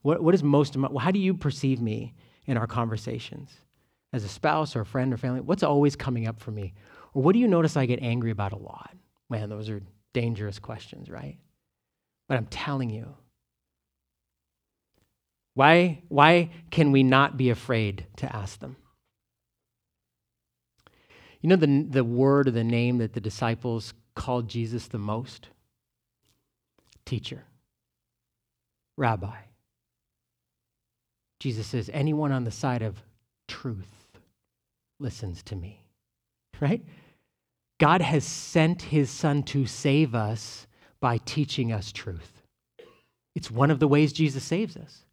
What, 0.02 0.22
what 0.22 0.34
is 0.34 0.44
most, 0.44 0.76
how 1.00 1.12
do 1.12 1.20
you 1.20 1.34
perceive 1.34 1.82
me 1.82 2.14
in 2.46 2.58
our 2.58 2.68
conversations? 2.68 3.52
As 4.14 4.26
a 4.26 4.30
spouse 4.30 4.76
or 4.76 4.82
a 4.82 4.86
friend 4.86 5.14
or 5.14 5.18
family, 5.18 5.40
what's 5.40 5.64
always 5.64 5.96
coming 5.96 6.28
up 6.28 6.42
for 6.42 6.52
me? 6.52 6.74
Or 7.14 7.24
what 7.24 7.34
do 7.34 7.40
you 7.40 7.48
notice 7.48 7.78
I 7.78 7.86
get 7.86 8.02
angry 8.02 8.32
about 8.32 8.52
a 8.52 8.58
lot? 8.58 8.94
Man, 9.30 9.50
those 9.50 9.70
are 9.70 9.82
dangerous 10.14 10.60
questions, 10.60 11.10
right? 11.10 11.38
But 12.28 12.38
I'm 12.38 12.48
telling 12.48 12.90
you, 12.90 13.14
why, 15.54 16.02
why 16.08 16.52
can 16.70 16.92
we 16.92 17.04
not 17.04 17.38
be 17.38 17.50
afraid 17.50 18.06
to 18.18 18.36
ask 18.36 18.60
them? 18.60 18.78
You 21.42 21.50
know 21.50 21.56
the, 21.56 21.88
the 21.90 22.04
word 22.04 22.48
or 22.48 22.52
the 22.52 22.64
name 22.64 23.00
that 23.00 23.14
the 23.14 23.22
disciples 23.22 23.94
called 24.16 24.48
Jesus 24.48 24.88
the 24.88 24.98
most? 24.98 25.50
Teacher, 27.06 27.44
rabbi. 28.98 29.36
Jesus 31.40 31.66
says, 31.66 31.90
anyone 31.92 32.32
on 32.32 32.44
the 32.44 32.52
side 32.52 32.84
of 32.84 33.02
truth 33.48 33.88
listens 35.00 35.42
to 35.44 35.56
me, 35.56 35.84
right? 36.60 36.86
God 37.80 38.02
has 38.02 38.24
sent 38.24 38.84
his 38.84 39.10
son 39.10 39.42
to 39.44 39.66
save 39.66 40.14
us 40.14 40.68
by 41.00 41.18
teaching 41.18 41.72
us 41.74 41.92
truth. 41.92 42.44
It's 43.34 43.50
one 43.50 43.72
of 43.72 43.80
the 43.80 43.88
ways 43.88 44.14
Jesus 44.14 44.44
saves 44.44 44.78
us. 44.78 45.04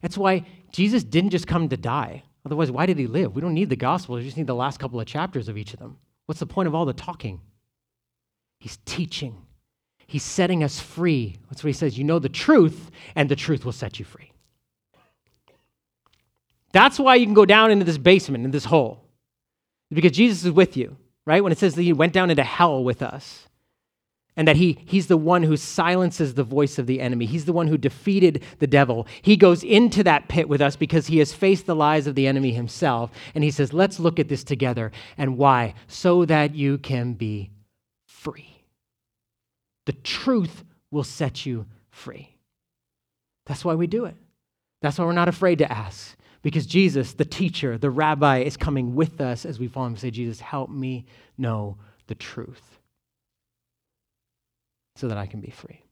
That's 0.00 0.18
why 0.18 0.46
Jesus 0.72 1.04
didn't 1.04 1.30
just 1.30 1.46
come 1.46 1.68
to 1.68 1.76
die. 1.76 2.22
Otherwise, 2.44 2.70
why 2.70 2.86
did 2.86 2.98
he 2.98 3.06
live? 3.06 3.34
We 3.34 3.42
don't 3.42 3.54
need 3.54 3.68
the 3.68 3.76
gospel, 3.76 4.16
we 4.16 4.24
just 4.24 4.36
need 4.36 4.46
the 4.46 4.54
last 4.54 4.78
couple 4.78 5.00
of 5.00 5.06
chapters 5.06 5.48
of 5.48 5.58
each 5.58 5.74
of 5.74 5.78
them. 5.78 5.98
What's 6.26 6.40
the 6.40 6.46
point 6.46 6.68
of 6.68 6.74
all 6.74 6.84
the 6.84 6.92
talking? 6.92 7.40
He's 8.58 8.78
teaching, 8.84 9.36
he's 10.06 10.22
setting 10.22 10.62
us 10.62 10.80
free. 10.80 11.36
That's 11.48 11.62
what 11.62 11.68
he 11.68 11.74
says. 11.74 11.98
You 11.98 12.04
know 12.04 12.18
the 12.18 12.28
truth, 12.28 12.90
and 13.14 13.28
the 13.28 13.36
truth 13.36 13.64
will 13.64 13.72
set 13.72 13.98
you 13.98 14.04
free. 14.04 14.32
That's 16.72 16.98
why 16.98 17.16
you 17.16 17.26
can 17.26 17.34
go 17.34 17.46
down 17.46 17.70
into 17.70 17.84
this 17.84 17.98
basement, 17.98 18.44
in 18.44 18.52
this 18.52 18.66
hole, 18.66 19.02
because 19.90 20.12
Jesus 20.12 20.44
is 20.44 20.52
with 20.52 20.76
you, 20.76 20.96
right? 21.26 21.42
When 21.42 21.52
it 21.52 21.58
says 21.58 21.74
that 21.74 21.82
he 21.82 21.92
went 21.92 22.12
down 22.12 22.30
into 22.30 22.44
hell 22.44 22.84
with 22.84 23.02
us 23.02 23.48
and 24.36 24.46
that 24.46 24.56
he, 24.56 24.78
he's 24.86 25.08
the 25.08 25.16
one 25.16 25.42
who 25.42 25.56
silences 25.56 26.34
the 26.34 26.44
voice 26.44 26.78
of 26.78 26.86
the 26.86 27.00
enemy. 27.00 27.26
He's 27.26 27.44
the 27.44 27.52
one 27.52 27.66
who 27.66 27.76
defeated 27.76 28.42
the 28.58 28.66
devil. 28.66 29.06
He 29.22 29.36
goes 29.36 29.64
into 29.64 30.04
that 30.04 30.28
pit 30.28 30.48
with 30.48 30.60
us 30.60 30.76
because 30.76 31.08
he 31.08 31.18
has 31.18 31.32
faced 31.32 31.66
the 31.66 31.74
lies 31.74 32.06
of 32.06 32.14
the 32.14 32.26
enemy 32.26 32.52
himself. 32.52 33.10
And 33.34 33.42
he 33.42 33.50
says, 33.50 33.72
Let's 33.72 33.98
look 33.98 34.18
at 34.18 34.28
this 34.28 34.44
together. 34.44 34.92
And 35.18 35.36
why? 35.36 35.74
So 35.88 36.24
that 36.26 36.54
you 36.54 36.78
can 36.78 37.14
be 37.14 37.50
free. 38.06 38.64
The 39.86 39.92
truth 39.92 40.64
will 40.90 41.04
set 41.04 41.44
you 41.44 41.66
free. 41.90 42.36
That's 43.46 43.64
why 43.64 43.74
we 43.74 43.88
do 43.88 44.04
it. 44.04 44.14
That's 44.80 44.98
why 44.98 45.04
we're 45.04 45.12
not 45.12 45.28
afraid 45.28 45.58
to 45.58 45.70
ask. 45.70 46.16
Because 46.42 46.66
Jesus, 46.66 47.12
the 47.14 47.24
teacher, 47.24 47.76
the 47.76 47.90
rabbi, 47.90 48.38
is 48.38 48.56
coming 48.56 48.94
with 48.94 49.20
us 49.20 49.44
as 49.44 49.58
we 49.58 49.68
follow 49.68 49.86
him 49.86 49.92
and 49.92 50.00
say, 50.00 50.10
Jesus, 50.10 50.40
help 50.40 50.70
me 50.70 51.04
know 51.36 51.76
the 52.06 52.14
truth 52.14 52.69
so 55.00 55.08
that 55.08 55.16
I 55.16 55.26
can 55.26 55.40
be 55.40 55.50
free. 55.50 55.82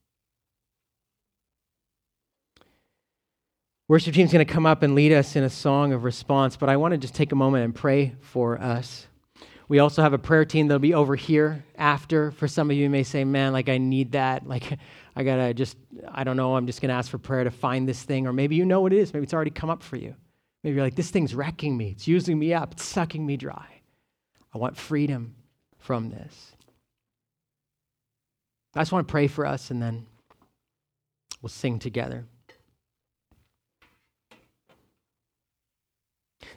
Worship 3.88 4.14
team's 4.14 4.32
going 4.32 4.46
to 4.46 4.52
come 4.52 4.66
up 4.66 4.82
and 4.82 4.94
lead 4.94 5.14
us 5.14 5.34
in 5.34 5.44
a 5.44 5.50
song 5.50 5.94
of 5.94 6.04
response, 6.04 6.58
but 6.58 6.68
I 6.68 6.76
want 6.76 6.92
to 6.92 6.98
just 6.98 7.14
take 7.14 7.32
a 7.32 7.34
moment 7.34 7.64
and 7.64 7.74
pray 7.74 8.14
for 8.20 8.60
us. 8.60 9.06
We 9.66 9.78
also 9.78 10.02
have 10.02 10.12
a 10.12 10.18
prayer 10.18 10.44
team 10.44 10.68
that'll 10.68 10.78
be 10.78 10.92
over 10.92 11.16
here 11.16 11.64
after. 11.76 12.30
For 12.32 12.46
some 12.46 12.70
of 12.70 12.76
you, 12.76 12.82
you 12.82 12.90
may 12.90 13.02
say, 13.02 13.24
Man, 13.24 13.54
like 13.54 13.70
I 13.70 13.78
need 13.78 14.12
that. 14.12 14.46
Like 14.46 14.78
I 15.16 15.22
got 15.22 15.36
to 15.36 15.54
just, 15.54 15.78
I 16.06 16.22
don't 16.22 16.36
know, 16.36 16.54
I'm 16.54 16.66
just 16.66 16.82
going 16.82 16.90
to 16.90 16.94
ask 16.94 17.10
for 17.10 17.18
prayer 17.18 17.44
to 17.44 17.50
find 17.50 17.88
this 17.88 18.02
thing. 18.02 18.26
Or 18.26 18.32
maybe 18.34 18.56
you 18.56 18.66
know 18.66 18.82
what 18.82 18.92
it 18.92 18.98
is. 18.98 19.14
Maybe 19.14 19.24
it's 19.24 19.34
already 19.34 19.50
come 19.50 19.70
up 19.70 19.82
for 19.82 19.96
you. 19.96 20.14
Maybe 20.62 20.76
you're 20.76 20.84
like, 20.84 20.96
This 20.96 21.10
thing's 21.10 21.34
wrecking 21.34 21.74
me. 21.74 21.92
It's 21.92 22.06
using 22.06 22.38
me 22.38 22.52
up. 22.52 22.72
It's 22.72 22.84
sucking 22.84 23.24
me 23.24 23.38
dry. 23.38 23.80
I 24.54 24.58
want 24.58 24.76
freedom 24.76 25.34
from 25.78 26.10
this. 26.10 26.52
I 28.74 28.80
just 28.80 28.92
want 28.92 29.08
to 29.08 29.10
pray 29.10 29.26
for 29.26 29.46
us 29.46 29.70
and 29.70 29.82
then 29.82 30.06
we'll 31.42 31.48
sing 31.48 31.78
together. 31.78 32.26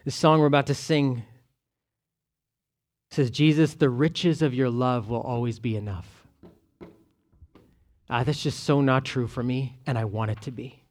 The 0.04 0.12
song 0.12 0.40
we're 0.40 0.48
about 0.48 0.68
to 0.68 0.74
sing 0.74 1.24
says, 3.12 3.30
Jesus, 3.30 3.76
the 3.76 3.90
riches 3.90 4.42
of 4.42 4.54
your 4.54 4.70
love 4.70 5.10
will 5.10 5.22
always 5.22 5.60
be 5.60 5.76
enough. 5.76 6.08
Uh, 8.10 8.24
that's 8.24 8.42
just 8.42 8.64
so 8.64 8.82
not 8.82 9.06
true 9.06 9.28
for 9.28 9.44
me, 9.44 9.78
and 9.86 9.98
I 9.98 10.06
want 10.06 10.32
it 10.32 10.42
to 10.42 10.52
be. 10.52 10.84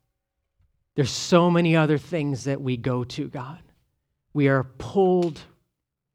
There's 0.97 1.11
so 1.11 1.51
many 1.51 1.77
other 1.77 1.99
things 1.99 2.45
that 2.45 2.61
we 2.61 2.77
go 2.77 3.05
to, 3.05 3.29
God. 3.29 3.61
We 4.33 4.49
are 4.49 4.64
pulled 4.64 5.41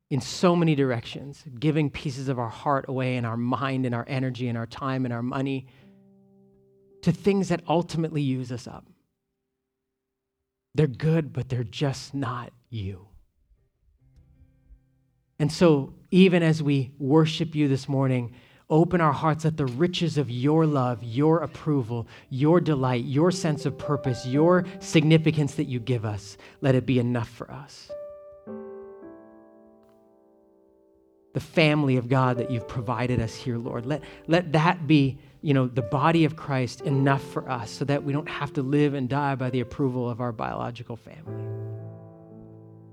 in 0.09 0.21
so 0.21 0.55
many 0.55 0.75
directions, 0.75 1.43
giving 1.59 1.89
pieces 1.89 2.29
of 2.29 2.37
our 2.37 2.49
heart 2.49 2.85
away 2.87 3.17
and 3.17 3.25
our 3.25 3.37
mind 3.37 3.85
and 3.85 3.95
our 3.95 4.05
energy 4.07 4.47
and 4.47 4.57
our 4.57 4.67
time 4.67 5.05
and 5.05 5.13
our 5.13 5.23
money 5.23 5.67
to 7.01 7.11
things 7.11 7.49
that 7.49 7.61
ultimately 7.67 8.21
use 8.21 8.51
us 8.51 8.67
up. 8.67 8.85
They're 10.75 10.87
good, 10.87 11.33
but 11.33 11.49
they're 11.49 11.63
just 11.63 12.13
not 12.13 12.51
you. 12.69 13.07
And 15.39 15.51
so, 15.51 15.93
even 16.11 16.43
as 16.43 16.61
we 16.61 16.91
worship 16.97 17.55
you 17.55 17.67
this 17.67 17.89
morning, 17.89 18.33
open 18.69 19.01
our 19.01 19.11
hearts 19.11 19.43
that 19.43 19.57
the 19.57 19.65
riches 19.65 20.17
of 20.17 20.29
your 20.29 20.65
love, 20.65 21.03
your 21.03 21.39
approval, 21.39 22.07
your 22.29 22.61
delight, 22.61 23.03
your 23.05 23.31
sense 23.31 23.65
of 23.65 23.77
purpose, 23.77 24.25
your 24.25 24.65
significance 24.79 25.55
that 25.55 25.65
you 25.65 25.79
give 25.79 26.05
us, 26.05 26.37
let 26.61 26.75
it 26.75 26.85
be 26.85 26.99
enough 26.99 27.29
for 27.29 27.51
us. 27.51 27.91
The 31.35 31.41
family 31.41 31.97
of 31.97 32.07
God 32.07 32.37
that 32.37 32.49
you've 32.49 32.65
provided 32.65 33.19
us 33.19 33.35
here, 33.35 33.57
Lord. 33.57 33.85
Let, 33.85 34.03
let 34.25 34.53
that 34.53 34.87
be, 34.87 35.17
you 35.41 35.53
know, 35.53 35.67
the 35.67 35.81
body 35.81 36.23
of 36.23 36.37
Christ 36.37 36.79
enough 36.79 37.21
for 37.33 37.49
us 37.51 37.69
so 37.69 37.83
that 37.83 38.05
we 38.05 38.13
don't 38.13 38.29
have 38.29 38.53
to 38.53 38.61
live 38.61 38.93
and 38.93 39.09
die 39.09 39.35
by 39.35 39.49
the 39.49 39.59
approval 39.59 40.09
of 40.09 40.21
our 40.21 40.31
biological 40.31 40.95
family. 40.95 41.43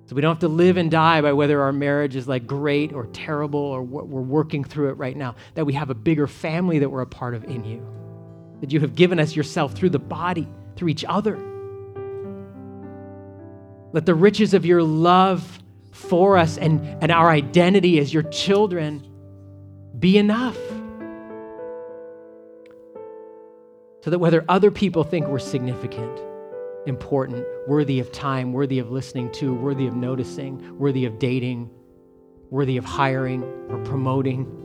So 0.07 0.17
we 0.17 0.23
don't 0.23 0.35
have 0.35 0.41
to 0.41 0.49
live 0.49 0.77
and 0.77 0.91
die 0.91 1.21
by 1.21 1.33
whether 1.35 1.63
our 1.63 1.73
marriage 1.73 2.17
is 2.17 2.27
like 2.27 2.45
great 2.45 2.93
or 2.93 3.07
terrible 3.07 3.61
or 3.61 3.81
what 3.81 4.09
we're 4.09 4.21
working 4.21 4.65
through 4.65 4.89
it 4.89 4.95
right 4.95 5.17
now. 5.17 5.37
That 5.55 5.65
we 5.65 5.75
have 5.75 5.91
a 5.91 5.95
bigger 5.95 6.27
family 6.27 6.81
that 6.81 6.91
we're 6.91 7.03
a 7.03 7.07
part 7.07 7.35
of 7.35 7.45
in 7.45 7.63
you. 7.63 7.87
That 8.61 8.73
you 8.73 8.81
have 8.81 8.97
given 8.97 9.21
us 9.21 9.37
yourself 9.37 9.75
through 9.75 9.91
the 9.91 10.01
body, 10.01 10.49
through 10.75 10.89
each 10.89 11.05
other. 11.09 11.37
Let 13.93 14.05
the 14.05 14.17
riches 14.17 14.53
of 14.53 14.67
your 14.67 14.83
love 14.83 15.62
for 15.93 16.37
us 16.37 16.59
and, 16.59 16.81
and 17.03 17.13
our 17.13 17.31
identity 17.31 17.99
as 18.01 18.13
your 18.13 18.25
children 18.25 19.07
be 19.99 20.19
enough. 20.19 20.59
So 24.03 24.11
that 24.11 24.19
whether 24.19 24.45
other 24.49 24.73
people 24.73 25.05
think 25.05 25.29
we're 25.29 25.39
significant, 25.39 26.21
important, 26.87 27.47
worthy 27.69 28.01
of 28.01 28.11
time, 28.11 28.53
worthy 28.53 28.81
of 28.81 28.91
listening 28.91 29.31
to, 29.33 29.55
worthy 29.55 29.87
of 29.87 29.95
noticing, 29.95 30.77
worthy 30.77 31.05
of 31.05 31.21
dating, 31.21 31.71
worthy 32.51 32.77
of 32.79 32.85
hiring 32.85 33.45
or 33.69 33.79
promoting, 33.85 34.59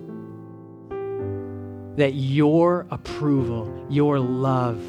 that 1.97 2.13
your 2.15 2.87
approval, 2.89 3.85
your 3.89 4.19
love, 4.19 4.81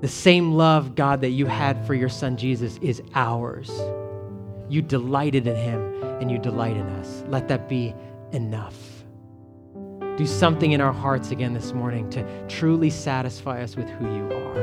the 0.00 0.08
same 0.08 0.52
love, 0.52 0.94
God, 0.94 1.20
that 1.20 1.30
you 1.30 1.46
had 1.46 1.86
for 1.86 1.94
your 1.94 2.08
son 2.08 2.36
Jesus 2.36 2.78
is 2.78 3.00
ours. 3.14 3.70
You 4.68 4.82
delighted 4.82 5.46
in 5.46 5.56
him 5.56 6.02
and 6.20 6.30
you 6.30 6.38
delight 6.38 6.76
in 6.76 6.86
us. 6.86 7.22
Let 7.28 7.48
that 7.48 7.68
be 7.68 7.94
enough. 8.32 8.76
Do 10.16 10.26
something 10.26 10.72
in 10.72 10.80
our 10.80 10.92
hearts 10.92 11.30
again 11.30 11.52
this 11.52 11.72
morning 11.72 12.08
to 12.10 12.48
truly 12.48 12.90
satisfy 12.90 13.62
us 13.62 13.76
with 13.76 13.88
who 13.90 14.06
you 14.06 14.24
are. 14.32 14.56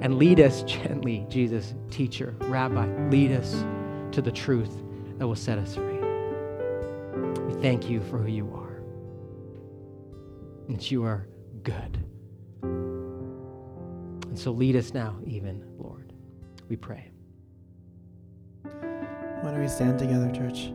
And 0.00 0.18
lead 0.18 0.40
us 0.40 0.62
gently, 0.64 1.24
Jesus, 1.30 1.74
teacher, 1.90 2.34
rabbi, 2.40 2.86
lead 3.08 3.32
us 3.32 3.64
to 4.12 4.20
the 4.20 4.32
truth 4.32 4.82
that 5.18 5.26
will 5.26 5.36
set 5.36 5.58
us 5.58 5.76
free. 5.76 5.98
We 7.46 7.54
thank 7.62 7.88
you 7.88 8.00
for 8.02 8.18
who 8.18 8.30
you 8.30 8.52
are. 8.52 8.82
And 10.66 10.76
that 10.76 10.90
you 10.90 11.04
are 11.04 11.26
good. 11.62 12.04
And 12.62 14.38
so 14.38 14.50
lead 14.50 14.76
us 14.76 14.92
now, 14.92 15.16
even, 15.24 15.64
Lord. 15.78 16.12
We 16.68 16.76
pray. 16.76 17.13
Why 19.40 19.50
don't 19.50 19.60
we 19.60 19.68
stand 19.68 19.98
together, 19.98 20.30
church? 20.30 20.70